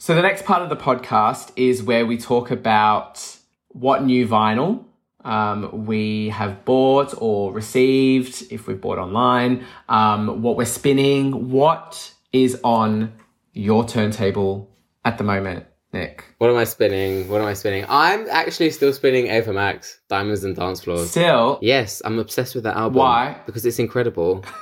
So 0.00 0.14
the 0.14 0.22
next 0.22 0.44
part 0.44 0.62
of 0.62 0.68
the 0.68 0.76
podcast 0.76 1.50
is 1.56 1.82
where 1.82 2.06
we 2.06 2.16
talk 2.16 2.50
about 2.50 3.36
what 3.68 4.04
new 4.04 4.26
vinyl 4.26 4.84
um, 5.26 5.86
we 5.86 6.28
have 6.28 6.64
bought 6.64 7.12
or 7.18 7.52
received, 7.52 8.46
if 8.50 8.68
we've 8.68 8.80
bought 8.80 8.98
online, 8.98 9.64
um, 9.88 10.42
what 10.42 10.56
we're 10.56 10.64
spinning, 10.64 11.50
what 11.50 12.14
is 12.32 12.58
on 12.62 13.12
your 13.52 13.84
turntable 13.84 14.70
at 15.04 15.18
the 15.18 15.24
moment, 15.24 15.66
Nick. 15.96 16.24
what 16.38 16.50
am 16.50 16.56
I 16.56 16.64
spinning? 16.64 17.28
What 17.28 17.40
am 17.40 17.46
I 17.46 17.54
spinning? 17.54 17.84
I'm 17.88 18.26
actually 18.30 18.70
still 18.70 18.92
spinning 18.92 19.28
Ava 19.28 19.52
Max, 19.52 20.00
Diamonds 20.08 20.44
and 20.44 20.54
Dance 20.54 20.82
Floors. 20.82 21.10
Still, 21.10 21.58
Yes, 21.62 22.02
I'm 22.04 22.18
obsessed 22.18 22.54
with 22.54 22.64
that 22.64 22.76
album. 22.76 22.98
Why? 22.98 23.40
Because 23.46 23.64
it's 23.64 23.78
incredible. 23.78 24.44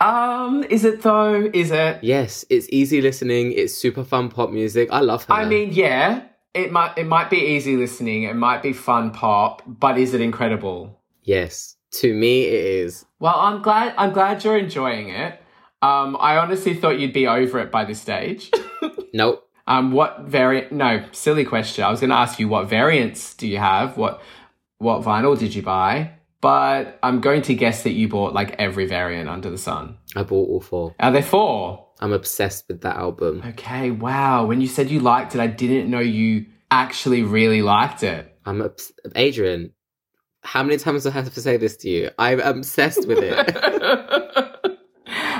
um, 0.00 0.64
is 0.70 0.84
it 0.84 1.02
though? 1.02 1.50
Is 1.52 1.70
it? 1.70 2.02
Yes, 2.02 2.44
it's 2.50 2.68
easy 2.70 3.00
listening. 3.00 3.52
It's 3.52 3.74
super 3.74 4.04
fun 4.04 4.28
pop 4.28 4.50
music. 4.50 4.88
I 4.92 5.00
love 5.00 5.24
her. 5.24 5.34
I 5.34 5.44
mean, 5.44 5.72
yeah, 5.72 6.22
it 6.54 6.72
might 6.72 6.96
it 6.98 7.06
might 7.06 7.30
be 7.30 7.38
easy 7.38 7.76
listening, 7.76 8.24
it 8.24 8.36
might 8.36 8.62
be 8.62 8.72
fun 8.72 9.10
pop, 9.10 9.62
but 9.66 9.98
is 9.98 10.14
it 10.14 10.20
incredible? 10.20 10.98
yes, 11.24 11.76
to 11.92 12.12
me 12.14 12.42
it 12.44 12.64
is. 12.64 13.04
Well, 13.20 13.34
I'm 13.36 13.62
glad 13.62 13.94
I'm 13.96 14.12
glad 14.12 14.42
you're 14.44 14.58
enjoying 14.58 15.10
it. 15.10 15.38
Um, 15.82 16.16
I 16.20 16.36
honestly 16.36 16.74
thought 16.74 17.00
you'd 17.00 17.12
be 17.12 17.26
over 17.26 17.58
it 17.58 17.72
by 17.72 17.84
this 17.84 18.00
stage. 18.00 18.50
Nope. 19.12 19.48
um, 19.66 19.92
what 19.92 20.22
variant? 20.22 20.72
No, 20.72 21.04
silly 21.12 21.44
question. 21.44 21.84
I 21.84 21.90
was 21.90 22.00
going 22.00 22.10
to 22.10 22.16
ask 22.16 22.38
you 22.38 22.48
what 22.48 22.68
variants 22.68 23.34
do 23.34 23.46
you 23.46 23.58
have? 23.58 23.96
What 23.96 24.22
what 24.78 25.02
vinyl 25.02 25.38
did 25.38 25.54
you 25.54 25.62
buy? 25.62 26.12
But 26.40 26.98
I'm 27.04 27.20
going 27.20 27.42
to 27.42 27.54
guess 27.54 27.84
that 27.84 27.92
you 27.92 28.08
bought 28.08 28.32
like 28.34 28.56
every 28.58 28.86
variant 28.86 29.28
under 29.28 29.48
the 29.48 29.58
sun. 29.58 29.96
I 30.16 30.24
bought 30.24 30.48
all 30.48 30.60
four. 30.60 30.94
Are 30.98 31.12
there 31.12 31.22
four? 31.22 31.86
I'm 32.00 32.12
obsessed 32.12 32.64
with 32.66 32.80
that 32.80 32.96
album. 32.96 33.42
Okay, 33.50 33.92
wow. 33.92 34.44
When 34.44 34.60
you 34.60 34.66
said 34.66 34.90
you 34.90 34.98
liked 34.98 35.36
it, 35.36 35.40
I 35.40 35.46
didn't 35.46 35.88
know 35.88 36.00
you 36.00 36.46
actually 36.72 37.22
really 37.22 37.62
liked 37.62 38.02
it. 38.02 38.36
I'm 38.44 38.60
obs- 38.60 38.90
Adrian. 39.14 39.72
How 40.42 40.64
many 40.64 40.78
times 40.78 41.04
do 41.04 41.10
I 41.10 41.12
have 41.12 41.32
to 41.32 41.40
say 41.40 41.56
this 41.58 41.76
to 41.76 41.88
you? 41.88 42.10
I'm 42.18 42.40
obsessed 42.40 43.06
with 43.06 43.18
it. 43.20 44.48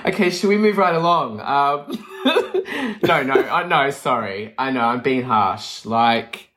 okay, 0.06 0.30
should 0.30 0.48
we 0.48 0.58
move 0.58 0.78
right 0.78 0.94
along? 0.94 1.40
Um, 1.40 2.06
no, 3.02 3.22
no, 3.22 3.34
I, 3.34 3.66
no. 3.66 3.90
Sorry, 3.90 4.54
I 4.58 4.70
know 4.70 4.80
I'm 4.80 5.02
being 5.02 5.22
harsh. 5.22 5.84
Like, 5.84 6.50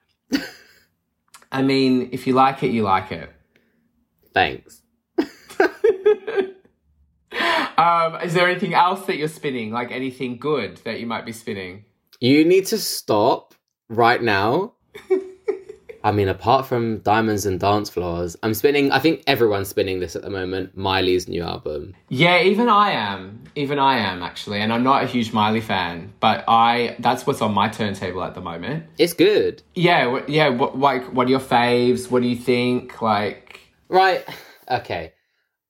I 1.52 1.62
mean, 1.62 2.10
if 2.12 2.28
you 2.28 2.34
like 2.34 2.64
it, 2.64 2.72
you 2.72 2.84
like 2.84 3.12
it. 3.12 3.32
Thanks. 4.34 4.82
Um, 7.78 8.16
is 8.22 8.34
there 8.34 8.48
anything 8.48 8.74
else 8.74 9.06
that 9.06 9.18
you're 9.18 9.28
spinning? 9.28 9.72
Like 9.72 9.92
anything 9.92 10.38
good 10.38 10.78
that 10.86 11.00
you 11.00 11.06
might 11.06 11.26
be 11.26 11.34
spinning? 11.34 11.86
You 12.20 12.46
need 12.46 12.68
to 12.68 12.78
stop 12.78 13.54
right 13.90 14.22
now. 14.22 14.75
I 16.06 16.12
mean, 16.12 16.30
apart 16.30 16.68
from 16.68 17.00
Diamonds 17.00 17.48
and 17.48 17.60
Dance 17.60 17.90
Floors, 17.90 18.38
I'm 18.44 18.54
spinning. 18.54 18.92
I 18.92 19.00
think 19.00 19.24
everyone's 19.26 19.70
spinning 19.70 20.02
this 20.02 20.16
at 20.16 20.22
the 20.22 20.30
moment. 20.30 20.78
Miley's 20.78 21.28
new 21.28 21.42
album. 21.42 21.96
Yeah, 22.10 22.44
even 22.44 22.70
I 22.70 22.92
am. 22.92 23.44
Even 23.56 23.80
I 23.80 23.98
am 23.98 24.22
actually, 24.22 24.62
and 24.62 24.72
I'm 24.72 24.84
not 24.84 25.04
a 25.04 25.08
huge 25.08 25.34
Miley 25.34 25.62
fan, 25.62 26.14
but 26.20 26.44
I 26.48 26.96
that's 27.00 27.26
what's 27.26 27.42
on 27.42 27.56
my 27.56 27.70
turntable 27.70 28.24
at 28.24 28.36
the 28.36 28.42
moment. 28.42 28.86
It's 29.00 29.14
good. 29.14 29.64
Yeah, 29.74 30.22
yeah. 30.28 30.50
What 30.50 30.78
like 30.78 31.12
what 31.12 31.26
are 31.26 31.32
your 31.32 31.40
faves? 31.40 32.12
What 32.12 32.22
do 32.22 32.28
you 32.28 32.36
think? 32.36 33.02
Like, 33.02 33.62
Right. 33.90 34.24
Okay. 34.70 35.14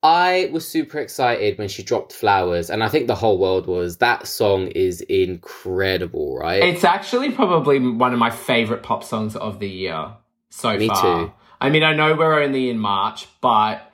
I 0.04 0.50
was 0.52 0.68
super 0.68 1.00
excited 1.00 1.58
when 1.58 1.70
she 1.70 1.82
dropped 1.82 2.12
Flowers, 2.12 2.70
and 2.70 2.84
I 2.84 2.90
think 2.90 3.08
the 3.08 3.16
whole 3.16 3.40
world 3.40 3.68
was. 3.68 3.98
That 3.98 4.28
song 4.28 4.68
is 4.68 5.00
incredible, 5.02 6.38
right? 6.38 6.62
it's 6.62 6.84
actually 6.84 7.32
probably 7.32 7.80
one 7.80 8.12
of 8.12 8.20
my 8.20 8.30
favorite 8.30 8.84
pop 8.84 9.04
songs 9.04 9.36
of 9.38 9.60
the 9.60 9.70
year 9.70 10.12
so 10.56 10.78
Me 10.78 10.88
far. 10.88 11.26
too. 11.26 11.34
I 11.60 11.70
mean, 11.70 11.84
I 11.84 11.94
know 11.94 12.16
we're 12.16 12.42
only 12.42 12.70
in 12.70 12.80
March, 12.80 13.28
but 13.42 13.92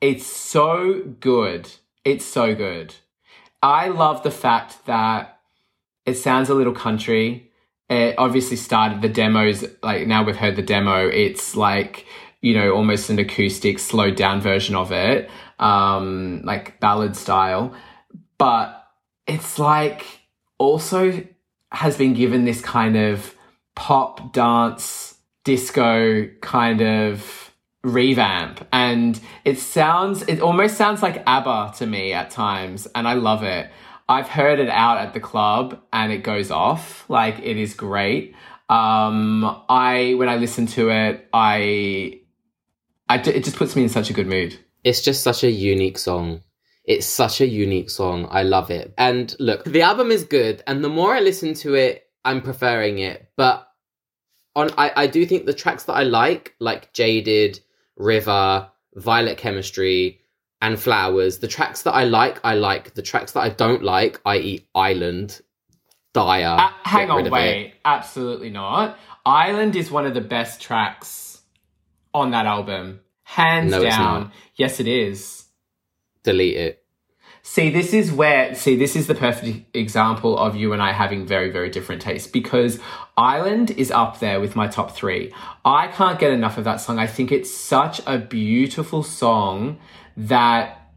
it's 0.00 0.26
so 0.26 1.02
good. 1.20 1.70
It's 2.04 2.24
so 2.24 2.54
good. 2.54 2.94
I 3.62 3.88
love 3.88 4.22
the 4.22 4.30
fact 4.30 4.84
that 4.86 5.38
it 6.04 6.14
sounds 6.14 6.50
a 6.50 6.54
little 6.54 6.74
country. 6.74 7.50
It 7.88 8.16
obviously 8.18 8.56
started 8.56 9.00
the 9.00 9.08
demos, 9.08 9.64
like 9.82 10.06
now 10.06 10.24
we've 10.24 10.36
heard 10.36 10.56
the 10.56 10.62
demo. 10.62 11.08
It's 11.08 11.56
like, 11.56 12.06
you 12.40 12.54
know, 12.54 12.72
almost 12.72 13.08
an 13.08 13.18
acoustic, 13.18 13.78
slowed 13.78 14.16
down 14.16 14.40
version 14.40 14.74
of 14.74 14.92
it, 14.92 15.30
um, 15.58 16.42
like 16.44 16.78
ballad 16.80 17.16
style. 17.16 17.74
But 18.36 18.84
it's 19.26 19.58
like 19.58 20.04
also 20.58 21.24
has 21.70 21.96
been 21.96 22.12
given 22.12 22.44
this 22.44 22.60
kind 22.60 22.96
of 22.96 23.34
pop 23.74 24.32
dance 24.34 25.11
disco 25.44 26.28
kind 26.40 26.80
of 26.80 27.50
revamp 27.84 28.66
and 28.72 29.20
it 29.44 29.58
sounds 29.58 30.22
it 30.22 30.40
almost 30.40 30.76
sounds 30.76 31.02
like 31.02 31.22
ABBA 31.26 31.74
to 31.78 31.86
me 31.86 32.12
at 32.12 32.30
times 32.30 32.86
and 32.94 33.08
I 33.08 33.14
love 33.14 33.42
it. 33.42 33.70
I've 34.08 34.28
heard 34.28 34.60
it 34.60 34.68
out 34.68 34.98
at 34.98 35.14
the 35.14 35.20
club 35.20 35.80
and 35.92 36.12
it 36.12 36.22
goes 36.22 36.50
off. 36.50 37.08
Like 37.08 37.38
it 37.40 37.56
is 37.56 37.74
great. 37.74 38.34
Um, 38.68 39.62
I 39.68 40.14
when 40.16 40.28
I 40.28 40.36
listen 40.36 40.66
to 40.68 40.90
it, 40.90 41.28
I, 41.32 42.20
I 43.08 43.16
it 43.16 43.44
just 43.44 43.56
puts 43.56 43.76
me 43.76 43.82
in 43.82 43.88
such 43.88 44.10
a 44.10 44.12
good 44.12 44.26
mood. 44.26 44.58
It's 44.84 45.02
just 45.02 45.22
such 45.22 45.44
a 45.44 45.50
unique 45.50 45.98
song. 45.98 46.42
It's 46.84 47.06
such 47.06 47.40
a 47.40 47.46
unique 47.46 47.90
song. 47.90 48.28
I 48.30 48.42
love 48.42 48.70
it. 48.70 48.94
And 48.98 49.34
look, 49.38 49.64
the 49.64 49.82
album 49.82 50.10
is 50.10 50.24
good, 50.24 50.62
and 50.66 50.82
the 50.82 50.88
more 50.88 51.14
I 51.14 51.20
listen 51.20 51.54
to 51.54 51.74
it, 51.74 52.06
I'm 52.24 52.40
preferring 52.40 52.98
it. 52.98 53.28
But 53.36 53.68
on, 54.54 54.70
I, 54.76 54.92
I 54.96 55.06
do 55.06 55.24
think 55.26 55.46
the 55.46 55.54
tracks 55.54 55.84
that 55.84 55.94
I 55.94 56.02
like, 56.02 56.54
like 56.58 56.92
Jaded, 56.92 57.60
River, 57.96 58.70
Violet 58.94 59.38
Chemistry, 59.38 60.20
and 60.60 60.78
Flowers, 60.78 61.38
the 61.38 61.48
tracks 61.48 61.82
that 61.82 61.92
I 61.92 62.04
like, 62.04 62.40
I 62.44 62.54
like. 62.54 62.94
The 62.94 63.02
tracks 63.02 63.32
that 63.32 63.40
I 63.40 63.48
don't 63.48 63.82
like, 63.82 64.20
i.e., 64.24 64.66
Island, 64.74 65.40
Dire. 66.12 66.56
Uh, 66.58 66.70
hang 66.84 67.10
on, 67.10 67.30
wait. 67.30 67.66
it. 67.66 67.74
Absolutely 67.84 68.50
not. 68.50 68.98
Island 69.26 69.74
is 69.76 69.90
one 69.90 70.06
of 70.06 70.14
the 70.14 70.20
best 70.20 70.60
tracks 70.60 71.40
on 72.14 72.30
that 72.32 72.46
album. 72.46 73.00
Hands 73.22 73.70
No, 73.70 73.82
down. 73.82 74.32
Yes, 74.54 74.78
it 74.78 74.86
is. 74.86 75.44
Delete 76.22 76.56
it. 76.56 76.81
See, 77.44 77.70
this 77.70 77.92
is 77.92 78.12
where, 78.12 78.54
see, 78.54 78.76
this 78.76 78.94
is 78.94 79.08
the 79.08 79.16
perfect 79.16 79.76
example 79.76 80.38
of 80.38 80.54
you 80.54 80.72
and 80.72 80.80
I 80.80 80.92
having 80.92 81.26
very, 81.26 81.50
very 81.50 81.70
different 81.70 82.00
tastes 82.00 82.28
because 82.28 82.78
Island 83.16 83.72
is 83.72 83.90
up 83.90 84.20
there 84.20 84.40
with 84.40 84.54
my 84.54 84.68
top 84.68 84.92
three. 84.92 85.34
I 85.64 85.88
can't 85.88 86.20
get 86.20 86.30
enough 86.30 86.56
of 86.56 86.62
that 86.64 86.76
song. 86.76 87.00
I 87.00 87.08
think 87.08 87.32
it's 87.32 87.52
such 87.52 88.00
a 88.06 88.16
beautiful 88.16 89.02
song 89.02 89.78
that 90.16 90.92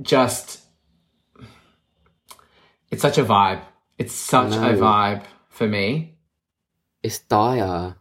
just, 0.00 0.62
it's 2.90 3.02
such 3.02 3.18
a 3.18 3.24
vibe. 3.24 3.62
It's 3.98 4.12
such 4.12 4.54
a 4.54 4.76
vibe 4.76 5.22
for 5.48 5.68
me. 5.68 6.16
It's 7.04 7.20
Dire. 7.20 7.94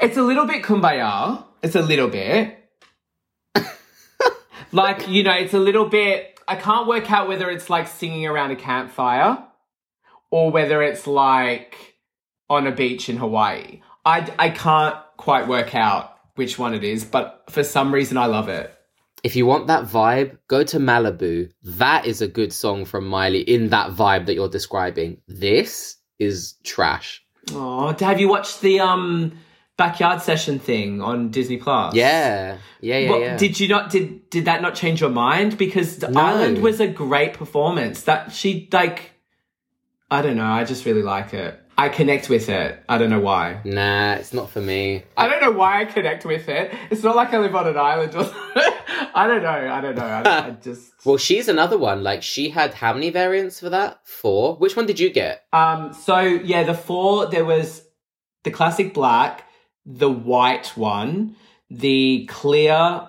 It's 0.00 0.16
a 0.16 0.22
little 0.22 0.46
bit 0.46 0.62
kumbaya. 0.62 1.44
It's 1.62 1.74
a 1.74 1.82
little 1.82 2.08
bit. 2.08 2.58
like, 4.72 5.06
you 5.08 5.22
know, 5.22 5.34
it's 5.34 5.52
a 5.52 5.58
little 5.58 5.90
bit. 5.90 6.35
I 6.48 6.56
can't 6.56 6.86
work 6.86 7.10
out 7.10 7.28
whether 7.28 7.50
it's 7.50 7.68
like 7.68 7.88
singing 7.88 8.26
around 8.26 8.52
a 8.52 8.56
campfire 8.56 9.44
or 10.30 10.50
whether 10.50 10.82
it's 10.82 11.06
like 11.06 11.96
on 12.48 12.66
a 12.66 12.72
beach 12.72 13.08
in 13.08 13.16
Hawaii. 13.16 13.80
I, 14.04 14.32
I 14.38 14.50
can't 14.50 14.96
quite 15.16 15.48
work 15.48 15.74
out 15.74 16.16
which 16.36 16.58
one 16.58 16.74
it 16.74 16.84
is, 16.84 17.04
but 17.04 17.44
for 17.48 17.64
some 17.64 17.92
reason 17.92 18.16
I 18.16 18.26
love 18.26 18.48
it. 18.48 18.72
If 19.24 19.34
you 19.34 19.46
want 19.46 19.66
that 19.66 19.84
vibe, 19.84 20.38
go 20.46 20.62
to 20.62 20.78
Malibu. 20.78 21.50
That 21.62 22.06
is 22.06 22.22
a 22.22 22.28
good 22.28 22.52
song 22.52 22.84
from 22.84 23.08
Miley 23.08 23.40
in 23.40 23.70
that 23.70 23.90
vibe 23.90 24.26
that 24.26 24.34
you're 24.34 24.48
describing. 24.48 25.20
This 25.26 25.96
is 26.20 26.54
trash. 26.62 27.24
Oh, 27.52 27.92
have 27.98 28.20
you 28.20 28.28
watched 28.28 28.60
the 28.60 28.80
um 28.80 29.32
backyard 29.76 30.22
session 30.22 30.58
thing 30.58 31.00
on 31.02 31.30
Disney 31.30 31.56
Plus? 31.56 31.94
Yeah. 31.94 32.58
Yeah, 32.80 32.98
yeah, 32.98 33.10
Well, 33.10 33.20
yeah. 33.20 33.36
Did 33.36 33.60
you 33.60 33.68
not 33.68 33.90
did 33.90 34.28
did 34.30 34.44
that 34.46 34.62
not 34.62 34.74
change 34.74 35.00
your 35.00 35.10
mind? 35.10 35.58
Because 35.58 35.98
the 35.98 36.08
No. 36.08 36.20
Island 36.20 36.58
was 36.62 36.80
a 36.80 36.86
great 36.86 37.34
performance. 37.34 38.02
That 38.04 38.32
she 38.32 38.68
like 38.72 39.12
I 40.10 40.22
don't 40.22 40.36
know, 40.36 40.44
I 40.46 40.64
just 40.64 40.84
really 40.84 41.02
like 41.02 41.34
it. 41.34 41.60
I 41.78 41.90
connect 41.90 42.30
with 42.30 42.48
it. 42.48 42.82
I 42.88 42.96
don't 42.96 43.10
know 43.10 43.20
why. 43.20 43.60
Nah, 43.64 44.14
it's 44.14 44.32
not 44.32 44.48
for 44.48 44.62
me. 44.62 45.02
I 45.14 45.28
don't 45.28 45.42
know 45.42 45.50
why 45.50 45.82
I 45.82 45.84
connect 45.84 46.24
with 46.24 46.48
it. 46.48 46.72
It's 46.90 47.02
not 47.02 47.14
like 47.16 47.34
I 47.34 47.38
live 47.38 47.54
on 47.54 47.66
an 47.68 47.76
island 47.76 48.14
or 48.14 48.22
I 49.14 49.26
don't 49.26 49.42
know. 49.42 49.48
I 49.74 49.80
don't 49.82 49.94
know. 49.94 50.02
I, 50.06 50.46
I 50.46 50.50
just 50.62 50.92
Well, 51.04 51.18
she's 51.18 51.48
another 51.48 51.76
one. 51.76 52.02
Like, 52.02 52.22
she 52.22 52.48
had 52.48 52.72
how 52.72 52.94
many 52.94 53.10
variants 53.10 53.60
for 53.60 53.68
that? 53.68 54.00
Four? 54.04 54.56
Which 54.56 54.74
one 54.74 54.86
did 54.86 54.98
you 54.98 55.10
get? 55.10 55.42
Um 55.52 55.92
so 55.92 56.20
yeah, 56.20 56.62
the 56.62 56.72
four 56.74 57.26
there 57.26 57.44
was 57.44 57.82
the 58.44 58.50
classic 58.50 58.94
black, 58.94 59.44
the 59.86 60.10
white 60.10 60.76
one, 60.76 61.36
the 61.70 62.26
clear 62.28 63.08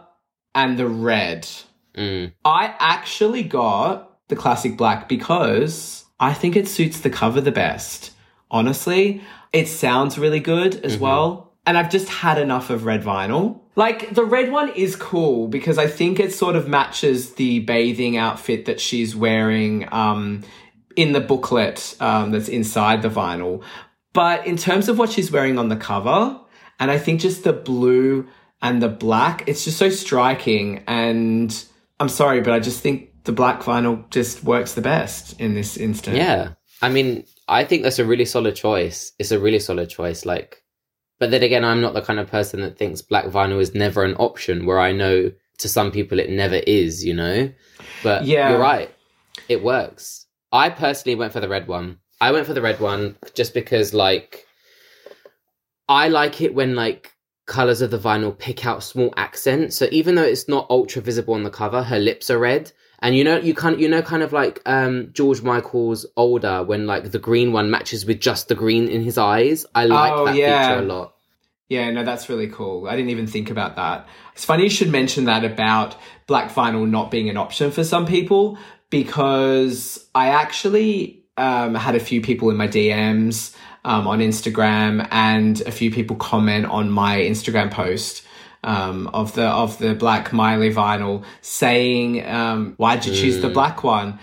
and 0.53 0.77
the 0.77 0.87
red. 0.87 1.47
Mm. 1.95 2.33
I 2.45 2.75
actually 2.79 3.43
got 3.43 4.19
the 4.27 4.35
classic 4.35 4.77
black 4.77 5.09
because 5.09 6.05
I 6.19 6.33
think 6.33 6.55
it 6.55 6.67
suits 6.67 7.01
the 7.01 7.09
cover 7.09 7.41
the 7.41 7.51
best. 7.51 8.11
Honestly, 8.49 9.21
it 9.51 9.67
sounds 9.67 10.17
really 10.17 10.39
good 10.39 10.75
as 10.85 10.97
well. 10.97 11.53
And 11.65 11.77
I've 11.77 11.89
just 11.89 12.07
had 12.07 12.37
enough 12.37 12.69
of 12.69 12.85
red 12.85 13.03
vinyl. 13.03 13.59
Like 13.75 14.13
the 14.13 14.23
red 14.23 14.51
one 14.51 14.69
is 14.69 14.95
cool 14.95 15.47
because 15.47 15.77
I 15.77 15.87
think 15.87 16.19
it 16.19 16.33
sort 16.33 16.55
of 16.55 16.67
matches 16.67 17.33
the 17.33 17.59
bathing 17.59 18.15
outfit 18.15 18.65
that 18.65 18.79
she's 18.79 19.15
wearing 19.15 19.87
um, 19.91 20.43
in 20.95 21.11
the 21.11 21.19
booklet 21.19 21.95
um, 21.99 22.31
that's 22.31 22.47
inside 22.47 23.01
the 23.01 23.09
vinyl. 23.09 23.63
But 24.13 24.47
in 24.47 24.57
terms 24.57 24.87
of 24.89 24.97
what 24.97 25.11
she's 25.11 25.31
wearing 25.31 25.59
on 25.59 25.69
the 25.69 25.75
cover, 25.75 26.39
and 26.79 26.91
I 26.91 26.97
think 26.97 27.21
just 27.21 27.43
the 27.43 27.53
blue 27.53 28.27
and 28.61 28.81
the 28.81 28.89
black, 28.89 29.47
it's 29.47 29.63
just 29.65 29.77
so 29.77 29.89
striking. 29.89 30.83
And 30.87 31.53
I'm 31.99 32.09
sorry, 32.09 32.41
but 32.41 32.53
I 32.53 32.59
just 32.59 32.81
think 32.81 33.23
the 33.23 33.31
black 33.31 33.61
vinyl 33.61 34.09
just 34.09 34.43
works 34.43 34.73
the 34.73 34.81
best 34.81 35.39
in 35.39 35.53
this 35.53 35.77
instance. 35.77 36.17
Yeah. 36.17 36.53
I 36.81 36.89
mean, 36.89 37.25
I 37.47 37.63
think 37.63 37.83
that's 37.83 37.99
a 37.99 38.05
really 38.05 38.25
solid 38.25 38.55
choice. 38.55 39.11
It's 39.19 39.31
a 39.31 39.39
really 39.39 39.59
solid 39.59 39.89
choice. 39.89 40.25
Like, 40.25 40.63
but 41.19 41.31
then 41.31 41.43
again, 41.43 41.65
I'm 41.65 41.81
not 41.81 41.93
the 41.93 42.01
kind 42.01 42.19
of 42.19 42.29
person 42.29 42.61
that 42.61 42.77
thinks 42.77 43.01
black 43.01 43.25
vinyl 43.25 43.59
is 43.59 43.73
never 43.75 44.03
an 44.03 44.15
option, 44.15 44.65
where 44.65 44.79
I 44.79 44.91
know 44.91 45.31
to 45.59 45.69
some 45.69 45.91
people 45.91 46.19
it 46.19 46.29
never 46.29 46.55
is, 46.55 47.03
you 47.03 47.13
know? 47.15 47.51
But 48.03 48.25
Yeah. 48.25 48.51
you're 48.51 48.59
right. 48.59 48.91
It 49.49 49.63
works. 49.63 50.25
I 50.51 50.69
personally 50.69 51.15
went 51.15 51.33
for 51.33 51.39
the 51.39 51.49
red 51.49 51.67
one. 51.67 51.97
I 52.21 52.31
went 52.31 52.47
for 52.47 52.53
the 52.53 52.61
red 52.61 52.79
one 52.79 53.17
just 53.35 53.53
because, 53.53 53.93
like, 53.93 54.46
I 55.89 56.09
like 56.09 56.41
it 56.41 56.53
when, 56.53 56.75
like, 56.75 57.13
colors 57.45 57.81
of 57.81 57.91
the 57.91 57.97
vinyl 57.97 58.37
pick 58.37 58.65
out 58.65 58.83
small 58.83 59.13
accents. 59.15 59.75
So 59.77 59.87
even 59.91 60.15
though 60.15 60.23
it's 60.23 60.49
not 60.49 60.67
ultra 60.69 61.01
visible 61.01 61.33
on 61.33 61.43
the 61.43 61.49
cover, 61.49 61.81
her 61.83 61.99
lips 61.99 62.29
are 62.29 62.37
red. 62.37 62.71
And 62.99 63.15
you 63.15 63.23
know, 63.23 63.37
you 63.37 63.53
kind 63.53 63.79
you 63.79 63.87
know, 63.87 64.01
kind 64.01 64.23
of 64.23 64.33
like 64.33 64.59
um, 64.65 65.09
George 65.13 65.41
Michael's 65.43 66.05
older 66.17 66.63
when 66.63 66.87
like 66.87 67.11
the 67.11 67.19
green 67.19 67.53
one 67.53 67.69
matches 67.69 68.05
with 68.05 68.19
just 68.19 68.47
the 68.47 68.55
green 68.55 68.87
in 68.87 69.01
his 69.03 69.17
eyes. 69.19 69.65
I 69.75 69.85
like 69.85 70.13
Oh, 70.13 70.25
that 70.25 70.35
yeah. 70.35 70.67
feature 70.67 70.79
a 70.79 70.85
lot. 70.85 71.13
Yeah, 71.69 71.91
no, 71.91 72.03
that's 72.03 72.27
really 72.27 72.47
cool. 72.47 72.87
I 72.87 72.95
didn't 72.95 73.11
even 73.11 73.27
think 73.27 73.49
about 73.51 73.75
that. 73.75 74.07
It's 74.33 74.45
funny 74.45 74.63
you 74.63 74.69
should 74.69 74.89
mention 74.91 75.25
that 75.25 75.45
about 75.45 75.95
black 76.25 76.51
vinyl 76.51 76.89
not 76.89 77.11
being 77.11 77.29
an 77.29 77.37
option 77.37 77.71
for 77.71 77.83
some 77.83 78.05
people 78.07 78.57
because 78.89 80.07
I 80.15 80.29
actually 80.29 81.23
um, 81.37 81.75
had 81.75 81.95
a 81.95 81.99
few 81.99 82.21
people 82.21 82.49
in 82.49 82.57
my 82.57 82.67
DMs 82.67 83.55
um, 83.87 84.05
on 84.05 84.19
Instagram 84.19 85.07
and 85.11 85.61
a 85.61 85.71
few 85.71 85.89
people 85.89 86.15
comment 86.17 86.65
on 86.65 86.91
my 86.91 87.17
Instagram 87.17 87.71
post 87.71 88.23
um, 88.63 89.07
of 89.13 89.33
the 89.33 89.45
of 89.45 89.77
the 89.79 89.95
black 89.95 90.33
Miley 90.33 90.71
vinyl 90.73 91.23
saying, 91.41 92.27
um, 92.27 92.73
"Why'd 92.77 93.05
you 93.05 93.13
choose 93.13 93.39
the 93.41 93.49
black 93.49 93.83
one?" 93.83 94.19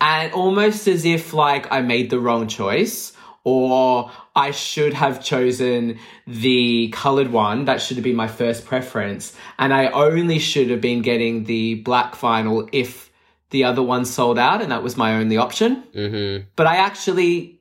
And 0.00 0.32
almost 0.32 0.86
as 0.86 1.04
if 1.04 1.34
like 1.34 1.70
I 1.72 1.80
made 1.82 2.10
the 2.10 2.20
wrong 2.20 2.46
choice 2.46 3.12
or 3.42 4.10
I 4.36 4.52
should 4.52 4.94
have 4.94 5.24
chosen 5.24 5.98
the 6.26 6.90
colored 6.92 7.32
one. 7.32 7.64
That 7.64 7.82
should 7.82 7.96
have 7.96 8.04
been 8.04 8.14
my 8.14 8.28
first 8.28 8.64
preference. 8.64 9.34
And 9.58 9.74
I 9.74 9.88
only 9.88 10.38
should 10.38 10.70
have 10.70 10.80
been 10.80 11.02
getting 11.02 11.44
the 11.44 11.76
black 11.76 12.14
vinyl 12.14 12.68
if 12.72 13.10
the 13.50 13.64
other 13.64 13.82
one 13.82 14.04
sold 14.04 14.38
out 14.38 14.60
and 14.62 14.70
that 14.70 14.82
was 14.84 14.96
my 14.96 15.14
only 15.16 15.38
option. 15.38 15.82
hmm 15.92 16.44
But 16.54 16.66
I 16.68 16.76
actually 16.76 17.57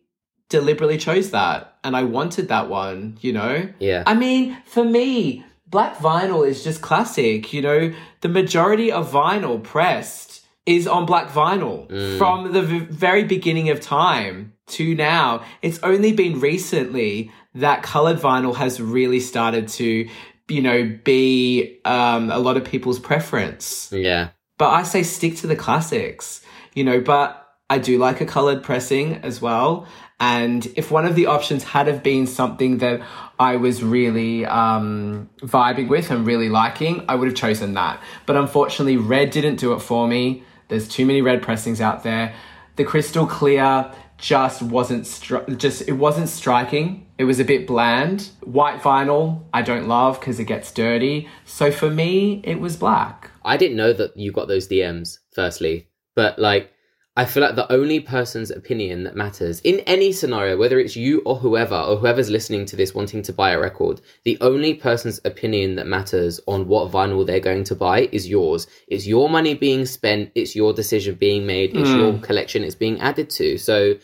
deliberately 0.49 0.97
chose 0.97 1.31
that 1.31 1.75
and 1.83 1.95
I 1.95 2.03
wanted 2.03 2.47
that 2.49 2.69
one, 2.69 3.17
you 3.21 3.33
know? 3.33 3.69
Yeah. 3.79 4.03
I 4.05 4.13
mean, 4.13 4.57
for 4.65 4.83
me, 4.83 5.45
black 5.67 5.97
vinyl 5.97 6.47
is 6.47 6.63
just 6.63 6.81
classic. 6.81 7.53
You 7.53 7.61
know, 7.61 7.93
the 8.21 8.29
majority 8.29 8.91
of 8.91 9.11
vinyl 9.11 9.61
pressed 9.61 10.45
is 10.65 10.87
on 10.87 11.05
black 11.05 11.29
vinyl 11.29 11.87
from 12.17 12.51
the 12.51 12.61
v- 12.61 12.79
very 12.79 13.23
beginning 13.23 13.69
of 13.69 13.79
time 13.79 14.53
to 14.67 14.95
now. 14.95 15.43
It's 15.61 15.79
only 15.81 16.11
been 16.11 16.39
recently 16.39 17.31
that 17.55 17.83
colored 17.83 18.17
vinyl 18.17 18.55
has 18.55 18.81
really 18.81 19.19
started 19.21 19.67
to, 19.69 20.09
you 20.49 20.61
know, 20.61 20.97
be 21.03 21.79
um, 21.85 22.29
a 22.31 22.37
lot 22.39 22.57
of 22.57 22.65
people's 22.65 22.99
preference. 22.99 23.89
yeah. 23.91 24.29
But 24.57 24.69
I 24.71 24.83
say 24.83 25.03
stick 25.03 25.35
to 25.37 25.47
the 25.47 25.55
classics, 25.55 26.41
you 26.73 26.83
know, 26.83 26.99
but 26.99 27.47
I 27.69 27.77
do 27.77 27.97
like 27.99 28.21
a 28.21 28.25
colored 28.25 28.63
pressing 28.63 29.15
as 29.17 29.39
well. 29.39 29.87
And 30.19 30.65
if 30.75 30.89
one 30.89 31.05
of 31.05 31.15
the 31.15 31.27
options 31.27 31.63
had 31.63 31.87
have 31.87 32.01
been 32.01 32.25
something 32.25 32.79
that 32.79 33.01
I 33.39 33.57
was 33.57 33.83
really 33.83 34.45
um, 34.45 35.29
vibing 35.41 35.89
with 35.89 36.09
and 36.09 36.25
really 36.25 36.49
liking, 36.49 37.05
I 37.07 37.15
would 37.15 37.27
have 37.27 37.37
chosen 37.37 37.75
that. 37.75 38.01
But 38.25 38.35
unfortunately, 38.35 38.97
red 38.97 39.29
didn't 39.29 39.57
do 39.57 39.73
it 39.73 39.79
for 39.79 40.07
me. 40.07 40.43
There's 40.69 40.87
too 40.87 41.05
many 41.05 41.21
red 41.21 41.41
pressings 41.43 41.79
out 41.79 42.03
there. 42.03 42.33
The 42.77 42.83
crystal 42.83 43.27
clear 43.27 43.91
just 44.17 44.63
wasn't 44.63 45.03
stri- 45.03 45.57
just 45.57 45.87
it 45.87 45.93
wasn't 45.93 46.29
striking. 46.29 47.05
It 47.17 47.25
was 47.25 47.39
a 47.39 47.45
bit 47.45 47.67
bland. 47.67 48.29
White 48.41 48.81
vinyl 48.81 49.43
I 49.53 49.61
don't 49.61 49.87
love 49.87 50.19
because 50.19 50.39
it 50.39 50.45
gets 50.45 50.71
dirty. 50.71 51.29
So 51.45 51.71
for 51.71 51.89
me, 51.89 52.41
it 52.43 52.59
was 52.59 52.75
black. 52.75 53.31
I 53.45 53.57
didn't 53.57 53.77
know 53.77 53.93
that 53.93 54.17
you 54.17 54.31
got 54.31 54.47
those 54.47 54.67
DMs, 54.67 55.19
firstly. 55.33 55.87
But 56.15 56.39
like 56.39 56.71
I 57.17 57.25
feel 57.25 57.41
like 57.41 57.55
the 57.55 57.71
only 57.73 57.99
person's 57.99 58.51
opinion 58.51 59.03
that 59.05 59.15
matters 59.15 59.59
in 59.61 59.79
any 59.81 60.11
scenario, 60.11 60.55
whether 60.55 60.79
it's 60.79 60.95
you 60.95 61.23
or 61.25 61.35
whoever, 61.35 61.73
or 61.75 61.97
whoever's 61.97 62.29
listening 62.29 62.67
to 62.67 62.75
this 62.75 62.93
wanting 62.93 63.23
to 63.23 63.33
buy 63.33 63.51
a 63.51 63.59
record, 63.59 64.01
the 64.23 64.37
only 64.39 64.75
person's 64.75 65.19
opinion 65.25 65.77
that 65.77 65.87
matters 65.87 66.39
on 66.45 66.67
what 66.67 66.91
vinyl 66.91 67.25
they're 67.25 67.39
going 67.39 67.63
to 67.63 67.75
buy 67.75 68.07
is 68.11 68.29
yours. 68.29 68.67
It's 68.87 69.07
your 69.07 69.29
money 69.29 69.55
being 69.55 69.87
spent, 69.87 70.31
it's 70.35 70.55
your 70.55 70.73
decision 70.73 71.15
being 71.15 71.47
made, 71.47 71.75
it's 71.75 71.89
Mm. 71.89 71.97
your 71.97 72.19
collection 72.19 72.63
it's 72.63 72.75
being 72.75 73.01
added 73.01 73.31
to. 73.31 73.57
So 73.57 73.95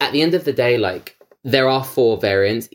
at 0.00 0.12
the 0.12 0.22
end 0.22 0.34
of 0.34 0.44
the 0.44 0.52
day, 0.52 0.78
like 0.78 1.16
there 1.42 1.68
are 1.68 1.84
four 1.84 2.18
variants. 2.18 2.68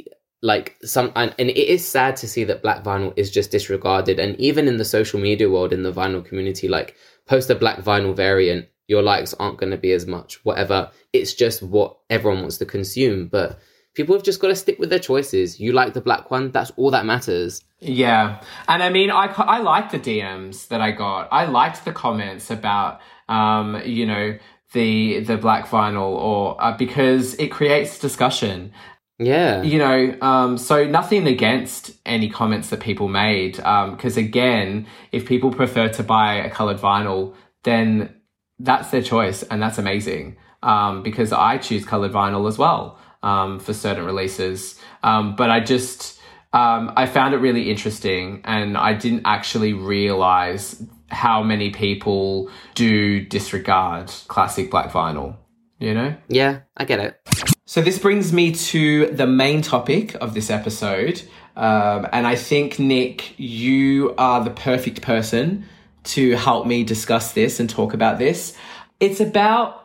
Like 0.44 0.76
some, 0.84 1.12
and, 1.16 1.34
and 1.40 1.50
it 1.50 1.58
is 1.58 1.88
sad 1.88 2.18
to 2.18 2.28
see 2.28 2.44
that 2.44 2.62
black 2.62 2.84
vinyl 2.84 3.12
is 3.16 3.32
just 3.32 3.50
disregarded. 3.50 4.20
And 4.20 4.40
even 4.40 4.68
in 4.68 4.78
the 4.78 4.86
social 4.86 5.20
media 5.20 5.50
world, 5.50 5.74
in 5.74 5.82
the 5.84 5.92
vinyl 5.92 6.24
community, 6.24 6.68
like 6.68 6.96
post 7.26 7.50
a 7.50 7.56
black 7.56 7.80
vinyl 7.80 8.16
variant, 8.16 8.68
your 8.88 9.02
likes 9.02 9.34
aren't 9.36 9.58
going 9.58 9.72
to 9.72 9.78
be 9.78 9.92
as 9.92 10.08
much. 10.08 10.44
Whatever, 10.44 10.92
it's 11.14 11.34
just 11.34 11.62
what 11.62 11.98
everyone 12.10 12.42
wants 12.42 12.58
to 12.58 12.66
consume. 12.66 13.28
But 13.28 13.60
people 13.94 14.16
have 14.16 14.24
just 14.24 14.40
got 14.40 14.48
to 14.48 14.56
stick 14.56 14.80
with 14.80 14.90
their 14.90 15.00
choices. 15.00 15.60
You 15.60 15.74
like 15.74 15.94
the 15.94 16.02
black 16.02 16.32
one, 16.32 16.52
that's 16.52 16.72
all 16.78 16.92
that 16.92 17.06
matters. 17.06 17.64
Yeah. 17.80 18.42
And 18.68 18.82
I 18.82 18.90
mean, 18.90 19.12
I, 19.12 19.26
I 19.26 19.60
liked 19.60 19.92
the 19.92 20.00
DMs 20.00 20.68
that 20.70 20.82
I 20.82 20.92
got. 20.92 21.28
I 21.32 21.46
liked 21.46 21.84
the 21.84 21.92
comments 21.92 22.50
about, 22.50 23.02
um, 23.28 23.82
you 23.86 24.06
know, 24.06 24.38
the, 24.74 25.22
the 25.22 25.38
black 25.38 25.68
vinyl 25.68 26.12
or, 26.12 26.62
uh, 26.64 26.78
because 26.78 27.34
it 27.36 27.48
creates 27.48 28.00
discussion. 28.00 28.72
Yeah, 29.20 29.64
You 29.64 29.80
know, 29.80 30.16
um, 30.22 30.60
so 30.60 30.86
nothing 30.86 31.26
against 31.26 31.92
any 32.06 32.30
comments 32.30 32.70
that 32.70 32.82
people 32.82 33.08
made. 33.08 33.60
Um, 33.62 33.98
cause 33.98 34.16
again, 34.16 34.86
if 35.12 35.26
people 35.26 35.52
prefer 35.52 35.90
to 35.90 36.04
buy 36.04 36.36
a 36.36 36.52
colored 36.52 36.78
vinyl, 36.78 37.34
then 37.64 38.14
that's 38.60 38.92
their 38.92 39.02
choice 39.02 39.44
and 39.44 39.62
that's 39.62 39.78
amazing. 39.78 40.38
Um, 40.64 41.04
because 41.04 41.32
I 41.32 41.58
choose 41.60 41.86
colored 41.86 42.12
vinyl 42.12 42.48
as 42.48 42.58
well, 42.58 43.00
um, 43.22 43.60
for 43.60 43.74
certain 43.74 44.06
releases. 44.06 44.80
Um, 45.04 45.36
but 45.36 45.52
I 45.52 45.60
just, 45.60 46.20
um, 46.52 46.92
I 46.96 47.06
found 47.06 47.36
it 47.36 47.38
really 47.38 47.70
interesting 47.70 48.42
and 48.44 48.78
I 48.78 48.94
didn't 48.94 49.22
actually 49.26 49.74
realize 49.74 50.82
how 51.10 51.44
many 51.44 51.70
people 51.70 52.50
do 52.74 53.24
disregard 53.24 54.12
classic 54.28 54.72
black 54.72 54.92
vinyl, 54.92 55.38
you 55.80 55.94
know? 55.94 56.16
yeah, 56.28 56.62
I 56.76 56.86
get 56.86 57.00
it. 57.00 57.20
So 57.66 57.82
this 57.82 58.00
brings 58.00 58.32
me 58.34 58.54
to 58.54 59.08
the 59.08 59.28
main 59.28 59.62
topic 59.62 60.16
of 60.16 60.34
this 60.34 60.50
episode. 60.50 61.22
Um, 61.56 62.08
and 62.14 62.26
I 62.26 62.36
think, 62.36 62.80
Nick, 62.80 63.38
you 63.38 64.16
are 64.18 64.44
the 64.44 64.52
perfect 64.52 65.02
person 65.02 65.66
to 66.08 66.36
help 66.36 66.66
me 66.66 66.84
discuss 66.84 67.34
this 67.34 67.60
and 67.60 67.70
talk 67.70 67.94
about 67.94 68.20
this. 68.20 68.56
It's 69.00 69.20
about 69.20 69.84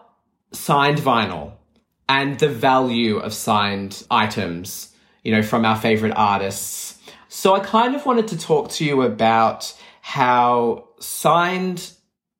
signed 0.52 0.98
vinyl 0.98 1.52
and 2.08 2.38
the 2.38 2.48
value 2.48 3.18
of 3.18 3.32
signed 3.32 4.04
items, 4.10 4.94
you 5.24 5.32
know, 5.32 5.42
from 5.42 5.64
our 5.64 5.76
favorite 5.76 6.12
artists. 6.14 6.98
So 7.28 7.54
I 7.54 7.60
kind 7.60 7.94
of 7.94 8.04
wanted 8.04 8.28
to 8.28 8.38
talk 8.38 8.70
to 8.72 8.84
you 8.84 9.02
about 9.02 9.72
how 10.00 10.88
signed 11.00 11.92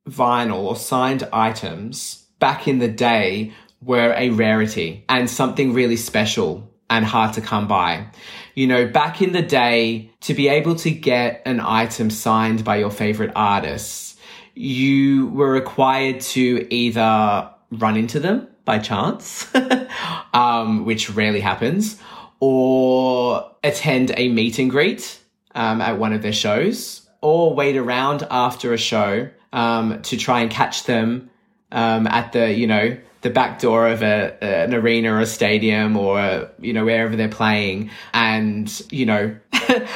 vinyl 0.09 0.65
or 0.65 0.77
signed 0.77 1.29
items 1.33 2.27
back 2.39 2.67
in 2.67 2.79
the 2.79 2.89
day 2.89 3.53
were 3.81 4.15
a 4.17 4.31
rarity 4.31 5.05
and 5.09 5.31
something 5.31 5.73
really 5.73 5.97
special 5.97 6.71
and 6.91 7.05
hard 7.05 7.33
to 7.35 7.41
come 7.41 7.67
by. 7.67 8.07
You 8.55 8.67
know, 8.67 8.87
back 8.87 9.23
in 9.23 9.33
the 9.33 9.43
day, 9.43 10.11
to 10.23 10.35
be 10.35 10.49
able 10.49 10.75
to 10.77 10.91
get 10.91 11.43
an 11.47 11.61
item 11.61 12.11
signed 12.11 12.65
by 12.65 12.77
your 12.77 12.91
favorite 12.91 13.33
artists, 13.35 14.17
you 14.55 15.29
were 15.29 15.51
required 15.51 16.21
to 16.21 16.67
either 16.73 17.51
run 17.71 17.97
into 17.97 18.21
them 18.21 18.49
by 18.65 18.79
chance, 18.79 19.47
um, 20.35 20.85
which 20.85 21.11
rarely 21.11 21.41
happens, 21.41 21.99
or 22.41 23.51
attend 23.65 24.13
a 24.17 24.29
meet 24.29 24.59
and 24.59 24.71
greet 24.71 25.19
um, 25.55 25.81
at 25.81 25.99
one 25.99 26.13
of 26.13 26.23
their 26.23 26.33
shows, 26.33 27.09
or 27.21 27.55
wait 27.55 27.77
around 27.77 28.27
after 28.31 28.73
a 28.73 28.79
show 28.79 29.29
um, 29.53 30.03
to 30.03 30.17
try 30.17 30.41
and 30.41 30.51
catch 30.51 30.85
them 30.85 31.31
um, 31.71 32.07
at 32.07 32.33
the 32.33 32.53
you 32.53 32.67
know 32.67 32.97
the 33.23 33.31
back 33.31 33.61
door 33.61 33.89
of 33.89 34.03
a, 34.03 34.37
an 34.43 34.75
arena 34.75 35.13
or 35.13 35.21
a 35.21 35.27
stadium 35.27 35.97
or 35.97 36.51
you 36.61 36.73
know 36.73 36.85
wherever 36.85 37.17
they're 37.17 37.29
playing, 37.29 37.91
and 38.13 38.83
you 38.91 39.07
know. 39.07 39.37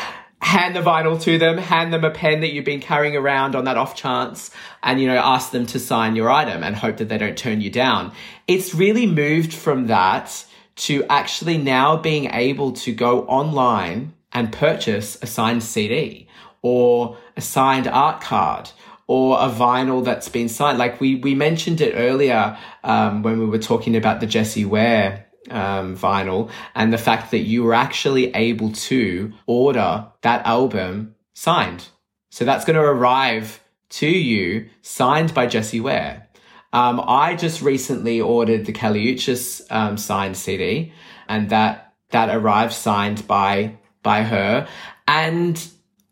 hand 0.42 0.76
the 0.76 0.80
vinyl 0.80 1.20
to 1.20 1.38
them, 1.38 1.58
hand 1.58 1.92
them 1.92 2.04
a 2.04 2.10
pen 2.10 2.40
that 2.40 2.52
you've 2.52 2.64
been 2.64 2.80
carrying 2.80 3.16
around 3.16 3.56
on 3.56 3.64
that 3.64 3.76
off 3.76 3.96
chance, 3.96 4.52
and 4.80 5.00
you 5.00 5.08
know, 5.08 5.16
ask 5.16 5.50
them 5.50 5.66
to 5.66 5.80
sign 5.80 6.14
your 6.14 6.30
item 6.30 6.62
and 6.62 6.76
hope 6.76 6.98
that 6.98 7.08
they 7.08 7.18
don't 7.18 7.36
turn 7.36 7.60
you 7.60 7.68
down. 7.68 8.12
It's 8.46 8.72
really 8.72 9.06
moved 9.06 9.52
from 9.52 9.88
that 9.88 10.46
to 10.76 11.04
actually 11.08 11.58
now 11.58 11.96
being 11.96 12.26
able 12.26 12.72
to 12.72 12.92
go 12.92 13.24
online 13.26 14.12
and 14.32 14.52
purchase 14.52 15.18
a 15.20 15.26
signed 15.26 15.64
CD 15.64 16.28
or 16.62 17.16
a 17.36 17.40
signed 17.40 17.88
art 17.88 18.20
card 18.20 18.70
or 19.06 19.38
a 19.38 19.48
vinyl 19.48 20.04
that's 20.04 20.28
been 20.28 20.48
signed. 20.48 20.78
Like 20.78 21.00
we, 21.00 21.16
we 21.16 21.34
mentioned 21.34 21.80
it 21.80 21.92
earlier 21.94 22.58
um, 22.82 23.22
when 23.22 23.38
we 23.38 23.46
were 23.46 23.58
talking 23.58 23.96
about 23.96 24.20
the 24.20 24.26
Jessie 24.26 24.64
Ware 24.64 25.26
um, 25.50 25.96
vinyl 25.96 26.50
and 26.74 26.92
the 26.92 26.98
fact 26.98 27.30
that 27.30 27.40
you 27.40 27.62
were 27.62 27.74
actually 27.74 28.34
able 28.34 28.72
to 28.72 29.32
order 29.46 30.06
that 30.22 30.44
album 30.44 31.14
signed. 31.34 31.88
So 32.30 32.44
that's 32.44 32.64
going 32.64 32.76
to 32.76 32.82
arrive 32.82 33.62
to 33.88 34.08
you 34.08 34.68
signed 34.82 35.32
by 35.32 35.46
Jessie 35.46 35.80
Ware. 35.80 36.28
Um, 36.72 37.00
I 37.06 37.36
just 37.36 37.62
recently 37.62 38.20
ordered 38.20 38.66
the 38.66 38.72
Kali 38.72 39.14
Uchis 39.14 39.62
um, 39.70 39.96
signed 39.96 40.36
CD, 40.36 40.92
and 41.28 41.48
that 41.50 41.94
that 42.10 42.34
arrived 42.34 42.72
signed 42.72 43.26
by 43.26 43.78
by 44.02 44.22
her. 44.22 44.68
And 45.08 45.66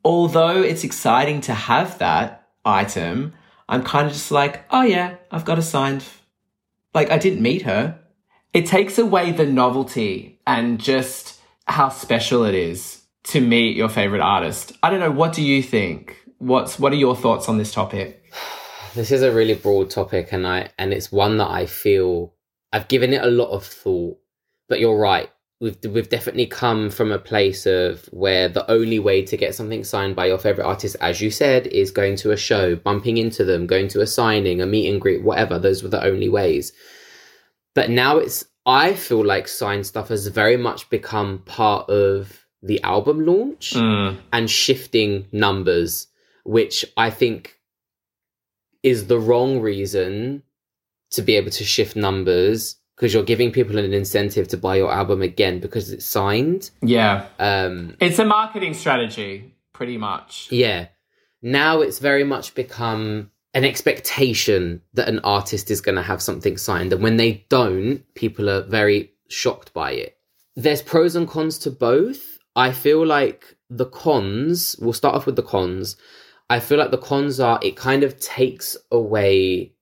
although 0.05 0.63
it's 0.63 0.85
exciting 0.85 1.41
to 1.43 1.55
have 1.55 1.99
that 1.99 2.44
item, 2.65 3.35
I'm 3.69 3.83
kind 3.83 4.07
of 4.07 4.13
just 4.13 4.31
like, 4.31 4.65
oh 4.71 4.83
yeah, 4.83 5.17
I've 5.31 5.45
got 5.45 5.59
a 5.59 5.63
signed. 5.63 6.05
Like 6.93 7.11
I 7.11 7.19
didn't 7.19 7.43
meet 7.43 7.63
her. 7.63 7.99
It 8.53 8.67
takes 8.67 8.99
away 8.99 9.33
the 9.33 9.47
novelty 9.47 10.41
and 10.47 10.79
just 10.79 11.41
how 11.67 11.89
special 11.89 12.45
it 12.45 12.55
is 12.55 13.03
to 13.25 13.41
meet 13.41 13.77
your 13.77 13.89
favorite 13.89 14.21
artist. 14.21 14.73
I 14.83 14.91
don't 14.91 15.01
know. 15.01 15.11
What 15.11 15.33
do 15.33 15.43
you 15.43 15.63
think? 15.63 16.17
What's 16.39 16.79
what 16.79 16.93
are 16.93 16.97
your 16.97 17.17
thoughts 17.17 17.49
on 17.49 17.59
this 17.59 17.73
topic? 17.73 18.21
This 18.95 19.11
is 19.11 19.23
a 19.23 19.33
really 19.33 19.55
broad 19.55 19.91
topic, 19.91 20.29
and 20.31 20.47
I 20.47 20.69
and 20.79 20.93
it's 20.93 21.11
one 21.11 21.39
that 21.39 21.51
I 21.51 21.67
feel 21.67 22.33
I've 22.73 22.87
given 22.87 23.13
it 23.13 23.25
a 23.25 23.27
lot 23.27 23.51
of 23.51 23.67
thought. 23.67 24.21
But 24.69 24.79
you're 24.79 24.97
right. 24.97 25.29
We've 25.65 25.79
we've 25.95 26.11
definitely 26.11 26.45
come 26.45 26.91
from 26.91 27.11
a 27.11 27.19
place 27.19 27.65
of 27.65 28.05
where 28.13 28.51
the 28.51 28.71
only 28.71 28.99
way 28.99 29.23
to 29.23 29.35
get 29.35 29.55
something 29.55 29.83
signed 29.83 30.15
by 30.15 30.27
your 30.27 30.37
favorite 30.39 30.67
artist, 30.67 30.95
as 31.01 31.23
you 31.23 31.31
said, 31.31 31.67
is 31.69 31.91
going 31.91 32.17
to 32.17 32.33
a 32.33 32.37
show, 32.37 32.77
bumping 32.77 33.17
into 33.17 33.47
them, 33.47 33.67
going 33.67 33.89
to 33.89 34.03
a 34.03 34.07
signing, 34.07 34.61
a 34.61 34.67
meet 34.67 34.91
and 34.91 35.01
greet, 35.01 35.23
whatever. 35.23 35.59
Those 35.59 35.83
were 35.83 35.89
the 35.89 36.05
only 36.05 36.29
ways. 36.29 36.75
But 37.75 37.89
now 37.89 38.19
it's 38.19 38.45
I 38.67 38.93
feel 38.93 39.25
like 39.25 39.49
signed 39.49 39.87
stuff 39.87 40.09
has 40.09 40.27
very 40.27 40.59
much 40.59 40.91
become 40.91 41.39
part 41.47 41.89
of 41.89 42.45
the 42.63 42.83
album 42.83 43.25
launch 43.25 43.73
Mm, 43.73 44.19
and 44.35 44.51
shifting 44.51 45.29
numbers, 45.33 46.09
which 46.45 46.85
I 46.95 47.09
think 47.09 47.59
is 48.83 49.07
the 49.07 49.19
wrong 49.19 49.61
reason 49.61 50.43
to 51.13 51.23
be 51.23 51.37
able 51.37 51.53
to 51.53 51.65
shift 51.65 51.97
numbers 51.97 52.77
because 52.97 53.13
you're 53.13 53.23
giving 53.25 53.51
people 53.51 53.79
an 53.79 53.93
incentive 53.93 54.49
to 54.49 54.57
buy 54.57 54.77
your 54.77 54.93
album 54.93 55.23
again 55.23 55.61
because 55.61 55.91
it's 55.91 56.07
signed. 56.07 56.71
yeah, 56.83 57.27
Um, 57.39 57.97
it's 58.01 58.19
a 58.19 58.25
marketing 58.25 58.75
strategy, 58.75 59.55
pretty 59.73 59.99
much. 59.99 60.49
yeah. 60.51 60.89
Now 61.43 61.81
it's 61.83 61.99
very 61.99 62.25
much 62.25 62.55
become 62.55 63.31
an 63.53 63.65
expectation 63.65 64.81
that 64.95 65.09
an 65.09 65.21
artist 65.21 65.71
is 65.71 65.81
going 65.81 65.97
to 65.97 66.03
have 66.03 66.23
something 66.23 66.57
signed. 66.57 66.93
And 66.93 67.03
when 67.03 67.17
they 67.19 67.45
don't, 67.49 68.03
people 68.15 68.49
are 68.49 68.63
very 68.63 69.13
shocked 69.29 69.73
by 69.75 69.93
it. 69.93 70.17
There's 70.57 70.83
pros 70.83 71.15
and 71.17 71.29
cons 71.29 71.59
to 71.61 71.71
both. 71.71 72.39
I 72.57 72.73
feel 72.73 73.05
like 73.05 73.57
the 73.69 73.87
cons, 73.87 74.77
we'll 74.81 74.93
start 74.93 75.15
off 75.17 75.27
with 75.27 75.37
the 75.37 75.43
cons. 75.43 75.97
I 76.49 76.61
feel 76.61 76.79
like 76.79 76.91
the 76.93 76.99
cons 76.99 77.41
are 77.41 77.59
it 77.63 77.77
kind 77.77 78.05
of 78.05 78.19
takes 78.21 78.77
away 78.91 79.73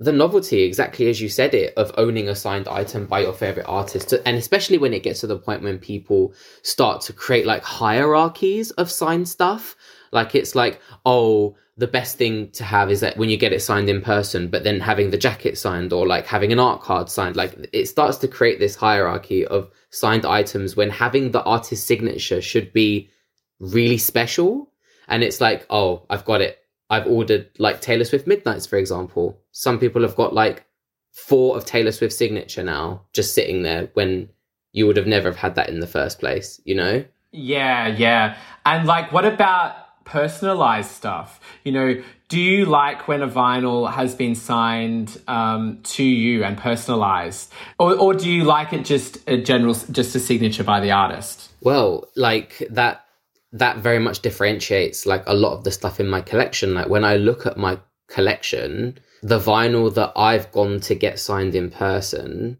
the 0.00 0.12
novelty, 0.12 0.62
exactly 0.62 1.10
as 1.10 1.20
you 1.20 1.28
said 1.28 1.52
it, 1.52 1.74
of 1.76 1.92
owning 1.98 2.26
a 2.28 2.34
signed 2.34 2.66
item 2.66 3.04
by 3.04 3.20
your 3.20 3.34
favorite 3.34 3.66
artist. 3.68 4.14
And 4.24 4.38
especially 4.38 4.78
when 4.78 4.94
it 4.94 5.02
gets 5.02 5.20
to 5.20 5.26
the 5.26 5.38
point 5.38 5.62
when 5.62 5.78
people 5.78 6.32
start 6.62 7.02
to 7.02 7.12
create 7.12 7.44
like 7.44 7.62
hierarchies 7.62 8.70
of 8.72 8.90
signed 8.90 9.28
stuff. 9.28 9.76
Like 10.10 10.34
it's 10.34 10.54
like, 10.54 10.80
oh, 11.04 11.54
the 11.76 11.86
best 11.86 12.16
thing 12.16 12.50
to 12.52 12.64
have 12.64 12.90
is 12.90 13.00
that 13.00 13.18
when 13.18 13.28
you 13.28 13.36
get 13.36 13.52
it 13.52 13.60
signed 13.60 13.90
in 13.90 14.00
person, 14.00 14.48
but 14.48 14.64
then 14.64 14.80
having 14.80 15.10
the 15.10 15.18
jacket 15.18 15.58
signed 15.58 15.92
or 15.92 16.06
like 16.06 16.26
having 16.26 16.50
an 16.50 16.58
art 16.58 16.80
card 16.80 17.10
signed, 17.10 17.36
like 17.36 17.68
it 17.74 17.86
starts 17.86 18.16
to 18.18 18.28
create 18.28 18.58
this 18.58 18.74
hierarchy 18.74 19.46
of 19.46 19.70
signed 19.90 20.24
items 20.24 20.76
when 20.76 20.88
having 20.88 21.30
the 21.30 21.42
artist's 21.42 21.86
signature 21.86 22.40
should 22.40 22.72
be 22.72 23.10
really 23.58 23.98
special. 23.98 24.72
And 25.08 25.22
it's 25.22 25.42
like, 25.42 25.66
oh, 25.68 26.06
I've 26.08 26.24
got 26.24 26.40
it. 26.40 26.59
I've 26.90 27.06
ordered 27.06 27.48
like 27.58 27.80
Taylor 27.80 28.04
Swift 28.04 28.26
Midnights, 28.26 28.66
for 28.66 28.76
example. 28.76 29.38
Some 29.52 29.78
people 29.78 30.02
have 30.02 30.16
got 30.16 30.34
like 30.34 30.64
four 31.12 31.56
of 31.56 31.64
Taylor 31.64 31.92
Swift's 31.92 32.18
signature 32.18 32.64
now, 32.64 33.02
just 33.12 33.34
sitting 33.34 33.62
there 33.62 33.90
when 33.94 34.28
you 34.72 34.86
would 34.86 34.96
have 34.96 35.06
never 35.06 35.28
have 35.28 35.38
had 35.38 35.54
that 35.54 35.68
in 35.68 35.80
the 35.80 35.86
first 35.86 36.18
place, 36.18 36.60
you 36.64 36.74
know? 36.74 37.04
Yeah, 37.32 37.86
yeah. 37.88 38.36
And 38.66 38.86
like, 38.86 39.12
what 39.12 39.24
about 39.24 40.04
personalized 40.04 40.90
stuff? 40.90 41.40
You 41.64 41.72
know, 41.72 42.02
do 42.28 42.40
you 42.40 42.66
like 42.66 43.08
when 43.08 43.22
a 43.22 43.28
vinyl 43.28 43.90
has 43.92 44.14
been 44.14 44.34
signed 44.34 45.20
um, 45.28 45.80
to 45.82 46.04
you 46.04 46.44
and 46.44 46.56
personalized, 46.56 47.52
or, 47.78 47.94
or 47.94 48.14
do 48.14 48.28
you 48.28 48.44
like 48.44 48.72
it 48.72 48.84
just 48.84 49.18
a 49.28 49.36
general, 49.36 49.74
just 49.74 50.14
a 50.14 50.20
signature 50.20 50.64
by 50.64 50.80
the 50.80 50.90
artist? 50.90 51.50
Well, 51.60 52.08
like 52.16 52.66
that, 52.70 53.04
that 53.52 53.78
very 53.78 53.98
much 53.98 54.20
differentiates 54.20 55.06
like 55.06 55.24
a 55.26 55.34
lot 55.34 55.56
of 55.56 55.64
the 55.64 55.70
stuff 55.72 55.98
in 56.00 56.08
my 56.08 56.20
collection. 56.20 56.74
Like 56.74 56.88
when 56.88 57.04
I 57.04 57.16
look 57.16 57.46
at 57.46 57.56
my 57.56 57.78
collection, 58.08 58.98
the 59.22 59.38
vinyl 59.38 59.92
that 59.94 60.12
I've 60.16 60.50
gone 60.52 60.80
to 60.80 60.94
get 60.94 61.18
signed 61.18 61.54
in 61.54 61.70
person 61.70 62.58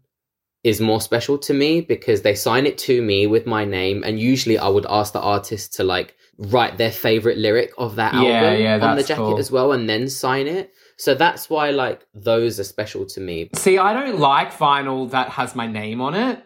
is 0.63 0.79
more 0.79 1.01
special 1.01 1.37
to 1.39 1.53
me 1.53 1.81
because 1.81 2.21
they 2.21 2.35
sign 2.35 2.65
it 2.65 2.77
to 2.77 3.01
me 3.01 3.25
with 3.25 3.47
my 3.47 3.65
name 3.65 4.03
and 4.05 4.19
usually 4.19 4.57
I 4.59 4.67
would 4.67 4.85
ask 4.89 5.11
the 5.11 5.19
artist 5.19 5.73
to 5.75 5.83
like 5.83 6.15
write 6.37 6.77
their 6.77 6.91
favorite 6.91 7.37
lyric 7.37 7.71
of 7.77 7.95
that 7.95 8.13
album 8.13 8.29
Yeah, 8.29 8.53
yeah, 8.53 8.85
on 8.85 8.95
the 8.95 9.03
jacket 9.03 9.21
cool. 9.21 9.39
as 9.39 9.49
well 9.51 9.71
and 9.71 9.89
then 9.89 10.07
sign 10.09 10.47
it. 10.47 10.71
So 10.97 11.15
that's 11.15 11.49
why 11.49 11.71
like 11.71 12.05
those 12.13 12.59
are 12.59 12.63
special 12.63 13.05
to 13.07 13.19
me. 13.19 13.49
See, 13.55 13.79
I 13.79 13.93
don't 13.93 14.19
like 14.19 14.53
vinyl 14.53 15.09
that 15.11 15.29
has 15.29 15.55
my 15.55 15.65
name 15.65 15.99
on 15.99 16.13
it. 16.13 16.43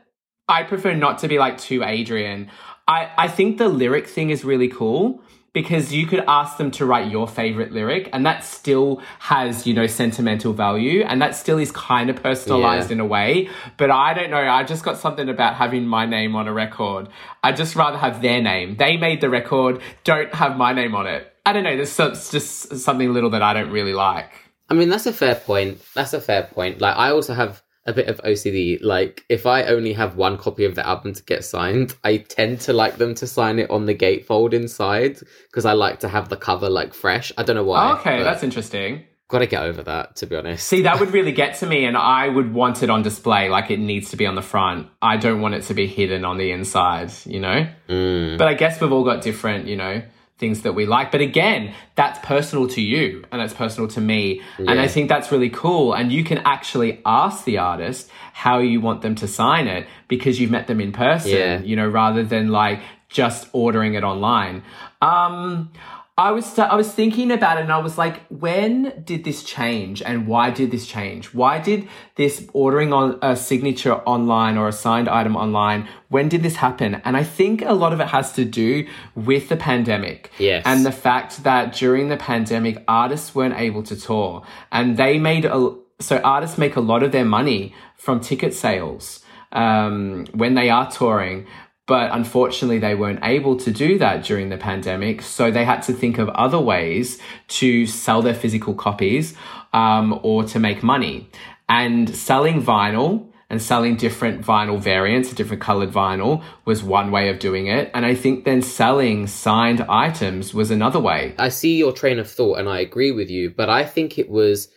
I 0.48 0.64
prefer 0.64 0.94
not 0.94 1.18
to 1.20 1.28
be 1.28 1.40
like 1.40 1.58
too 1.58 1.84
Adrian. 1.84 2.50
I, 2.88 3.10
I 3.18 3.28
think 3.28 3.58
the 3.58 3.68
lyric 3.70 4.08
thing 4.08 4.30
is 4.30 4.44
really 4.46 4.68
cool 4.68 5.22
because 5.54 5.94
you 5.94 6.06
could 6.06 6.24
ask 6.28 6.58
them 6.58 6.70
to 6.70 6.86
write 6.86 7.10
your 7.10 7.28
favorite 7.28 7.72
lyric 7.72 8.10
and 8.12 8.26
that 8.26 8.44
still 8.44 9.02
has, 9.20 9.66
you 9.66 9.74
know, 9.74 9.88
sentimental 9.88 10.52
value 10.52 11.02
and 11.04 11.22
that 11.22 11.34
still 11.36 11.58
is 11.58 11.72
kind 11.72 12.10
of 12.10 12.22
personalized 12.22 12.90
Yeah. 12.90 12.96
in 12.96 13.00
a 13.00 13.06
way. 13.06 13.50
But 13.78 13.90
I 13.90 14.14
don't 14.14 14.30
know. 14.30 14.38
I 14.38 14.64
just 14.64 14.84
got 14.84 14.98
something 14.98 15.30
about 15.30 15.56
having 15.56 15.88
my 15.88 16.06
name 16.06 16.36
on 16.36 16.48
a 16.50 16.54
record. 16.54 17.08
I'd 17.42 17.56
just 17.56 17.76
rather 17.76 17.98
have 17.98 18.22
their 18.22 18.42
name. 18.42 18.76
They 18.76 18.98
made 18.98 19.22
the 19.22 19.30
record, 19.30 19.82
don't 20.04 20.34
have 20.36 20.58
my 20.58 20.74
name 20.74 20.94
on 20.94 21.08
it. 21.08 21.32
I 21.46 21.54
don't 21.54 21.64
know. 21.64 21.76
There's 21.76 21.92
so- 21.92 22.10
just 22.12 22.78
something 22.78 23.14
little 23.14 23.30
that 23.30 23.42
I 23.42 23.54
don't 23.54 23.72
really 23.72 23.94
like. 23.94 24.32
I 24.70 24.74
mean, 24.74 24.90
that's 24.90 25.06
a 25.06 25.14
fair 25.14 25.36
point. 25.36 25.80
That's 25.94 26.14
a 26.14 26.20
fair 26.20 26.44
point. 26.44 26.82
Like, 26.82 26.98
I 26.98 27.12
also 27.12 27.34
have 27.34 27.62
a 27.86 27.94
bit 27.94 28.08
of 28.08 28.22
OCD. 28.24 28.80
Like, 28.82 29.24
if 29.30 29.46
I 29.46 29.64
only 29.64 29.94
have 29.94 30.16
one 30.16 30.38
copy 30.38 30.66
of 30.66 30.76
the 30.76 30.86
album 30.86 31.14
to 31.14 31.24
get 31.24 31.44
signed, 31.46 31.96
I 32.04 32.18
tend 32.18 32.62
to 32.62 32.74
like 32.74 32.98
them 32.98 33.14
to 33.16 33.28
sign 33.28 33.60
it 33.60 33.70
on 33.70 33.86
the 33.86 33.96
gatefold 33.96 34.54
inside 34.54 35.20
because 35.48 35.66
I 35.66 35.74
like 35.74 36.00
to 36.00 36.08
have 36.08 36.30
the 36.30 36.38
cover 36.38 36.70
like 36.70 36.94
fresh. 36.94 37.32
I 37.38 37.44
don't 37.44 37.56
know 37.56 37.64
why. 37.64 37.94
okay, 38.00 38.24
that's 38.24 38.44
interesting. 38.44 39.06
got 39.28 39.40
to 39.40 39.48
get 39.48 39.64
over 39.64 39.84
that. 39.84 40.16
To 40.18 40.26
be 40.26 40.36
honest, 40.36 40.68
See, 40.68 40.84
that 40.84 41.00
would 41.00 41.12
really 41.14 41.32
get 41.32 41.56
to 41.60 41.68
me, 41.68 41.86
and 41.86 41.96
I 41.96 42.28
would 42.28 42.54
want 42.54 42.82
it 42.82 42.90
on 42.90 43.04
display. 43.04 43.50
Like 43.50 43.70
it 43.70 43.80
needs 43.80 44.10
to 44.12 44.18
be 44.18 44.26
on 44.26 44.36
the 44.36 44.42
front. 44.42 44.88
I 45.02 45.18
don't 45.18 45.42
want 45.42 45.54
it 45.56 45.64
to 45.64 45.74
be 45.74 45.88
hidden 45.88 46.26
on 46.26 46.38
the 46.38 46.52
inside, 46.52 47.12
you 47.26 47.40
know? 47.40 47.68
Mm. 47.88 48.38
But 48.38 48.48
I 48.48 48.56
guess 48.56 48.82
we've 48.82 48.92
all 48.92 49.04
got 49.04 49.22
different, 49.22 49.68
you 49.68 49.76
know, 49.78 50.02
things 50.38 50.62
that 50.64 50.74
we 50.74 50.86
like. 50.86 51.12
But 51.12 51.22
again, 51.22 51.74
that's 51.96 52.20
personal 52.20 52.68
to 52.70 52.82
you 52.82 53.24
and 53.32 53.40
that's 53.42 53.54
personal 53.54 53.88
to 53.90 54.02
me. 54.02 54.42
And 54.58 54.80
I 54.82 54.88
think 54.88 55.08
that's 55.08 55.32
really 55.32 55.50
cool. 55.50 55.94
And 55.94 56.12
you 56.12 56.24
can 56.26 56.40
actually 56.40 57.02
ask 57.06 57.46
the 57.46 57.58
artist 57.58 58.10
how 58.34 58.60
you 58.60 58.82
want 58.82 59.02
them 59.02 59.16
to 59.16 59.28
sign 59.28 59.68
it 59.68 59.88
because 60.10 60.40
you've 60.40 60.52
met 60.52 60.68
them 60.68 60.82
in 60.82 60.92
person, 60.92 61.32
Yeah. 61.32 61.62
you 61.62 61.76
know, 61.78 61.88
rather 61.88 62.24
than 62.24 62.50
like 62.50 62.82
just 63.08 63.48
ordering 63.54 63.94
it 63.94 64.04
online. 64.04 64.64
Um, 65.02 65.72
I 66.18 66.32
was 66.32 66.58
I 66.58 66.76
was 66.76 66.90
thinking 66.94 67.30
about 67.30 67.58
it 67.58 67.64
and 67.64 67.74
I 67.74 67.80
was 67.80 67.98
like, 67.98 68.26
when 68.28 69.04
did 69.04 69.26
this 69.26 69.44
change 69.44 70.02
and 70.02 70.28
why 70.28 70.50
did 70.50 70.72
this 70.72 70.88
change? 70.88 71.34
Why 71.34 71.60
did 71.60 71.90
this 72.16 72.48
ordering 72.54 72.94
on 72.94 73.20
a 73.22 73.36
signature 73.36 73.96
online 73.96 74.58
or 74.58 74.70
a 74.70 74.72
signed 74.72 75.10
item 75.10 75.36
online? 75.36 75.90
When 76.08 76.30
did 76.30 76.42
this 76.42 76.56
happen? 76.56 77.02
And 77.04 77.18
I 77.18 77.24
think 77.24 77.62
a 77.64 77.74
lot 77.74 77.92
of 77.92 78.00
it 78.00 78.08
has 78.08 78.32
to 78.34 78.46
do 78.46 78.88
with 79.14 79.50
the 79.50 79.58
pandemic. 79.58 80.32
Yes. 80.38 80.64
And 80.66 80.86
the 80.86 80.92
fact 80.94 81.44
that 81.44 81.74
during 81.74 82.08
the 82.08 82.18
pandemic, 82.18 82.82
artists 82.88 83.36
weren't 83.36 83.60
able 83.60 83.84
to 83.84 84.00
tour 84.00 84.44
and 84.72 84.96
they 84.96 85.20
made 85.20 85.44
a 85.44 85.76
so 86.00 86.20
artists 86.20 86.58
make 86.58 86.78
a 86.78 86.82
lot 86.82 87.04
of 87.04 87.12
their 87.12 87.26
money 87.26 87.76
from 87.98 88.22
ticket 88.22 88.54
sales 88.54 89.20
um, 89.52 90.26
when 90.34 90.56
they 90.56 90.70
are 90.70 90.90
touring. 90.90 91.48
But 91.88 92.12
unfortunately, 92.12 92.80
they 92.80 92.96
weren't 92.96 93.20
able 93.24 93.58
to 93.58 93.72
do 93.72 94.00
that 94.00 94.24
during 94.24 94.50
the 94.50 94.58
pandemic. 94.58 95.22
So 95.22 95.52
they 95.52 95.66
had 95.66 95.82
to 95.84 95.94
think 95.94 96.18
of 96.18 96.30
other 96.30 96.60
ways 96.60 97.20
to 97.60 97.86
sell 97.86 98.22
their 98.22 98.34
physical 98.34 98.74
copies 98.74 99.36
um, 99.72 100.20
or 100.24 100.44
to 100.46 100.60
make 100.60 100.82
money. 100.82 101.30
And 101.70 102.16
selling 102.16 102.62
vinyl 102.62 103.30
and 103.50 103.62
selling 103.62 103.96
different 103.96 104.42
vinyl 104.42 104.80
variants, 104.80 105.32
different 105.34 105.62
colored 105.62 105.92
vinyl, 105.92 106.44
was 106.66 106.84
one 106.84 107.12
way 107.12 107.30
of 107.30 107.38
doing 107.38 107.68
it. 107.68 107.92
And 107.94 108.06
I 108.06 108.16
think 108.16 108.46
then 108.46 108.64
selling 108.64 109.28
signed 109.28 109.82
items 109.82 110.54
was 110.54 110.72
another 110.72 111.00
way. 111.00 111.36
I 111.38 111.50
see 111.50 111.78
your 111.78 111.94
train 111.94 112.18
of 112.18 112.30
thought 112.30 112.58
and 112.58 112.68
I 112.68 112.80
agree 112.80 113.12
with 113.12 113.30
you, 113.30 113.52
but 113.52 113.70
I 113.70 113.86
think 113.86 114.18
it 114.18 114.30
was 114.30 114.70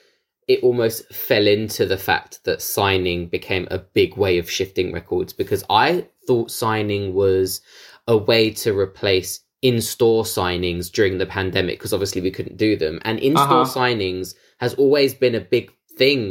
it 0.47 0.63
almost 0.63 1.13
fell 1.13 1.47
into 1.47 1.85
the 1.85 1.99
fact 1.99 2.43
that 2.45 2.63
signing 2.63 3.29
became 3.29 3.69
a 3.71 3.79
big 3.79 4.17
way 4.17 4.39
of 4.39 4.51
shifting 4.51 4.93
records 4.93 5.35
because 5.35 5.63
I 5.69 6.07
thought 6.29 6.51
signing 6.51 7.05
was 7.15 7.61
a 8.07 8.17
way 8.31 8.51
to 8.63 8.79
replace 8.87 9.41
in-store 9.63 10.23
signings 10.25 10.85
during 10.97 11.19
the 11.19 11.27
pandemic 11.27 11.79
because 11.79 11.93
obviously 11.93 12.23
we 12.23 12.31
couldn't 12.37 12.57
do 12.67 12.77
them 12.77 13.01
and 13.09 13.19
in-store 13.19 13.63
Uh-huh. 13.63 13.79
signings 13.81 14.35
has 14.61 14.73
always 14.75 15.13
been 15.15 15.35
a 15.35 15.41
big 15.57 15.67
thing 16.01 16.23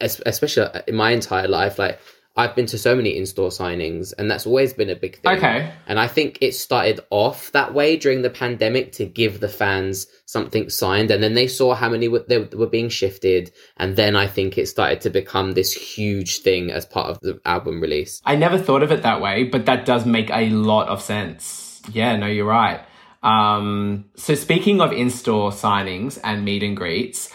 especially 0.00 0.68
in 0.86 0.94
my 0.94 1.10
entire 1.10 1.48
life 1.48 1.78
like 1.78 1.98
I've 2.40 2.56
been 2.56 2.66
to 2.66 2.78
so 2.78 2.94
many 2.94 3.16
in-store 3.16 3.50
signings 3.50 4.12
and 4.16 4.30
that's 4.30 4.46
always 4.46 4.72
been 4.72 4.90
a 4.90 4.96
big 4.96 5.18
thing 5.20 5.36
Okay. 5.36 5.72
and 5.86 6.00
I 6.00 6.08
think 6.08 6.38
it 6.40 6.54
started 6.54 7.00
off 7.10 7.52
that 7.52 7.74
way 7.74 7.96
during 7.96 8.22
the 8.22 8.30
pandemic 8.30 8.92
to 8.92 9.06
give 9.06 9.40
the 9.40 9.48
fans 9.48 10.06
something 10.26 10.70
signed. 10.70 11.10
And 11.10 11.22
then 11.22 11.34
they 11.34 11.46
saw 11.46 11.74
how 11.74 11.88
many 11.88 12.08
were, 12.08 12.24
they 12.28 12.38
were 12.38 12.66
being 12.66 12.88
shifted. 12.88 13.50
And 13.76 13.96
then 13.96 14.14
I 14.16 14.26
think 14.26 14.56
it 14.56 14.66
started 14.66 15.00
to 15.02 15.10
become 15.10 15.52
this 15.52 15.72
huge 15.72 16.38
thing 16.42 16.70
as 16.70 16.86
part 16.86 17.10
of 17.10 17.20
the 17.20 17.40
album 17.44 17.80
release. 17.80 18.22
I 18.24 18.36
never 18.36 18.58
thought 18.58 18.82
of 18.82 18.92
it 18.92 19.02
that 19.02 19.20
way, 19.20 19.44
but 19.44 19.66
that 19.66 19.84
does 19.84 20.06
make 20.06 20.30
a 20.30 20.48
lot 20.50 20.88
of 20.88 21.02
sense. 21.02 21.82
Yeah, 21.92 22.16
no, 22.16 22.26
you're 22.26 22.46
right. 22.46 22.80
Um, 23.22 24.06
so 24.16 24.34
speaking 24.34 24.80
of 24.80 24.92
in-store 24.92 25.50
signings 25.50 26.18
and 26.22 26.44
meet 26.44 26.62
and 26.62 26.76
greets, 26.76 27.30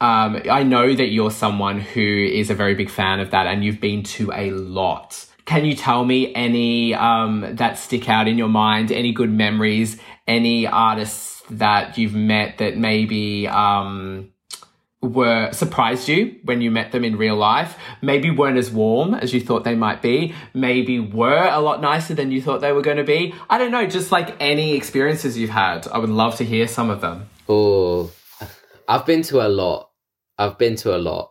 um, 0.00 0.42
I 0.50 0.62
know 0.62 0.94
that 0.94 1.06
you're 1.06 1.30
someone 1.30 1.80
who 1.80 2.00
is 2.00 2.50
a 2.50 2.54
very 2.54 2.74
big 2.74 2.90
fan 2.90 3.20
of 3.20 3.30
that 3.30 3.46
and 3.46 3.64
you've 3.64 3.80
been 3.80 4.02
to 4.02 4.30
a 4.32 4.50
lot. 4.50 5.26
Can 5.46 5.64
you 5.64 5.74
tell 5.74 6.04
me 6.04 6.34
any 6.34 6.92
um, 6.94 7.56
that 7.56 7.78
stick 7.78 8.08
out 8.08 8.28
in 8.28 8.36
your 8.36 8.48
mind, 8.48 8.92
any 8.92 9.12
good 9.12 9.30
memories, 9.30 9.98
any 10.26 10.66
artists 10.66 11.42
that 11.50 11.96
you've 11.96 12.14
met 12.14 12.58
that 12.58 12.76
maybe 12.76 13.46
um, 13.46 14.32
were 15.00 15.52
surprised 15.52 16.08
you 16.08 16.36
when 16.44 16.60
you 16.60 16.70
met 16.70 16.92
them 16.92 17.04
in 17.04 17.16
real 17.16 17.36
life, 17.36 17.78
maybe 18.02 18.30
weren't 18.30 18.58
as 18.58 18.70
warm 18.70 19.14
as 19.14 19.32
you 19.32 19.40
thought 19.40 19.64
they 19.64 19.76
might 19.76 20.02
be, 20.02 20.34
maybe 20.52 20.98
were 20.98 21.48
a 21.48 21.60
lot 21.60 21.80
nicer 21.80 22.14
than 22.14 22.30
you 22.32 22.42
thought 22.42 22.60
they 22.60 22.72
were 22.72 22.82
going 22.82 22.96
to 22.96 23.04
be. 23.04 23.34
I 23.48 23.58
don't 23.58 23.70
know, 23.70 23.86
just 23.86 24.12
like 24.12 24.36
any 24.40 24.74
experiences 24.74 25.38
you've 25.38 25.50
had. 25.50 25.86
I 25.88 25.98
would 25.98 26.10
love 26.10 26.36
to 26.36 26.44
hear 26.44 26.66
some 26.68 26.90
of 26.90 27.00
them. 27.00 27.30
Oh, 27.48 28.10
I've 28.88 29.06
been 29.06 29.22
to 29.22 29.46
a 29.46 29.48
lot. 29.48 29.85
I've 30.38 30.58
been 30.58 30.76
to 30.76 30.94
a 30.96 30.98
lot. 30.98 31.30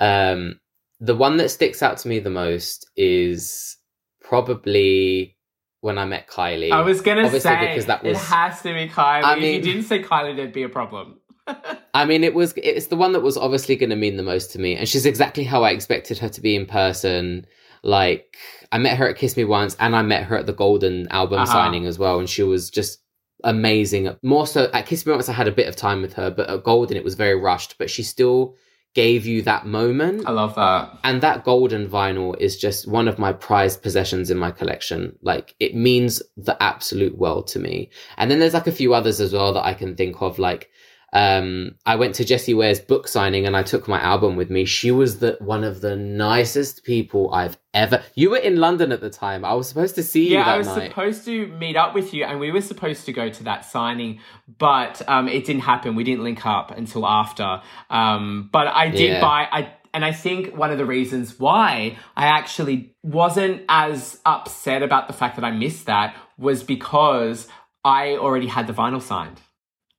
Um, 0.00 0.60
the 1.00 1.14
one 1.14 1.36
that 1.38 1.50
sticks 1.50 1.82
out 1.82 1.98
to 1.98 2.08
me 2.08 2.18
the 2.18 2.30
most 2.30 2.90
is 2.96 3.76
probably 4.20 5.36
when 5.80 5.98
I 5.98 6.04
met 6.04 6.28
Kylie. 6.28 6.72
I 6.72 6.80
was 6.80 7.00
going 7.00 7.18
to 7.18 7.24
Obviously, 7.24 7.50
say 7.50 7.68
because 7.68 7.86
that 7.86 8.02
was 8.02 8.18
it 8.18 8.24
has 8.24 8.60
to 8.62 8.72
be 8.74 8.88
Kylie. 8.88 9.22
I 9.24 9.34
if 9.36 9.40
mean- 9.42 9.54
you 9.54 9.60
didn't 9.60 9.84
say 9.84 10.02
Kylie, 10.02 10.34
there'd 10.36 10.52
be 10.52 10.62
a 10.62 10.68
problem. 10.68 11.20
I 11.94 12.06
mean, 12.06 12.24
it 12.24 12.34
was 12.34 12.54
it's 12.56 12.86
the 12.86 12.96
one 12.96 13.12
that 13.12 13.20
was 13.20 13.36
obviously 13.36 13.76
going 13.76 13.90
to 13.90 13.96
mean 13.96 14.16
the 14.16 14.22
most 14.22 14.50
to 14.52 14.58
me, 14.58 14.76
and 14.76 14.88
she's 14.88 15.04
exactly 15.06 15.44
how 15.44 15.62
I 15.62 15.70
expected 15.70 16.18
her 16.18 16.28
to 16.30 16.40
be 16.40 16.56
in 16.56 16.64
person. 16.66 17.46
Like 17.82 18.36
I 18.72 18.78
met 18.78 18.96
her 18.96 19.06
at 19.08 19.16
Kiss 19.16 19.36
Me 19.36 19.44
Once, 19.44 19.76
and 19.78 19.94
I 19.94 20.00
met 20.02 20.24
her 20.24 20.38
at 20.38 20.46
the 20.46 20.54
Golden 20.54 21.06
album 21.08 21.40
Uh-huh. 21.40 21.52
signing 21.52 21.84
as 21.86 21.98
well, 21.98 22.18
and 22.18 22.28
she 22.30 22.42
was 22.42 22.70
just 22.70 23.00
amazing. 23.44 24.16
More 24.22 24.46
so 24.46 24.70
at 24.72 24.86
Kiss 24.86 25.06
Me 25.06 25.12
Once, 25.12 25.28
I 25.28 25.32
had 25.32 25.48
a 25.48 25.52
bit 25.52 25.68
of 25.68 25.76
time 25.76 26.02
with 26.02 26.14
her, 26.14 26.30
but 26.30 26.50
at 26.50 26.64
Golden 26.64 26.96
it 26.96 27.04
was 27.04 27.14
very 27.14 27.34
rushed. 27.34 27.78
But 27.78 27.90
she 27.90 28.02
still 28.02 28.56
gave 28.94 29.26
you 29.26 29.42
that 29.42 29.66
moment, 29.66 30.22
I 30.24 30.30
love 30.30 30.54
that. 30.54 30.98
and 31.02 31.20
that 31.20 31.44
Golden 31.44 31.88
vinyl 31.88 32.38
is 32.38 32.56
just 32.56 32.86
one 32.86 33.08
of 33.08 33.18
my 33.18 33.32
prized 33.32 33.82
possessions 33.82 34.30
in 34.30 34.38
my 34.38 34.52
collection. 34.52 35.18
Like 35.20 35.54
it 35.58 35.74
means 35.74 36.22
the 36.36 36.60
absolute 36.62 37.18
world 37.18 37.48
to 37.48 37.58
me. 37.58 37.90
And 38.16 38.30
then 38.30 38.38
there's 38.38 38.54
like 38.54 38.68
a 38.68 38.72
few 38.72 38.94
others 38.94 39.20
as 39.20 39.32
well 39.32 39.52
that 39.52 39.64
I 39.64 39.74
can 39.74 39.96
think 39.96 40.22
of. 40.22 40.38
Like 40.38 40.70
um, 41.14 41.76
I 41.86 41.94
went 41.96 42.16
to 42.16 42.24
Jessie 42.24 42.54
Ware's 42.54 42.80
book 42.80 43.06
signing 43.08 43.46
and 43.46 43.56
I 43.56 43.62
took 43.62 43.86
my 43.88 44.00
album 44.00 44.34
with 44.36 44.50
me. 44.50 44.64
She 44.64 44.90
was 44.90 45.20
the 45.20 45.38
one 45.40 45.62
of 45.64 45.80
the 45.80 45.94
nicest 45.96 46.84
people 46.84 47.32
I've 47.32 47.56
ever. 47.72 48.02
You 48.14 48.30
were 48.30 48.36
in 48.38 48.56
London 48.56 48.90
at 48.92 49.00
the 49.00 49.10
time. 49.10 49.44
I 49.44 49.54
was 49.54 49.68
supposed 49.68 49.94
to 49.94 50.02
see 50.02 50.28
you 50.28 50.34
Yeah, 50.38 50.52
I 50.52 50.58
was 50.58 50.66
night. 50.66 50.90
supposed 50.90 51.24
to 51.26 51.46
meet 51.46 51.76
up 51.76 51.94
with 51.94 52.12
you, 52.12 52.24
and 52.24 52.40
we 52.40 52.50
were 52.50 52.60
supposed 52.60 53.06
to 53.06 53.12
go 53.12 53.28
to 53.30 53.44
that 53.44 53.64
signing, 53.64 54.20
but 54.58 55.00
um, 55.08 55.28
it 55.28 55.44
didn't 55.46 55.62
happen. 55.62 55.94
We 55.94 56.04
didn't 56.04 56.24
link 56.24 56.44
up 56.44 56.70
until 56.72 57.06
after. 57.06 57.62
Um, 57.90 58.48
but 58.52 58.66
I 58.66 58.88
did 58.90 59.12
Yeah. 59.12 59.20
buy. 59.20 59.48
I 59.50 59.72
And 59.94 60.04
I 60.04 60.10
think 60.10 60.56
one 60.56 60.72
of 60.72 60.78
the 60.78 60.84
reasons 60.84 61.38
why 61.38 61.96
I 62.16 62.26
actually 62.26 62.96
wasn't 63.04 63.62
as 63.68 64.18
upset 64.26 64.82
about 64.82 65.06
the 65.06 65.12
fact 65.14 65.36
that 65.36 65.44
I 65.44 65.52
missed 65.52 65.86
that 65.86 66.16
was 66.36 66.64
because 66.64 67.46
I 67.84 68.16
already 68.16 68.48
had 68.48 68.66
the 68.66 68.72
vinyl 68.72 69.00
signed. 69.00 69.40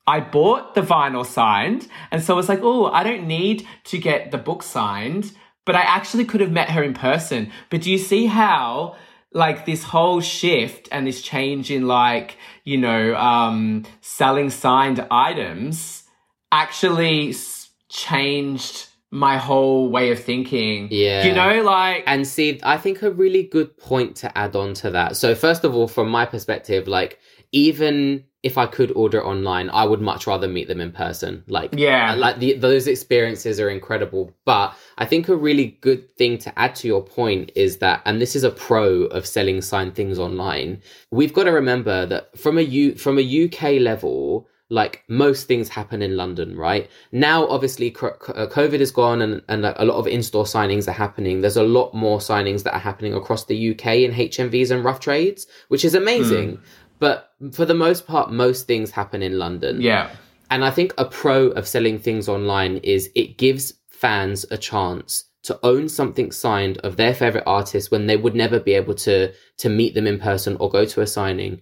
I 0.08 0.20
bought 0.20 0.76
the 0.76 0.82
vinyl 0.82 1.26
signed, 1.26 1.88
and 2.12 2.22
so 2.24 2.34
I 2.34 2.38
was 2.38 2.50
like, 2.50 2.60
oh, 2.62 2.86
I 2.86 3.04
don't 3.04 3.28
need 3.28 3.68
to 3.86 3.98
get 3.98 4.32
the 4.32 4.38
book 4.38 4.62
signed, 4.62 5.32
but 5.66 5.76
I 5.76 5.82
actually 5.82 6.26
could 6.26 6.42
have 6.42 6.52
met 6.52 6.70
her 6.70 6.84
in 6.84 6.94
person. 6.94 7.52
But 7.72 7.82
do 7.82 7.92
you 7.92 7.98
see 7.98 8.28
how, 8.28 8.96
like, 9.34 9.66
this 9.66 9.84
whole 9.84 10.22
shift 10.22 10.88
and 10.92 11.08
this 11.08 11.22
change 11.22 11.72
in, 11.72 11.88
like, 11.88 12.38
you 12.64 12.78
know, 12.78 13.16
um, 13.16 13.86
selling 14.02 14.52
signed 14.52 15.06
items 15.10 16.04
actually 16.52 17.30
s- 17.30 17.70
changed 17.90 18.88
my 19.12 19.38
whole 19.38 19.90
way 19.90 20.12
of 20.12 20.20
thinking. 20.24 20.90
Yeah. 20.92 21.26
You 21.26 21.34
know, 21.34 21.64
like, 21.64 22.04
And 22.06 22.28
see, 22.28 22.60
I 22.64 22.78
think 22.78 23.02
a 23.02 23.10
really 23.10 23.44
good 23.44 23.78
point 23.78 24.18
to 24.18 24.38
add 24.38 24.56
on 24.56 24.74
to 24.76 24.92
that. 24.92 25.16
So, 25.16 25.36
first 25.36 25.64
of 25.64 25.74
all, 25.74 25.88
from 25.88 26.10
my 26.10 26.26
perspective, 26.26 26.88
like, 26.88 27.20
even 27.56 28.26
if 28.44 28.60
I 28.60 28.68
could 28.68 28.92
order 28.92 29.26
online, 29.26 29.70
I 29.72 29.86
would 29.86 30.02
much 30.02 30.28
rather 30.28 30.48
meet 30.48 30.68
them 30.68 30.80
in 30.82 30.92
person. 30.92 31.44
Like, 31.48 31.72
Yeah. 31.76 32.14
like 32.14 32.38
the, 32.38 32.54
those 32.54 32.86
experiences 32.86 33.60
are 33.60 33.70
incredible. 33.70 34.36
But 34.46 34.76
I 35.00 35.06
think 35.06 35.30
a 35.30 35.36
really 35.36 35.78
good 35.82 36.16
thing 36.16 36.38
to 36.40 36.60
add 36.60 36.76
to 36.76 36.88
your 36.88 37.02
point 37.02 37.52
is 37.56 37.78
that, 37.78 38.04
and 38.06 38.22
this 38.22 38.36
is 38.36 38.44
a 38.44 38.52
pro 38.52 39.06
of 39.06 39.26
selling 39.26 39.62
signed 39.62 39.96
things 39.96 40.20
online. 40.20 40.82
We've 41.10 41.34
got 41.34 41.46
to 41.46 41.52
remember 41.52 42.06
that 42.06 42.38
from 42.38 42.60
a 42.60 42.62
U, 42.62 42.94
from 42.96 43.18
a 43.18 43.46
UK 43.46 43.80
level, 43.80 44.48
like 44.70 45.04
most 45.08 45.48
things 45.48 45.70
happen 45.70 46.02
in 46.02 46.18
London, 46.18 46.56
right? 46.58 46.90
Now, 47.12 47.48
obviously, 47.48 47.96
uh, 47.96 48.48
COVID 48.48 48.80
is 48.80 48.92
gone 48.92 49.22
and, 49.22 49.42
and 49.48 49.66
a 49.66 49.86
lot 49.86 49.98
of 49.98 50.08
in-store 50.08 50.46
signings 50.46 50.88
are 50.88 50.92
happening. 50.92 51.42
There's 51.42 51.58
a 51.58 51.64
lot 51.64 51.94
more 51.94 52.18
signings 52.20 52.64
that 52.64 52.74
are 52.74 52.80
happening 52.80 53.14
across 53.14 53.46
the 53.46 53.72
UK 53.72 53.86
in 53.98 54.12
HMVs 54.12 54.72
and 54.72 54.84
rough 54.84 55.00
trades, 55.00 55.48
which 55.70 55.86
is 55.86 55.96
amazing. 55.96 56.60
But 57.00 57.32
for 57.52 57.66
the 57.66 57.74
most 57.74 58.08
part, 58.08 58.32
most 58.32 58.68
things 58.68 58.92
happen 58.92 59.22
in 59.22 59.38
London. 59.38 59.82
yeah. 59.82 60.10
And 60.52 60.64
I 60.64 60.70
think 60.70 60.94
a 61.00 61.06
pro 61.06 61.48
of 61.48 61.68
selling 61.68 61.98
things 61.98 62.30
online 62.30 62.78
is 62.78 63.10
it 63.16 63.38
gives 63.38 63.74
fans 63.90 64.46
a 64.52 64.58
chance 64.58 65.26
to 65.44 65.60
own 65.64 65.90
something 65.90 66.32
signed 66.32 66.78
of 66.80 66.98
their 66.98 67.16
favorite 67.16 67.44
artist 67.48 67.90
when 67.92 68.06
they 68.06 68.16
would 68.16 68.36
never 68.36 68.60
be 68.60 68.74
able 68.74 68.94
to 68.94 69.34
to 69.58 69.70
meet 69.70 69.96
them 69.96 70.06
in 70.06 70.20
person 70.20 70.56
or 70.60 70.70
go 70.70 70.86
to 70.86 71.02
a 71.02 71.08
signing. 71.08 71.62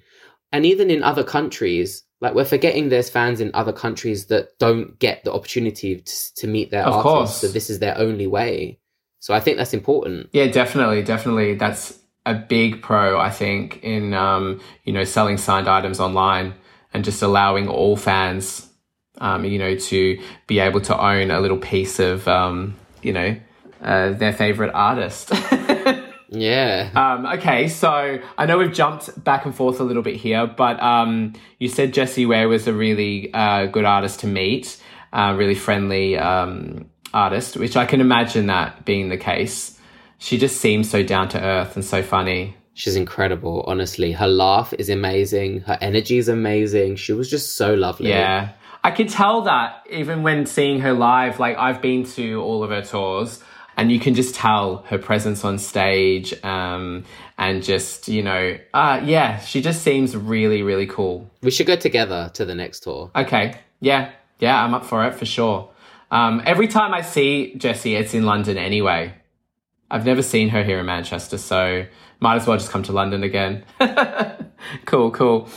And 0.52 0.66
even 0.66 0.92
in 0.92 1.02
other 1.02 1.24
countries, 1.24 2.04
like 2.20 2.36
we're 2.36 2.46
forgetting 2.46 2.90
there's 2.90 3.10
fans 3.10 3.40
in 3.40 3.52
other 3.54 3.74
countries 3.74 4.26
that 4.28 4.50
don't 4.60 5.00
get 5.00 5.24
the 5.24 5.34
opportunity 5.34 6.02
to, 6.02 6.34
to 6.36 6.48
meet 6.48 6.70
their 6.70 6.84
Of 6.86 6.94
artists. 6.94 7.04
course. 7.04 7.42
So 7.42 7.48
this 7.48 7.70
is 7.70 7.80
their 7.80 7.98
only 7.98 8.28
way. 8.28 8.80
So 9.20 9.34
I 9.34 9.40
think 9.40 9.58
that's 9.58 9.74
important. 9.74 10.30
Yeah, 10.34 10.48
definitely, 10.48 11.02
definitely. 11.04 11.56
That's 11.56 11.98
a 12.26 12.34
big 12.34 12.82
pro, 12.82 13.20
I 13.20 13.30
think, 13.30 13.84
in 13.84 14.14
um, 14.14 14.62
you 14.84 14.94
know 14.94 15.04
selling 15.04 15.38
signed 15.38 15.68
items 15.68 16.00
online 16.00 16.54
and 16.94 17.04
just 17.04 17.22
allowing 17.22 17.68
all 17.68 17.96
fans, 17.96 18.70
um, 19.20 19.46
you 19.46 19.60
know, 19.60 19.76
to 19.76 20.22
be 20.48 20.60
able 20.60 20.82
to 20.82 21.00
own 21.00 21.32
a 21.32 21.40
little 21.40 21.58
piece 21.58 22.00
of 22.00 22.28
um, 22.28 22.76
you 23.02 23.14
know 23.14 23.36
uh, 23.82 24.12
their 24.12 24.34
favorite 24.34 24.72
artist. 24.74 25.32
Yeah. 26.36 26.90
um, 26.96 27.26
okay, 27.38 27.68
so 27.68 28.20
I 28.38 28.46
know 28.46 28.58
we've 28.58 28.74
jumped 28.74 29.24
back 29.24 29.46
and 29.46 29.54
forth 29.54 29.80
a 29.80 29.84
little 29.84 30.02
bit 30.02 30.16
here, 30.16 30.48
but 30.48 30.82
um, 30.82 31.34
you 31.60 31.70
said 31.70 31.94
Jessie 31.94 32.26
Ware 32.26 32.50
was 32.50 32.68
a 32.68 32.74
really 32.74 33.32
uh, 33.34 33.68
good 33.68 33.86
artist 33.86 34.22
to 34.22 34.28
meet, 34.28 34.82
uh, 35.12 35.36
really 35.38 35.54
friendly 35.54 36.18
um, 36.18 36.90
artist, 37.14 37.56
which 37.58 37.78
I 37.78 37.86
can 37.86 38.02
imagine 38.02 38.48
that 38.48 38.84
being 38.84 39.10
the 39.10 39.18
case. 39.18 39.73
She 40.24 40.38
just 40.38 40.62
seems 40.62 40.90
so 40.90 41.04
down 41.04 41.28
to 41.30 41.44
earth 41.44 41.76
and 41.76 41.84
so 41.84 42.02
funny. 42.02 42.56
She's 42.76 42.96
incredible, 42.96 43.62
honestly. 43.68 44.14
Her 44.14 44.28
laugh 44.28 44.74
is 44.80 44.90
amazing. 44.90 45.60
Her 45.60 45.78
energy 45.82 46.18
is 46.18 46.30
amazing. 46.30 46.96
She 46.96 47.12
was 47.12 47.30
just 47.30 47.58
so 47.58 47.74
lovely. 47.74 48.08
Yeah. 48.08 48.52
I 48.86 48.92
could 48.92 49.10
tell 49.10 49.42
that 49.42 49.86
even 49.92 50.24
when 50.24 50.46
seeing 50.46 50.80
her 50.80 50.94
live, 50.94 51.42
like 51.42 51.58
I've 51.58 51.82
been 51.82 52.06
to 52.12 52.42
all 52.42 52.64
of 52.64 52.70
her 52.70 52.82
tours 52.82 53.44
and 53.76 53.92
you 53.92 54.00
can 54.00 54.14
just 54.14 54.34
tell 54.34 54.78
her 54.88 54.98
presence 54.98 55.44
on 55.44 55.60
stage 55.60 56.34
um, 56.46 57.04
and 57.38 57.62
just, 57.62 58.08
you 58.08 58.24
know, 58.24 58.58
uh, 58.74 59.02
yeah, 59.04 59.40
she 59.40 59.62
just 59.62 59.82
seems 59.82 60.16
really, 60.16 60.64
really 60.64 60.88
cool. 60.88 61.30
We 61.42 61.52
should 61.52 61.68
go 61.68 61.76
together 61.76 62.32
to 62.36 62.46
the 62.46 62.56
next 62.56 62.80
tour. 62.84 63.12
Okay. 63.14 63.60
Yeah. 63.82 64.12
Yeah, 64.40 64.64
I'm 64.64 64.74
up 64.74 64.86
for 64.86 65.06
it 65.06 65.16
for 65.16 65.26
sure. 65.26 65.70
Um, 66.12 66.42
every 66.46 66.70
time 66.70 66.94
I 66.94 67.02
see 67.02 67.56
Jessie, 67.56 67.96
it's 67.96 68.14
in 68.14 68.24
London 68.24 68.58
anyway. 68.58 69.16
I've 69.92 70.06
never 70.06 70.22
seen 70.22 70.50
her 70.50 70.64
here 70.64 70.80
in 70.80 70.86
Manchester, 70.86 71.38
so 71.38 71.86
might 72.20 72.36
as 72.36 72.48
well 72.48 72.58
just 72.58 72.72
come 72.72 72.84
to 72.84 72.92
London 72.92 73.24
again. 73.24 73.66
cool, 74.86 75.12
cool. 75.12 75.50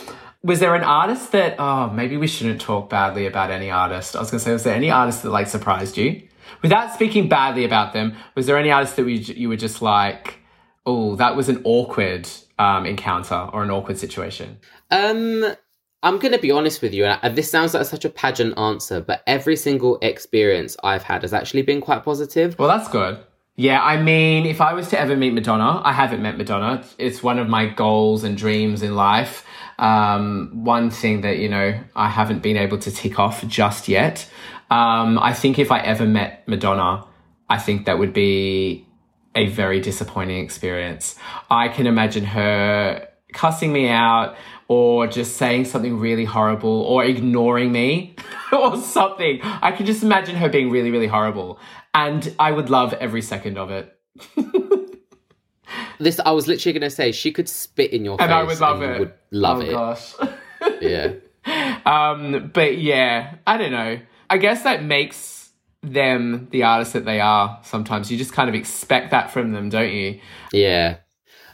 Was 0.43 0.61
there 0.61 0.74
an 0.74 0.85
artist 0.85 1.33
that, 1.33 1.57
oh, 1.59 1.91
maybe 1.91 2.16
we 2.16 2.27
shouldn't 2.27 2.61
talk 2.61 2.91
badly 2.91 3.27
about 3.27 3.51
any 3.51 3.70
artist. 3.70 4.14
I 4.14 4.20
was 4.20 4.31
going 4.31 4.39
to 4.39 4.45
say, 4.45 4.53
was 4.53 4.64
there 4.64 4.74
any 4.74 4.91
artist 4.91 5.22
that 5.22 5.31
like 5.31 5.49
surprised 5.49 5.97
you? 5.97 6.22
Without 6.62 6.93
speaking 6.93 7.29
badly 7.29 7.64
about 7.64 7.93
them, 7.93 8.14
was 8.35 8.47
there 8.47 8.57
any 8.57 8.70
artist 8.70 8.97
that 8.97 9.05
we, 9.05 9.16
you 9.16 9.49
were 9.49 9.57
just 9.57 9.83
like, 9.83 10.41
oh, 10.85 11.16
that 11.16 11.35
was 11.37 11.49
an 11.49 11.61
awkward 11.64 12.29
um, 12.59 12.87
encounter 12.87 13.49
or 13.53 13.62
an 13.62 13.70
awkward 13.70 13.99
situation? 13.99 14.59
Um, 14.91 15.45
I'm 16.03 16.18
going 16.18 16.33
to 16.33 16.39
be 16.39 16.51
honest 16.51 16.83
with 16.83 16.95
you, 16.95 17.05
and 17.05 17.37
this 17.37 17.51
sounds 17.51 17.74
like 17.74 17.87
such 17.87 18.05
a 18.05 18.11
pageant 18.11 18.57
answer, 18.59 19.01
but 19.01 19.22
every 19.27 19.57
single 19.57 19.99
experience 20.03 20.77
I've 20.85 21.03
had 21.03 21.22
has 21.22 21.33
actually 21.33 21.62
been 21.62 21.81
quite 21.81 22.05
positive. 22.05 22.57
Well, 22.59 22.68
that's 22.68 22.89
good. 22.89 23.18
Yeah, 23.59 23.83
I 23.83 24.03
mean, 24.03 24.45
if 24.45 24.61
I 24.61 24.75
was 24.75 24.89
to 24.89 25.01
ever 25.01 25.17
meet 25.17 25.33
Madonna, 25.33 25.81
I 25.83 25.93
haven't 25.93 26.21
met 26.21 26.37
Madonna. 26.37 26.85
It's 26.99 27.23
one 27.23 27.39
of 27.39 27.49
my 27.49 27.67
goals 27.67 28.23
and 28.23 28.37
dreams 28.37 28.83
in 28.83 28.95
life. 28.95 29.47
Um, 29.79 30.51
one 30.53 30.91
thing 30.91 31.23
that, 31.23 31.39
you 31.39 31.49
know, 31.49 31.79
I 31.95 32.11
haven't 32.11 32.43
been 32.43 32.59
able 32.59 32.77
to 32.79 32.91
tick 32.91 33.19
off 33.19 33.47
just 33.47 33.89
yet. 33.89 34.31
Um, 34.71 35.19
I 35.19 35.33
think 35.33 35.59
if 35.59 35.73
I 35.73 35.81
ever 35.81 36.05
met 36.05 36.47
Madonna, 36.47 37.07
I 37.49 37.57
think 37.59 37.87
that 37.87 37.99
would 37.99 38.13
be 38.13 38.87
a 39.35 39.47
very 39.47 39.81
disappointing 39.81 40.45
experience. 40.45 41.15
I 41.51 41.69
can 41.69 41.87
imagine 41.87 42.25
her 42.25 43.09
cussing 43.33 43.73
me 43.73 43.89
out 43.89 44.37
or 44.69 45.07
just 45.07 45.37
saying 45.37 45.65
something 45.65 45.99
really 45.99 46.25
horrible 46.25 46.83
or 46.83 47.05
ignoring 47.05 47.73
me 47.73 48.17
or 48.53 48.77
something. 48.77 49.41
I 49.43 49.73
can 49.73 49.87
just 49.87 50.03
imagine 50.03 50.37
her 50.37 50.49
being 50.49 50.71
really, 50.71 50.91
really 50.91 51.07
horrible. 51.07 51.59
And 51.97 52.35
I 52.39 52.53
would 52.53 52.69
love 52.69 52.93
every 52.93 53.23
second 53.23 53.57
of 53.57 53.71
it. 53.71 53.93
This 55.99 56.21
I 56.21 56.31
was 56.33 56.47
literally 56.47 56.79
going 56.79 56.89
to 56.89 56.95
say 56.95 57.11
she 57.11 57.33
could 57.33 57.49
spit 57.49 57.93
in 57.93 58.05
your 58.05 58.21
And 58.21 58.21
face 58.21 58.25
and 58.27 58.35
I 58.35 58.43
would 58.43 58.61
love 58.61 58.83
it. 58.83 59.01
Would 59.01 59.13
love 59.31 59.59
oh, 59.59 59.61
it. 59.63 59.71
gosh. 59.71 60.15
Yeah. 60.81 61.13
um, 61.87 62.51
but 62.53 62.77
yeah, 62.79 63.37
I 63.47 63.57
don't 63.57 63.71
know. 63.71 63.99
I 64.29 64.39
guess 64.39 64.63
that 64.65 64.83
makes 64.83 65.51
them 65.83 66.49
the 66.51 66.65
artists 66.65 66.93
that 66.95 67.05
they 67.05 67.21
are 67.21 67.61
sometimes. 67.63 68.11
You 68.11 68.19
just 68.19 68.33
kind 68.33 68.49
of 68.49 68.55
expect 68.55 69.13
that 69.13 69.31
from 69.31 69.53
them, 69.53 69.69
don't 69.69 69.93
you? 69.93 70.21
Yeah. 70.53 70.99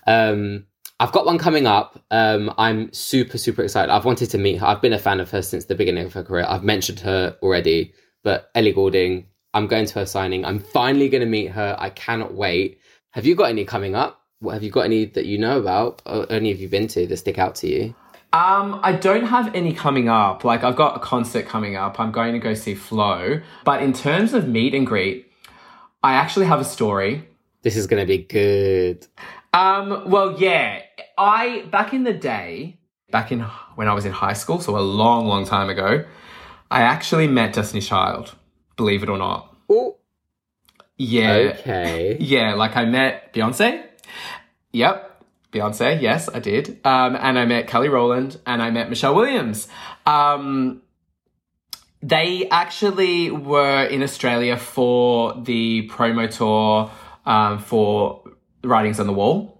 Um, 0.07 0.67
I've 0.99 1.13
got 1.13 1.27
one 1.27 1.39
coming 1.39 1.67
up. 1.67 2.03
Um, 2.11 2.53
I'm 2.59 2.93
super, 2.93 3.39
super 3.39 3.63
excited. 3.63 3.93
I've 3.93 4.05
wanted 4.05 4.31
to 4.31 4.39
meet 4.39 4.57
her. 4.57 4.67
I've 4.67 4.81
been 4.81 4.93
a 4.93 4.99
fan 4.99 5.21
of 5.21 5.31
her 5.31 5.43
since 5.43 5.67
the 5.67 5.75
beginning 5.75 6.07
of 6.07 6.13
her 6.15 6.23
career. 6.25 6.47
I've 6.49 6.65
mentioned 6.65 7.01
her 7.01 7.37
already, 7.43 7.93
but 8.23 8.51
Ellie 8.55 8.73
Goulding, 8.73 9.27
I'm 9.55 9.67
going 9.67 9.87
to 9.87 9.95
her 10.01 10.07
signing. 10.07 10.45
I'm 10.45 10.59
finally 10.59 11.09
going 11.09 11.21
to 11.21 11.29
meet 11.29 11.51
her. 11.53 11.77
I 11.79 11.91
cannot 11.91 12.35
wait. 12.35 12.81
Have 13.11 13.27
you 13.27 13.35
got 13.35 13.51
any 13.51 13.65
coming 13.65 13.95
up? 13.95 14.21
What 14.41 14.55
have 14.55 14.63
you 14.63 14.71
got 14.71 14.87
any 14.87 15.05
that 15.05 15.27
you 15.27 15.39
know 15.39 15.59
about? 15.59 16.03
Or 16.07 16.31
any 16.31 16.51
have 16.51 16.61
you 16.61 16.69
been 16.69 16.89
to 16.89 17.07
that 17.07 17.17
stick 17.17 17.39
out 17.39 17.55
to 17.57 17.69
you? 17.69 17.95
Um, 18.33 18.81
I 18.83 18.93
don't 18.93 19.27
have 19.27 19.55
any 19.55 19.75
coming 19.75 20.09
up. 20.09 20.43
Like 20.43 20.65
I've 20.65 20.77
got 20.77 20.97
a 20.97 21.01
concert 21.01 21.47
coming 21.47 21.77
up. 21.77 22.01
I'm 22.01 22.13
going 22.13 22.33
to 22.33 22.39
go 22.39 22.55
see 22.55 22.75
Flo. 22.75 23.41
But 23.65 23.83
in 23.83 23.93
terms 23.93 24.33
of 24.33 24.49
meet 24.49 24.75
and 24.75 24.87
greet, 24.87 25.31
I 26.03 26.15
actually 26.15 26.47
have 26.47 26.61
a 26.61 26.65
story. 26.65 27.29
This 27.61 27.77
is 27.77 27.87
going 27.87 28.03
to 28.03 28.07
be 28.07 28.19
good. 28.19 29.07
Um, 29.53 30.11
well, 30.11 30.41
yeah, 30.41 30.81
I 31.19 31.67
back 31.71 31.93
in 31.93 32.05
the 32.05 32.15
day, 32.15 32.79
back 33.11 33.31
in 33.31 33.41
when 33.75 33.87
I 33.87 33.93
was 33.93 34.07
in 34.07 34.13
high 34.13 34.33
school, 34.33 34.61
so 34.61 34.79
a 34.79 34.81
long, 34.81 35.27
long 35.27 35.45
time 35.45 35.69
ago, 35.69 36.05
I 36.71 36.81
actually 36.81 37.29
met 37.29 37.53
Destiny's 37.53 37.87
Child. 37.87 38.35
Believe 38.77 39.03
it 39.03 39.09
or 39.09 39.19
not. 39.19 39.55
Oh, 39.69 39.97
Yeah, 40.97 41.55
okay. 41.59 42.17
yeah. 42.21 42.55
Like 42.55 42.77
I 42.77 42.85
met 42.85 43.33
Beyonce. 43.33 43.85
Yep, 44.73 45.25
Beyonce. 45.53 46.01
Yes, 46.01 46.29
I 46.33 46.39
did. 46.39 46.81
Um, 46.85 47.17
and 47.17 47.39
I 47.39 47.45
met 47.45 47.67
Kelly 47.67 47.89
Rowland, 47.89 48.39
and 48.47 48.63
I 48.63 48.71
met 48.71 48.89
Michelle 48.89 49.15
Williams. 49.15 49.69
Um, 50.07 50.83
they 52.03 52.49
actually 52.51 53.31
were 53.31 53.85
in 53.85 54.03
Australia 54.03 54.57
for 54.57 55.35
the 55.35 55.89
promo 55.89 56.29
tour 56.31 56.91
um, 57.27 57.59
for 57.59 58.25
Writings 58.65 58.99
on 58.99 59.07
the 59.07 59.13
Wall. 59.13 59.52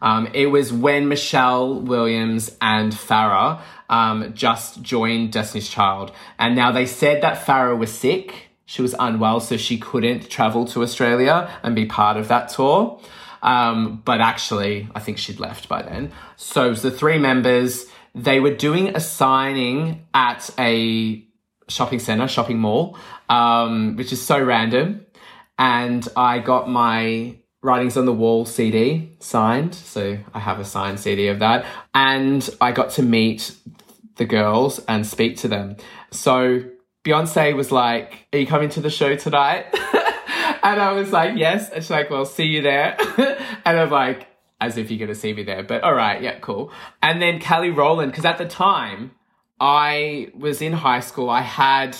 Um, 0.00 0.28
it 0.32 0.46
was 0.46 0.72
when 0.72 1.08
Michelle 1.08 1.80
Williams 1.80 2.56
and 2.60 2.92
Farrah 2.92 3.60
um, 3.88 4.32
just 4.34 4.82
joined 4.82 5.32
Destiny's 5.32 5.68
Child. 5.68 6.12
And 6.38 6.54
now 6.54 6.72
they 6.72 6.86
said 6.86 7.22
that 7.22 7.44
Farrah 7.44 7.76
was 7.76 7.92
sick. 7.92 8.48
She 8.66 8.82
was 8.82 8.94
unwell, 8.98 9.40
so 9.40 9.56
she 9.56 9.78
couldn't 9.78 10.28
travel 10.28 10.66
to 10.66 10.82
Australia 10.82 11.50
and 11.62 11.74
be 11.74 11.86
part 11.86 12.16
of 12.16 12.28
that 12.28 12.50
tour. 12.50 13.00
Um, 13.42 14.02
but 14.04 14.20
actually, 14.20 14.88
I 14.94 15.00
think 15.00 15.18
she'd 15.18 15.40
left 15.40 15.68
by 15.68 15.82
then. 15.82 16.12
So 16.36 16.66
it 16.66 16.70
was 16.70 16.82
the 16.82 16.90
three 16.90 17.18
members. 17.18 17.86
They 18.14 18.40
were 18.40 18.54
doing 18.54 18.94
a 18.94 19.00
signing 19.00 20.06
at 20.12 20.50
a 20.58 21.24
shopping 21.68 21.98
center, 21.98 22.28
shopping 22.28 22.58
mall, 22.58 22.98
um, 23.28 23.96
which 23.96 24.12
is 24.12 24.24
so 24.24 24.42
random. 24.42 25.06
And 25.58 26.06
I 26.16 26.38
got 26.38 26.68
my 26.68 27.38
Writings 27.62 27.96
on 27.96 28.06
the 28.06 28.12
Wall 28.12 28.44
CD 28.44 29.12
signed. 29.18 29.74
So 29.74 30.18
I 30.32 30.38
have 30.38 30.60
a 30.60 30.64
signed 30.64 31.00
CD 31.00 31.28
of 31.28 31.40
that. 31.40 31.66
And 31.94 32.48
I 32.60 32.72
got 32.72 32.90
to 32.90 33.02
meet 33.02 33.54
the 34.16 34.24
girls 34.24 34.78
and 34.86 35.06
speak 35.06 35.38
to 35.38 35.48
them. 35.48 35.76
So 36.10 36.62
Beyonce 37.04 37.56
was 37.56 37.72
like, 37.72 38.26
Are 38.32 38.38
you 38.38 38.46
coming 38.46 38.68
to 38.70 38.80
the 38.80 38.90
show 38.90 39.16
tonight? 39.16 39.66
and 40.62 40.80
I 40.80 40.92
was 40.92 41.12
like, 41.12 41.36
Yes. 41.36 41.70
And 41.70 41.82
she's 41.82 41.90
like, 41.90 42.10
Well, 42.10 42.24
see 42.24 42.44
you 42.44 42.62
there. 42.62 42.96
and 43.64 43.78
I'm 43.78 43.90
like, 43.90 44.28
As 44.60 44.76
if 44.76 44.90
you're 44.90 44.98
going 44.98 45.08
to 45.08 45.14
see 45.14 45.32
me 45.32 45.42
there. 45.42 45.62
But 45.62 45.82
all 45.82 45.94
right, 45.94 46.22
yeah, 46.22 46.38
cool. 46.38 46.72
And 47.02 47.20
then 47.20 47.40
Kelly 47.40 47.70
Rowland, 47.70 48.12
because 48.12 48.24
at 48.24 48.38
the 48.38 48.46
time 48.46 49.12
I 49.58 50.30
was 50.34 50.62
in 50.62 50.72
high 50.72 51.00
school, 51.00 51.30
I 51.30 51.40
had 51.40 51.96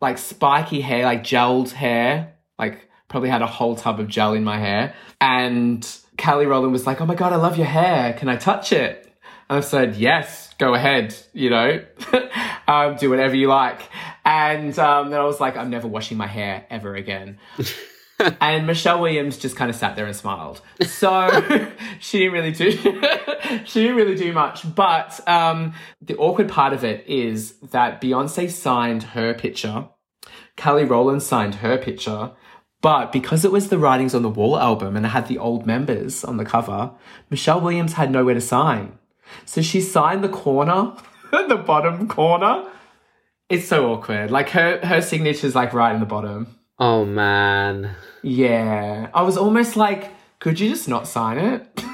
like 0.00 0.18
spiky 0.18 0.82
hair, 0.82 1.04
like 1.04 1.22
gelled 1.22 1.70
hair, 1.70 2.34
like 2.58 2.88
probably 3.14 3.30
had 3.30 3.42
a 3.42 3.46
whole 3.46 3.76
tub 3.76 4.00
of 4.00 4.08
gel 4.08 4.34
in 4.34 4.42
my 4.42 4.58
hair. 4.58 4.92
And 5.20 5.88
Kelly 6.16 6.46
Rowland 6.46 6.72
was 6.72 6.84
like, 6.84 7.00
Oh 7.00 7.06
my 7.06 7.14
God, 7.14 7.32
I 7.32 7.36
love 7.36 7.56
your 7.56 7.68
hair. 7.68 8.12
Can 8.14 8.28
I 8.28 8.34
touch 8.34 8.72
it? 8.72 9.08
And 9.48 9.58
I 9.58 9.60
said, 9.60 9.94
Yes, 9.94 10.52
go 10.58 10.74
ahead, 10.74 11.14
you 11.32 11.48
know, 11.48 11.84
um, 12.66 12.96
do 12.96 13.10
whatever 13.10 13.36
you 13.36 13.46
like. 13.46 13.82
And 14.24 14.76
um, 14.80 15.10
then 15.10 15.20
I 15.20 15.22
was 15.22 15.38
like, 15.38 15.56
I'm 15.56 15.70
never 15.70 15.86
washing 15.86 16.16
my 16.18 16.26
hair 16.26 16.66
ever 16.70 16.96
again. 16.96 17.38
and 18.40 18.66
Michelle 18.66 19.00
Williams 19.00 19.38
just 19.38 19.54
kind 19.54 19.70
of 19.70 19.76
sat 19.76 19.94
there 19.94 20.06
and 20.06 20.16
smiled. 20.16 20.60
So 20.84 21.70
she 22.00 22.18
didn't 22.18 22.32
really 22.32 22.50
do 22.50 22.72
she 23.64 23.82
didn't 23.82 23.96
really 23.96 24.16
do 24.16 24.32
much. 24.32 24.74
But 24.74 25.20
um, 25.28 25.74
the 26.02 26.16
awkward 26.16 26.48
part 26.48 26.72
of 26.72 26.82
it 26.82 27.06
is 27.06 27.52
that 27.70 28.00
Beyonce 28.00 28.50
signed 28.50 29.04
her 29.04 29.34
picture, 29.34 29.86
Kelly 30.56 30.84
Rowland 30.84 31.22
signed 31.22 31.56
her 31.56 31.78
picture, 31.78 32.32
but 32.84 33.12
because 33.12 33.46
it 33.46 33.50
was 33.50 33.70
the 33.70 33.78
Writings 33.78 34.14
on 34.14 34.20
the 34.20 34.28
Wall 34.28 34.58
album 34.58 34.94
and 34.94 35.06
it 35.06 35.08
had 35.08 35.26
the 35.26 35.38
old 35.38 35.64
members 35.64 36.22
on 36.22 36.36
the 36.36 36.44
cover, 36.44 36.90
Michelle 37.30 37.58
Williams 37.58 37.94
had 37.94 38.10
nowhere 38.10 38.34
to 38.34 38.42
sign. 38.42 38.98
So 39.46 39.62
she 39.62 39.80
signed 39.80 40.22
the 40.22 40.28
corner, 40.28 40.92
the 41.30 41.56
bottom 41.56 42.06
corner. 42.06 42.70
It's 43.48 43.66
so 43.66 43.90
awkward. 43.90 44.30
Like 44.30 44.50
her 44.50 44.84
her 44.84 45.00
signature's 45.00 45.54
like 45.54 45.72
right 45.72 45.94
in 45.94 46.00
the 46.00 46.04
bottom. 46.04 46.58
Oh 46.78 47.06
man. 47.06 47.96
Yeah. 48.22 49.08
I 49.14 49.22
was 49.22 49.38
almost 49.38 49.76
like, 49.76 50.10
could 50.38 50.60
you 50.60 50.68
just 50.68 50.86
not 50.86 51.08
sign 51.08 51.38
it? 51.38 51.82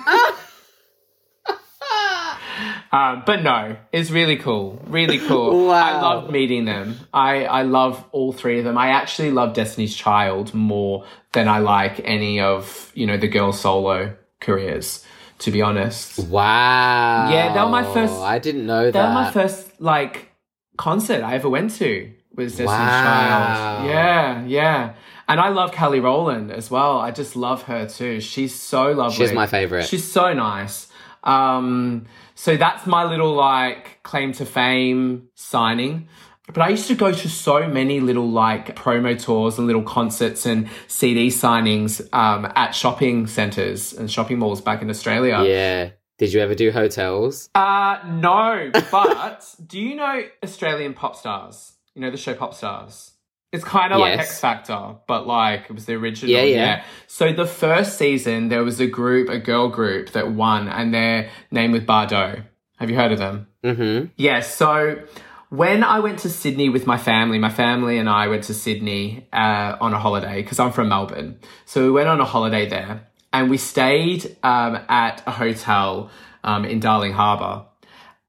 um, 2.92 3.22
but 3.24 3.42
no, 3.42 3.76
it's 3.92 4.10
really 4.10 4.36
cool. 4.36 4.80
Really 4.86 5.18
cool. 5.18 5.66
Wow. 5.70 5.74
I 5.76 6.00
love 6.02 6.30
meeting 6.30 6.64
them. 6.64 6.96
I, 7.14 7.44
I 7.44 7.62
love 7.62 8.04
all 8.10 8.32
three 8.32 8.58
of 8.58 8.64
them. 8.64 8.76
I 8.76 8.88
actually 8.88 9.30
love 9.30 9.54
Destiny's 9.54 9.94
Child 9.94 10.52
more 10.54 11.04
than 11.32 11.46
I 11.48 11.60
like 11.60 12.00
any 12.04 12.40
of, 12.40 12.90
you 12.94 13.06
know, 13.06 13.16
the 13.16 13.28
girl 13.28 13.52
solo 13.52 14.16
careers, 14.40 15.04
to 15.40 15.50
be 15.52 15.62
honest. 15.62 16.18
Wow. 16.18 17.30
Yeah, 17.30 17.52
they 17.54 17.60
were 17.60 17.68
my 17.68 17.84
first- 17.94 18.14
I 18.20 18.38
didn't 18.40 18.66
know 18.66 18.86
That 18.86 18.92
that. 18.94 19.14
was 19.14 19.26
my 19.26 19.30
first 19.42 19.80
like 19.80 20.30
concert 20.76 21.22
I 21.22 21.34
ever 21.36 21.48
went 21.48 21.72
to 21.76 22.10
was 22.34 22.52
Destiny's 22.52 22.68
Wow. 22.70 23.02
Child. 23.04 23.88
Yeah, 23.90 24.44
yeah. 24.46 24.94
And 25.28 25.38
I 25.38 25.50
love 25.50 25.70
Kelly 25.70 26.00
Rowland 26.00 26.50
as 26.50 26.70
well. 26.72 26.98
I 26.98 27.12
just 27.12 27.36
love 27.36 27.62
her 27.64 27.86
too. 27.86 28.20
She's 28.20 28.52
so 28.60 28.90
lovely. 28.92 29.14
She's 29.26 29.32
my 29.32 29.46
favorite. 29.46 29.86
She's 29.86 30.10
so 30.10 30.32
nice. 30.32 30.88
Um, 31.22 32.06
so 32.40 32.56
that's 32.56 32.86
my 32.86 33.04
little 33.04 33.34
like 33.34 34.02
claim 34.02 34.32
to 34.32 34.46
fame 34.46 35.28
signing. 35.34 36.08
But 36.46 36.62
I 36.62 36.70
used 36.70 36.88
to 36.88 36.94
go 36.94 37.12
to 37.12 37.28
so 37.28 37.68
many 37.68 38.00
little 38.00 38.30
like 38.30 38.74
promo 38.74 39.22
tours 39.22 39.58
and 39.58 39.66
little 39.66 39.82
concerts 39.82 40.46
and 40.46 40.70
CD 40.88 41.28
signings 41.28 42.00
um, 42.14 42.50
at 42.56 42.70
shopping 42.70 43.26
centres 43.26 43.92
and 43.92 44.10
shopping 44.10 44.38
malls 44.38 44.62
back 44.62 44.80
in 44.80 44.88
Australia. 44.88 45.44
yeah. 45.44 45.90
Did 46.16 46.32
you 46.32 46.40
ever 46.40 46.54
do 46.54 46.70
hotels? 46.70 47.50
Uh, 47.54 47.98
no, 48.06 48.70
but 48.90 49.54
do 49.66 49.78
you 49.78 49.94
know 49.94 50.22
Australian 50.42 50.94
pop 50.94 51.16
stars? 51.16 51.74
You 51.94 52.00
know 52.00 52.10
the 52.10 52.16
show 52.16 52.32
Pop 52.32 52.54
Stars? 52.54 53.09
It's 53.52 53.64
kind 53.64 53.92
of 53.92 53.98
like 54.00 54.16
Yes. 54.16 54.28
X 54.30 54.40
Factor, 54.40 54.94
but 55.08 55.26
like 55.26 55.64
it 55.68 55.72
was 55.72 55.86
the 55.86 55.94
original. 55.94 56.30
Yeah, 56.30 56.42
yeah. 56.42 56.84
So 57.08 57.32
the 57.32 57.46
first 57.46 57.98
season, 57.98 58.48
there 58.48 58.62
was 58.62 58.78
a 58.80 58.86
group, 58.86 59.28
a 59.28 59.38
girl 59.38 59.68
group 59.68 60.10
that 60.10 60.30
won, 60.32 60.68
and 60.68 60.94
their 60.94 61.30
name 61.50 61.72
was 61.72 61.82
Bardot. 61.82 62.44
Have 62.78 62.90
you 62.90 62.96
heard 62.96 63.12
of 63.12 63.18
them? 63.18 63.48
Mm-hmm. 63.64 64.06
Yes. 64.16 64.54
so 64.54 65.02
when 65.50 65.82
I 65.82 65.98
went 65.98 66.20
to 66.20 66.30
Sydney 66.30 66.68
with 66.68 66.86
my 66.86 66.96
family, 66.96 67.38
my 67.40 67.50
family 67.50 67.98
and 67.98 68.08
I 68.08 68.28
went 68.28 68.44
to 68.44 68.54
Sydney 68.54 69.26
uh, 69.32 69.76
on 69.80 69.92
a 69.92 69.98
holiday 69.98 70.42
because 70.42 70.60
I'm 70.60 70.70
from 70.70 70.88
Melbourne. 70.88 71.40
So 71.66 71.82
we 71.84 71.90
went 71.90 72.08
on 72.08 72.20
a 72.20 72.24
holiday 72.24 72.68
there 72.68 73.08
and 73.32 73.50
we 73.50 73.56
stayed 73.58 74.36
um, 74.44 74.78
at 74.88 75.24
a 75.26 75.32
hotel 75.32 76.08
um, 76.44 76.64
in 76.64 76.78
Darling 76.78 77.12
Harbour. 77.12 77.66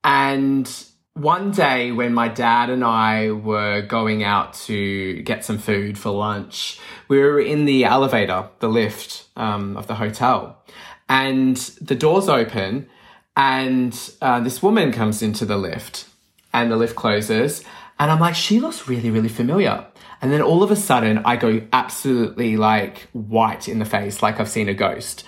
And 0.03 0.67
one 1.13 1.51
day 1.51 1.91
when 1.91 2.13
my 2.13 2.27
dad 2.27 2.69
and 2.69 2.83
I 2.83 3.31
were 3.31 3.81
going 3.81 4.23
out 4.23 4.53
to 4.65 5.21
get 5.23 5.43
some 5.43 5.57
food 5.57 5.97
for 5.97 6.09
lunch, 6.09 6.79
we 7.07 7.19
were 7.19 7.39
in 7.39 7.65
the 7.65 7.83
elevator, 7.83 8.49
the 8.59 8.69
lift 8.69 9.25
um, 9.35 9.75
of 9.75 9.87
the 9.87 9.95
hotel, 9.95 10.63
and 11.09 11.57
the 11.81 11.95
doors 11.95 12.29
open, 12.29 12.87
and 13.35 13.97
uh, 14.21 14.39
this 14.39 14.63
woman 14.63 14.91
comes 14.91 15.21
into 15.21 15.45
the 15.45 15.57
lift, 15.57 16.07
and 16.53 16.71
the 16.71 16.77
lift 16.77 16.95
closes, 16.95 17.63
and 17.99 18.09
I'm 18.09 18.19
like, 18.19 18.35
she 18.35 18.59
looks 18.59 18.87
really, 18.87 19.11
really 19.11 19.29
familiar. 19.29 19.85
And 20.21 20.31
then 20.31 20.41
all 20.41 20.63
of 20.63 20.71
a 20.71 20.75
sudden, 20.75 21.19
I 21.19 21.35
go 21.35 21.61
absolutely 21.73 22.55
like 22.55 23.09
white 23.11 23.67
in 23.67 23.79
the 23.79 23.85
face, 23.85 24.23
like 24.23 24.39
I've 24.39 24.49
seen 24.49 24.69
a 24.69 24.73
ghost. 24.73 25.23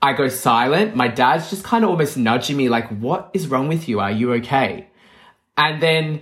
I 0.00 0.12
go 0.12 0.28
silent. 0.28 0.94
My 0.94 1.08
dad's 1.08 1.50
just 1.50 1.64
kind 1.64 1.84
of 1.84 1.90
almost 1.90 2.16
nudging 2.16 2.56
me, 2.56 2.68
like, 2.68 2.88
what 2.88 3.30
is 3.34 3.48
wrong 3.48 3.68
with 3.68 3.88
you? 3.88 4.00
Are 4.00 4.10
you 4.10 4.32
okay? 4.34 4.88
And 5.56 5.82
then 5.82 6.20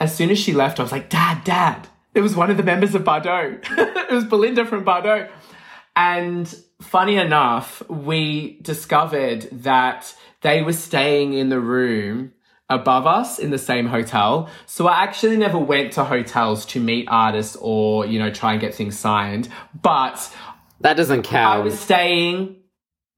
as 0.00 0.14
soon 0.14 0.30
as 0.30 0.38
she 0.38 0.52
left, 0.52 0.78
I 0.78 0.82
was 0.82 0.92
like, 0.92 1.10
Dad, 1.10 1.44
Dad. 1.44 1.88
It 2.14 2.20
was 2.20 2.36
one 2.36 2.50
of 2.50 2.56
the 2.56 2.62
members 2.62 2.94
of 2.94 3.02
Bardot. 3.02 3.64
it 3.78 4.12
was 4.12 4.24
Belinda 4.24 4.64
from 4.64 4.84
Bardot. 4.84 5.30
And 5.96 6.52
funny 6.80 7.16
enough, 7.16 7.82
we 7.88 8.58
discovered 8.62 9.48
that 9.50 10.14
they 10.42 10.62
were 10.62 10.72
staying 10.72 11.32
in 11.32 11.48
the 11.48 11.60
room 11.60 12.32
above 12.68 13.06
us 13.06 13.38
in 13.38 13.50
the 13.50 13.58
same 13.58 13.86
hotel. 13.86 14.48
So 14.66 14.86
I 14.86 15.02
actually 15.02 15.36
never 15.36 15.58
went 15.58 15.92
to 15.94 16.04
hotels 16.04 16.66
to 16.66 16.80
meet 16.80 17.06
artists 17.08 17.56
or, 17.60 18.06
you 18.06 18.18
know, 18.18 18.30
try 18.30 18.52
and 18.52 18.60
get 18.60 18.74
things 18.74 18.98
signed. 18.98 19.48
But 19.80 20.32
That 20.80 20.96
doesn't 20.96 21.22
count. 21.22 21.60
I 21.60 21.62
was 21.62 21.78
staying 21.78 22.56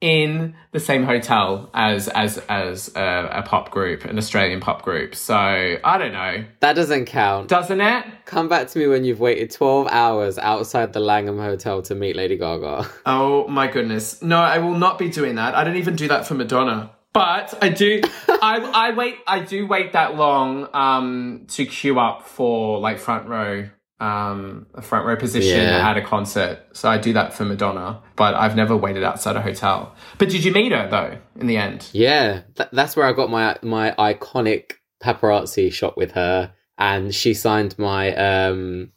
in 0.01 0.55
the 0.72 0.80
same 0.80 1.05
hotel 1.05 1.70
as 1.72 2.09
as 2.09 2.38
as 2.49 2.94
a, 2.94 3.28
a 3.32 3.42
pop 3.42 3.70
group, 3.70 4.05
an 4.05 4.18
Australian 4.18 4.61
pop 4.61 4.82
group. 4.82 5.14
So 5.14 5.34
I 5.34 5.99
don't 5.99 6.12
know, 6.12 6.44
That 6.61 6.74
doesn't 6.74 7.07
count. 7.07 7.49
doesn't 7.49 7.80
it? 7.80 8.05
Come 8.26 8.49
back 8.49 8.68
to 8.68 8.78
me 8.78 8.86
when 8.88 9.05
you've 9.05 9.20
waited 9.20 9.51
12 9.51 9.88
hours 9.90 10.36
outside 10.38 10.92
the 10.92 11.01
Langham 11.01 11.38
Hotel 11.38 11.80
to 11.82 11.94
meet 11.94 12.14
Lady 12.16 12.36
Gaga. 12.36 12.86
Oh 13.07 13.47
my 13.49 13.68
goodness, 13.68 14.20
no, 14.22 14.38
I 14.38 14.59
will 14.59 14.76
not 14.76 14.99
be 14.99 15.09
doing 15.09 15.36
that. 15.36 15.55
I 15.55 15.64
don't 15.64 15.76
even 15.76 15.97
do 15.97 16.09
that 16.09 16.26
for 16.26 16.34
Madonna. 16.34 16.90
But 17.12 17.57
I 17.62 17.70
do, 17.70 18.03
I 18.28 18.59
I 18.74 18.90
wait, 18.94 19.16
I 19.26 19.40
do 19.40 19.66
wait 19.66 19.94
that 19.94 20.16
long 20.16 20.68
um 20.74 21.47
to 21.49 21.64
queue 21.64 21.99
up 21.99 22.22
for 22.28 22.78
like 22.78 22.99
front 22.99 23.26
row. 23.28 23.70
Um, 23.99 24.66
a 24.74 24.82
front 24.82 25.07
row 25.07 25.16
position 25.16 25.59
Yeah. 25.62 25.88
at 25.88 25.97
a 25.97 26.03
concert. 26.03 26.59
So 26.74 26.88
I 26.90 26.99
do 26.99 27.14
that 27.14 27.32
for 27.32 27.47
Madonna, 27.47 28.03
but 28.14 28.34
I've 28.34 28.55
never 28.55 28.76
waited 28.76 29.03
outside 29.03 29.36
a 29.36 29.40
hotel. 29.40 29.94
But 30.18 30.28
did 30.28 30.44
you 30.44 30.53
meet 30.53 30.72
her 30.72 30.86
though 30.90 31.16
in 31.40 31.47
the 31.47 31.57
end? 31.57 31.88
Yeah, 31.92 32.42
th- 32.57 32.68
that's 32.72 32.94
where 32.94 33.07
I 33.07 33.12
got 33.14 33.30
my 33.30 33.57
my 33.62 33.92
iconic 33.99 34.72
paparazzi 35.03 35.72
shot 35.72 35.97
with 35.97 36.12
her, 36.12 36.53
and 36.76 37.14
she 37.14 37.32
signed 37.32 37.78
my 37.78 38.14
um 38.16 38.90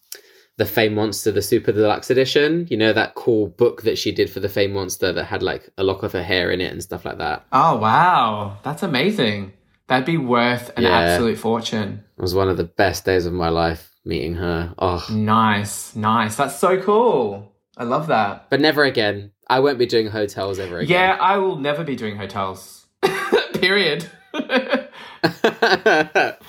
the 0.58 0.66
Fame 0.66 0.96
Monster, 0.96 1.32
the 1.32 1.42
Super 1.42 1.72
Deluxe 1.72 2.10
Edition. 2.10 2.68
You 2.70 2.76
know 2.76 2.92
that 2.92 3.16
cool 3.16 3.48
book 3.48 3.84
that 3.84 3.98
she 3.98 4.12
did 4.12 4.30
for 4.30 4.42
the 4.42 4.50
Fame 4.50 4.74
Monster 4.74 5.14
that 5.14 5.24
had 5.24 5.42
like 5.42 5.70
a 5.78 5.84
lock 5.86 6.04
of 6.04 6.12
her 6.12 6.24
hair 6.24 6.52
in 6.52 6.60
it 6.60 6.74
and 6.74 6.84
stuff 6.84 7.06
like 7.06 7.20
that. 7.20 7.46
Oh 7.54 7.78
wow, 7.78 8.58
that's 8.64 8.84
amazing. 8.84 9.54
That'd 9.88 10.06
be 10.06 10.18
worth 10.18 10.72
an 10.76 10.84
Yeah. 10.84 10.90
absolute 11.00 11.38
fortune. 11.38 12.04
It 12.18 12.22
was 12.22 12.36
one 12.36 12.50
of 12.50 12.58
the 12.58 12.66
best 12.66 13.06
days 13.06 13.26
of 13.26 13.32
my 13.32 13.48
life 13.48 13.90
meeting 14.10 14.36
her. 14.36 14.74
Oh, 14.78 15.06
Nice, 15.10 15.96
nice. 15.96 16.36
That's 16.36 16.60
so 16.60 16.82
cool. 16.82 17.54
I 17.78 17.86
love 17.86 18.08
that. 18.08 18.50
but 18.50 18.60
never 18.60 18.84
again. 18.84 19.32
I 19.48 19.62
won't 19.62 19.80
be 19.80 19.86
doing 19.86 20.08
hotels 20.08 20.60
ever 20.60 20.80
again. 20.80 21.00
Yeah, 21.00 21.18
I 21.20 21.38
will 21.38 21.56
never 21.56 21.86
be 21.86 21.96
doing 21.96 22.18
hotels. 22.18 22.86
Period. 23.54 24.06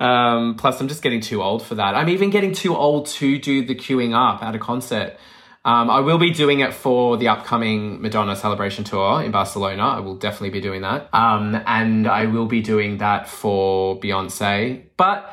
Um, 0.00 0.54
plus, 0.54 0.80
I'm 0.80 0.88
just 0.88 1.02
getting 1.02 1.20
too 1.20 1.42
old 1.42 1.62
for 1.62 1.74
that. 1.74 1.94
I'm 1.94 2.08
even 2.08 2.30
getting 2.30 2.54
too 2.54 2.74
old 2.74 3.06
to 3.08 3.38
do 3.38 3.66
the 3.66 3.74
queuing 3.74 4.14
up 4.14 4.42
at 4.42 4.54
a 4.54 4.58
concert. 4.58 5.16
Um, 5.62 5.90
I 5.90 6.00
will 6.00 6.16
be 6.16 6.30
doing 6.30 6.60
it 6.60 6.72
for 6.72 7.18
the 7.18 7.28
upcoming 7.28 8.00
Madonna 8.00 8.34
celebration 8.34 8.84
tour 8.84 9.22
in 9.22 9.30
Barcelona. 9.30 9.82
I 9.82 10.00
will 10.00 10.16
definitely 10.16 10.50
be 10.50 10.62
doing 10.62 10.80
that. 10.80 11.10
Um, 11.12 11.54
and 11.66 12.08
I 12.08 12.24
will 12.26 12.46
be 12.46 12.62
doing 12.62 12.96
that 12.96 13.28
for 13.28 14.00
Beyonce. 14.00 14.84
But 14.96 15.30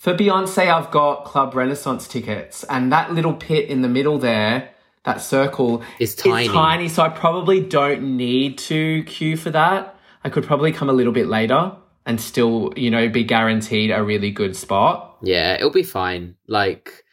for 0.00 0.14
Beyonce, 0.14 0.72
I've 0.72 0.90
got 0.90 1.26
Club 1.26 1.54
Renaissance 1.54 2.08
tickets, 2.08 2.64
and 2.64 2.90
that 2.90 3.12
little 3.12 3.34
pit 3.34 3.68
in 3.68 3.82
the 3.82 3.88
middle 3.88 4.18
there, 4.18 4.70
that 5.04 5.20
circle, 5.20 5.82
It's 5.98 6.14
tiny. 6.14 6.46
Is 6.46 6.52
tiny, 6.52 6.88
so 6.88 7.02
I 7.02 7.10
probably 7.10 7.60
don't 7.60 8.16
need 8.16 8.56
to 8.70 9.04
queue 9.04 9.36
for 9.36 9.50
that. 9.50 9.94
I 10.24 10.30
could 10.30 10.44
probably 10.44 10.72
come 10.72 10.88
a 10.88 10.94
little 10.94 11.12
bit 11.12 11.26
later 11.26 11.76
and 12.06 12.18
still, 12.18 12.72
you 12.76 12.90
know, 12.90 13.10
be 13.10 13.24
guaranteed 13.24 13.90
a 13.90 14.02
really 14.02 14.30
good 14.30 14.56
spot. 14.56 15.18
Yeah, 15.20 15.56
it'll 15.56 15.68
be 15.68 15.82
fine. 15.82 16.36
Like, 16.48 17.04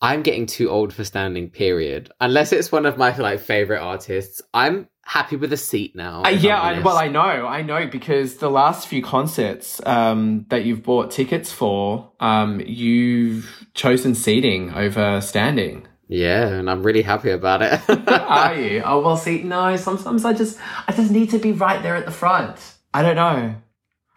I'm 0.00 0.22
getting 0.22 0.46
too 0.46 0.68
old 0.68 0.92
for 0.92 1.04
standing. 1.04 1.50
Period. 1.50 2.10
Unless 2.20 2.52
it's 2.52 2.72
one 2.72 2.86
of 2.86 2.98
my 2.98 3.16
like 3.16 3.38
favorite 3.38 3.80
artists, 3.80 4.42
I'm 4.52 4.88
happy 5.06 5.36
with 5.36 5.52
a 5.52 5.56
seat 5.56 5.94
now. 5.94 6.24
Uh, 6.24 6.30
yeah, 6.30 6.60
I, 6.60 6.80
well, 6.80 6.96
I 6.98 7.06
know, 7.06 7.46
I 7.46 7.62
know, 7.62 7.86
because 7.86 8.36
the 8.36 8.50
last 8.50 8.88
few 8.88 9.02
concerts 9.02 9.80
um, 9.86 10.44
that 10.48 10.64
you've 10.64 10.82
bought 10.82 11.12
tickets 11.12 11.52
for, 11.52 12.10
um, 12.18 12.60
you've 12.66 13.66
chosen 13.72 14.14
seating 14.16 14.74
over 14.74 15.20
standing. 15.20 15.86
yeah, 16.08 16.48
and 16.48 16.68
I'm 16.68 16.82
really 16.82 17.02
happy 17.02 17.30
about 17.30 17.62
it. 17.62 17.80
Are 18.08 18.54
you? 18.54 18.82
Oh 18.84 19.00
well, 19.00 19.16
see, 19.16 19.42
no. 19.44 19.76
Sometimes 19.76 20.24
I 20.24 20.32
just, 20.32 20.58
I 20.88 20.92
just 20.92 21.10
need 21.12 21.30
to 21.30 21.38
be 21.38 21.52
right 21.52 21.82
there 21.82 21.94
at 21.94 22.04
the 22.04 22.12
front. 22.12 22.74
I 22.92 23.02
don't 23.02 23.16
know. 23.16 23.54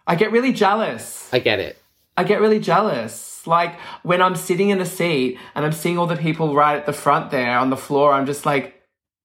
I 0.06 0.16
get 0.16 0.32
really 0.32 0.52
jealous. 0.52 1.32
I 1.32 1.38
get 1.38 1.60
it. 1.60 1.78
I 2.16 2.24
get 2.24 2.40
really 2.40 2.58
jealous. 2.58 3.46
Like 3.46 3.78
when 4.02 4.20
I'm 4.20 4.34
sitting 4.34 4.70
in 4.70 4.80
a 4.80 4.86
seat 4.86 5.38
and 5.54 5.64
I'm 5.64 5.72
seeing 5.72 5.98
all 5.98 6.06
the 6.06 6.16
people 6.16 6.54
right 6.54 6.76
at 6.76 6.86
the 6.86 6.92
front 6.92 7.30
there 7.30 7.56
on 7.58 7.70
the 7.70 7.76
floor, 7.76 8.12
I'm 8.12 8.26
just 8.26 8.44
like, 8.44 8.79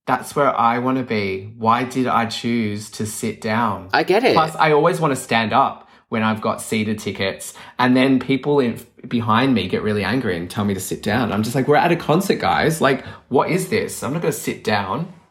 that's 0.06 0.36
where 0.36 0.56
I 0.58 0.80
want 0.80 0.97
to 0.97 1.03
be. 1.03 1.53
Why 1.58 1.84
did 1.84 2.08
I 2.08 2.28
choose 2.28 2.89
to 2.91 3.06
sit 3.06 3.41
down? 3.41 3.89
I 3.91 4.03
get 4.03 4.24
it. 4.24 4.34
Plus, 4.34 4.56
I 4.56 4.72
always 4.72 4.99
want 4.99 5.16
to 5.16 5.22
stand 5.22 5.51
up 5.51 5.89
when 6.10 6.22
I've 6.22 6.41
got 6.41 6.62
seated 6.62 6.99
tickets, 6.99 7.56
and 7.80 7.97
then 7.97 8.20
people 8.20 8.60
in, 8.60 8.80
behind 9.08 9.53
me 9.53 9.68
get 9.68 9.82
really 9.82 10.03
angry 10.03 10.38
and 10.38 10.49
tell 10.49 10.64
me 10.64 10.76
to 10.76 10.80
sit 10.80 11.01
down. 11.01 11.32
I'm 11.32 11.41
just 11.41 11.56
like, 11.56 11.68
we're 11.68 11.76
at 11.76 11.91
a 11.91 11.95
concert, 11.95 12.39
guys. 12.39 12.80
Like, 12.80 13.03
what 13.30 13.49
is 13.49 13.70
this? 13.70 14.03
I'm 14.03 14.14
not 14.14 14.22
going 14.22 14.34
to 14.34 14.39
sit 14.39 14.64
down. 14.64 15.12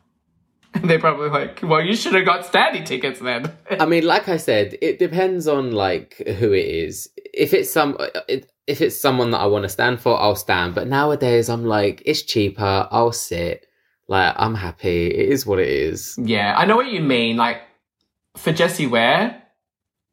And 0.77 0.91
they're 0.91 0.99
probably 0.99 1.29
like, 1.29 1.61
well, 1.63 1.81
you 1.81 1.95
should 1.95 2.15
have 2.15 2.25
got 2.25 2.45
standing 2.45 2.83
tickets 2.83 3.21
then. 3.21 3.53
I 3.79 3.87
mean, 3.87 4.05
like 4.05 4.29
I 4.29 4.39
said, 4.39 4.77
it 4.83 4.99
depends 4.99 5.47
on 5.47 5.71
like 5.71 6.17
who 6.17 6.53
it 6.53 6.67
is. 6.67 7.09
If 7.33 7.55
it's 7.55 7.71
some, 7.71 7.97
it, 8.29 8.51
if 8.67 8.81
it's 8.81 9.01
someone 9.01 9.31
that 9.31 9.39
I 9.39 9.47
want 9.47 9.63
to 9.63 9.69
stand 9.69 10.01
for, 10.01 10.21
I'll 10.21 10.35
stand. 10.35 10.75
But 10.75 10.89
nowadays, 10.89 11.49
I'm 11.49 11.65
like, 11.65 12.03
it's 12.05 12.23
cheaper. 12.23 12.89
I'll 12.91 13.13
sit. 13.13 13.69
Like, 14.09 14.35
I'm 14.37 14.55
happy. 14.55 15.07
It 15.07 15.29
is 15.31 15.47
what 15.47 15.59
it 15.59 15.69
is. 15.69 16.19
yeah, 16.23 16.55
I 16.57 16.67
know 16.67 16.77
what 16.77 16.91
you 16.91 17.01
mean. 17.01 17.37
Like, 17.37 17.63
for 18.37 18.53
Jessie 18.53 18.87
Ware, 18.87 19.43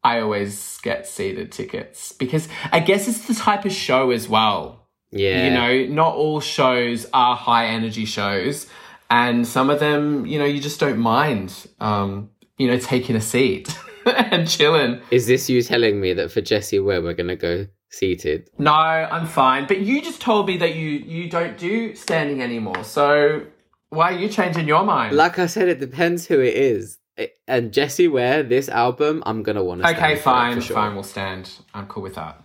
I 0.04 0.20
always 0.20 0.78
get 0.82 1.06
seated 1.06 1.52
tickets 1.52 2.12
because 2.12 2.48
I 2.72 2.80
guess 2.80 3.06
it's 3.08 3.26
the 3.26 3.34
type 3.34 3.64
of 3.64 3.72
show 3.72 4.10
as 4.10 4.28
well. 4.28 4.88
Yeah. 5.10 5.44
You 5.44 5.50
know, 5.52 5.94
not 5.94 6.14
all 6.14 6.40
shows 6.40 7.06
are 7.12 7.36
high 7.36 7.66
energy 7.66 8.06
shows, 8.06 8.66
and 9.10 9.46
some 9.46 9.68
of 9.68 9.78
them, 9.78 10.24
you 10.26 10.38
know, 10.38 10.46
you 10.46 10.60
just 10.60 10.80
don't 10.80 10.98
mind, 10.98 11.54
um, 11.80 12.30
you 12.56 12.66
know, 12.66 12.78
taking 12.78 13.14
a 13.14 13.20
seat 13.20 13.76
and 14.06 14.48
chilling. 14.48 15.02
Is 15.10 15.26
this 15.26 15.50
you 15.50 15.62
telling 15.62 16.00
me 16.00 16.14
that 16.14 16.30
for 16.32 16.40
Jessie 16.40 16.80
Ware 16.80 17.02
we're 17.02 17.12
gonna 17.12 17.36
go 17.36 17.66
seated? 17.90 18.48
No, 18.58 18.72
I'm 18.72 19.26
fine. 19.26 19.66
But 19.66 19.80
you 19.80 20.00
just 20.00 20.22
told 20.22 20.46
me 20.46 20.56
that 20.56 20.74
you 20.76 20.88
you 20.88 21.28
don't 21.28 21.58
do 21.58 21.94
standing 21.94 22.40
anymore. 22.40 22.82
So 22.82 23.42
why 23.92 24.12
are 24.12 24.18
you 24.18 24.28
changing 24.28 24.66
your 24.66 24.84
mind? 24.84 25.14
Like 25.14 25.38
I 25.38 25.46
said, 25.46 25.68
it 25.68 25.78
depends 25.78 26.26
who 26.26 26.40
it 26.40 26.54
is. 26.54 26.98
It- 27.16 27.34
and 27.46 27.72
Jessie 27.72 28.08
Ware, 28.08 28.42
this 28.42 28.68
album, 28.68 29.22
I'm 29.26 29.42
gonna 29.42 29.62
want 29.62 29.82
to. 29.82 29.88
okay, 29.90 30.16
fine, 30.16 30.60
sure. 30.60 30.74
fine. 30.74 30.94
We'll 30.94 31.02
stand. 31.02 31.50
I'm 31.74 31.86
cool 31.86 32.02
with 32.02 32.14
that. 32.14 32.42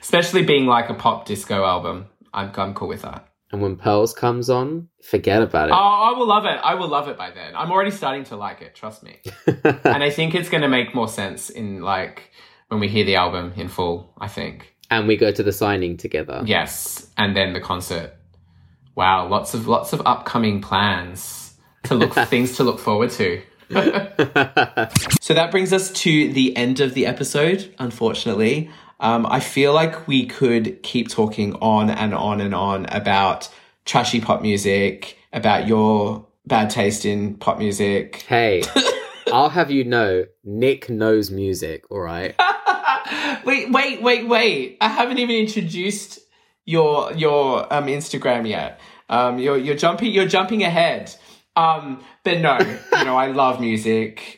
Especially 0.00 0.44
being 0.44 0.66
like 0.66 0.88
a 0.88 0.94
pop 0.94 1.26
disco 1.26 1.64
album. 1.64 2.06
I'm 2.32 2.52
I'm 2.56 2.74
cool 2.74 2.88
with 2.88 3.02
that. 3.02 3.26
And 3.52 3.60
when 3.60 3.74
Pearls 3.74 4.14
comes 4.14 4.48
on, 4.48 4.86
forget 5.02 5.42
about 5.42 5.70
it. 5.70 5.72
Oh, 5.72 5.76
I 5.76 6.16
will 6.16 6.26
love 6.28 6.44
it. 6.44 6.58
I 6.62 6.76
will 6.76 6.86
love 6.86 7.08
it 7.08 7.16
by 7.18 7.32
then. 7.32 7.56
I'm 7.56 7.72
already 7.72 7.90
starting 7.90 8.22
to 8.24 8.36
like 8.36 8.62
it. 8.62 8.76
Trust 8.76 9.02
me. 9.02 9.16
and 9.64 10.04
I 10.04 10.10
think 10.10 10.36
it's 10.36 10.48
going 10.48 10.62
to 10.62 10.68
make 10.68 10.94
more 10.94 11.08
sense 11.08 11.50
in 11.50 11.82
like 11.82 12.30
when 12.68 12.78
we 12.78 12.86
hear 12.86 13.04
the 13.04 13.16
album 13.16 13.52
in 13.56 13.66
full. 13.68 14.14
I 14.20 14.28
think 14.28 14.76
and 14.88 15.08
we 15.08 15.16
go 15.16 15.32
to 15.32 15.42
the 15.42 15.52
signing 15.52 15.96
together. 15.96 16.42
yes, 16.46 17.08
and 17.16 17.36
then 17.36 17.52
the 17.52 17.60
concert. 17.60 18.14
Wow, 18.94 19.28
lots 19.28 19.54
of 19.54 19.66
lots 19.66 19.92
of 19.92 20.02
upcoming 20.04 20.60
plans 20.60 21.54
to 21.84 21.94
look 21.94 22.12
things 22.28 22.56
to 22.56 22.64
look 22.64 22.78
forward 22.78 23.10
to. 23.12 23.42
So 25.20 25.34
that 25.34 25.52
brings 25.52 25.72
us 25.72 25.92
to 25.92 26.32
the 26.32 26.56
end 26.56 26.80
of 26.80 26.94
the 26.94 27.06
episode, 27.06 27.72
unfortunately. 27.78 28.68
Um, 28.98 29.26
I 29.26 29.38
feel 29.38 29.72
like 29.72 30.08
we 30.08 30.26
could 30.26 30.82
keep 30.82 31.08
talking 31.08 31.54
on 31.54 31.88
and 31.88 32.12
on 32.12 32.40
and 32.40 32.52
on 32.52 32.86
about 32.86 33.48
trashy 33.84 34.20
pop 34.20 34.42
music, 34.42 35.16
about 35.32 35.68
your 35.68 36.26
bad 36.46 36.70
taste 36.70 37.04
in 37.04 37.34
pop 37.36 37.58
music. 37.58 38.24
hey, 38.26 38.62
I'll 39.32 39.50
have 39.50 39.70
you 39.70 39.84
know, 39.84 40.24
Nick 40.42 40.90
knows 40.90 41.30
music. 41.30 41.84
All 41.90 42.00
right. 42.00 42.34
wait, 43.44 43.70
wait, 43.70 44.02
wait, 44.02 44.26
wait. 44.26 44.78
I 44.80 44.88
haven't 44.88 45.18
even 45.18 45.36
introduced 45.36 46.18
your 46.70 47.12
your 47.14 47.72
um 47.72 47.86
Instagram 47.86 48.48
yet. 48.48 48.80
Um 49.08 49.38
you're 49.38 49.58
you're 49.58 49.76
jumping 49.76 50.12
you're 50.12 50.28
jumping 50.28 50.62
ahead. 50.62 51.14
Um 51.56 52.02
but 52.24 52.40
no, 52.40 52.58
you 52.58 53.04
know, 53.04 53.16
I 53.16 53.26
love 53.42 53.60
music. 53.60 54.36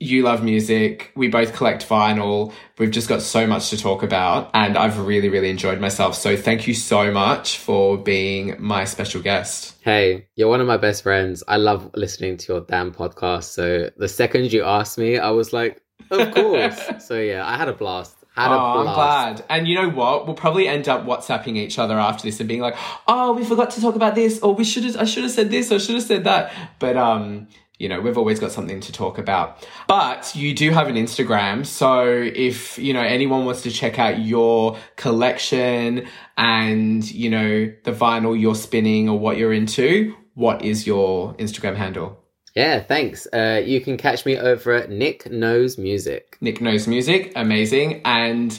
You 0.00 0.22
love 0.22 0.44
music. 0.44 1.12
We 1.16 1.26
both 1.26 1.54
collect 1.54 1.88
vinyl. 1.88 2.52
We've 2.78 2.90
just 2.90 3.08
got 3.08 3.20
so 3.20 3.46
much 3.46 3.70
to 3.70 3.76
talk 3.76 4.02
about 4.02 4.50
and 4.54 4.76
I've 4.76 4.98
really 4.98 5.28
really 5.28 5.50
enjoyed 5.50 5.80
myself. 5.80 6.16
So 6.16 6.36
thank 6.36 6.66
you 6.66 6.74
so 6.74 7.12
much 7.12 7.58
for 7.58 7.96
being 7.96 8.56
my 8.58 8.84
special 8.84 9.22
guest. 9.22 9.76
Hey, 9.82 10.26
you're 10.34 10.48
one 10.48 10.60
of 10.60 10.66
my 10.66 10.78
best 10.78 11.04
friends. 11.04 11.44
I 11.46 11.56
love 11.56 11.90
listening 11.94 12.36
to 12.38 12.52
your 12.52 12.62
damn 12.62 12.92
podcast. 12.92 13.44
So 13.44 13.90
the 13.96 14.08
second 14.08 14.52
you 14.52 14.64
asked 14.64 14.98
me, 14.98 15.18
I 15.18 15.30
was 15.30 15.52
like, 15.52 15.80
of 16.10 16.34
course. 16.34 16.80
so 17.06 17.20
yeah, 17.20 17.46
I 17.46 17.56
had 17.56 17.68
a 17.68 17.72
blast. 17.72 18.17
Had 18.38 18.52
Oh, 18.52 18.86
I'm 18.86 18.94
glad. 18.94 19.44
And 19.50 19.66
you 19.66 19.74
know 19.74 19.90
what? 19.90 20.26
We'll 20.26 20.36
probably 20.36 20.68
end 20.68 20.88
up 20.88 21.04
WhatsApping 21.04 21.56
each 21.56 21.76
other 21.76 21.98
after 21.98 22.22
this 22.22 22.38
and 22.38 22.48
being 22.48 22.60
like, 22.60 22.76
"Oh, 23.08 23.32
we 23.32 23.44
forgot 23.44 23.70
to 23.72 23.80
talk 23.80 23.96
about 23.96 24.14
this, 24.14 24.38
or 24.40 24.54
we 24.54 24.62
should 24.62 24.84
have. 24.84 24.96
I 24.96 25.04
should 25.04 25.24
have 25.24 25.32
said 25.32 25.50
this, 25.50 25.72
or 25.72 25.80
should 25.80 25.96
have 25.96 26.04
said 26.04 26.22
that." 26.22 26.52
But 26.78 26.96
um, 26.96 27.48
you 27.78 27.88
know, 27.88 28.00
we've 28.00 28.16
always 28.16 28.38
got 28.38 28.52
something 28.52 28.78
to 28.80 28.92
talk 28.92 29.18
about. 29.18 29.66
But 29.88 30.34
you 30.36 30.54
do 30.54 30.70
have 30.70 30.86
an 30.86 30.94
Instagram, 30.94 31.66
so 31.66 32.06
if 32.06 32.78
you 32.78 32.92
know 32.92 33.02
anyone 33.02 33.44
wants 33.44 33.62
to 33.62 33.72
check 33.72 33.98
out 33.98 34.20
your 34.20 34.78
collection 34.94 36.06
and 36.36 37.10
you 37.10 37.30
know 37.30 37.72
the 37.82 37.92
vinyl 37.92 38.40
you're 38.40 38.54
spinning 38.54 39.08
or 39.08 39.18
what 39.18 39.36
you're 39.36 39.52
into, 39.52 40.14
what 40.34 40.64
is 40.64 40.86
your 40.86 41.34
Instagram 41.34 41.74
handle? 41.74 42.17
Yeah, 42.58 42.80
thanks. 42.80 43.28
Uh, 43.32 43.62
you 43.64 43.80
can 43.80 43.96
catch 43.96 44.26
me 44.26 44.36
over 44.36 44.72
at 44.72 44.90
Nick 44.90 45.30
Knows 45.30 45.78
Music. 45.78 46.36
Nick 46.40 46.60
Knows 46.60 46.88
Music, 46.88 47.30
amazing. 47.36 48.02
And 48.04 48.58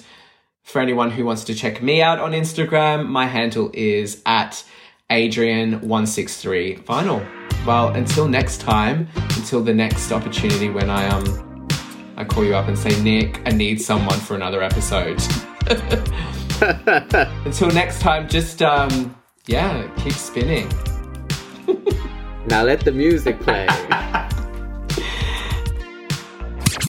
for 0.64 0.80
anyone 0.80 1.12
who 1.12 1.26
wants 1.26 1.44
to 1.44 1.54
check 1.54 1.84
me 1.84 2.02
out 2.02 2.18
on 2.18 2.32
Instagram, 2.32 3.08
my 3.08 3.26
handle 3.26 3.70
is 3.74 4.22
at 4.26 4.64
Adrian163 5.10 6.86
Final. 6.86 7.22
Well, 7.66 7.90
until 7.90 8.30
next 8.30 8.62
time, 8.62 9.10
until 9.36 9.62
the 9.62 9.74
next 9.74 10.14
opportunity 10.14 10.70
when 10.70 10.90
I 10.90 11.06
um 11.10 11.68
I 12.16 12.24
call 12.24 12.46
you 12.46 12.56
up 12.56 12.70
and 12.70 12.80
say, 12.80 12.98
Nick, 13.04 13.42
I 13.46 13.50
need 13.50 13.82
someone 13.82 14.20
for 14.22 14.34
another 14.34 14.64
episode. 14.64 15.22
until 17.46 17.68
next 17.72 18.00
time, 18.00 18.30
just 18.30 18.62
um 18.62 19.14
yeah, 19.46 19.94
keep 19.98 20.14
spinning. 20.14 20.72
Now 22.50 22.64
let 22.64 22.80
the 22.84 22.92
music 22.92 23.40
play. 23.42 23.68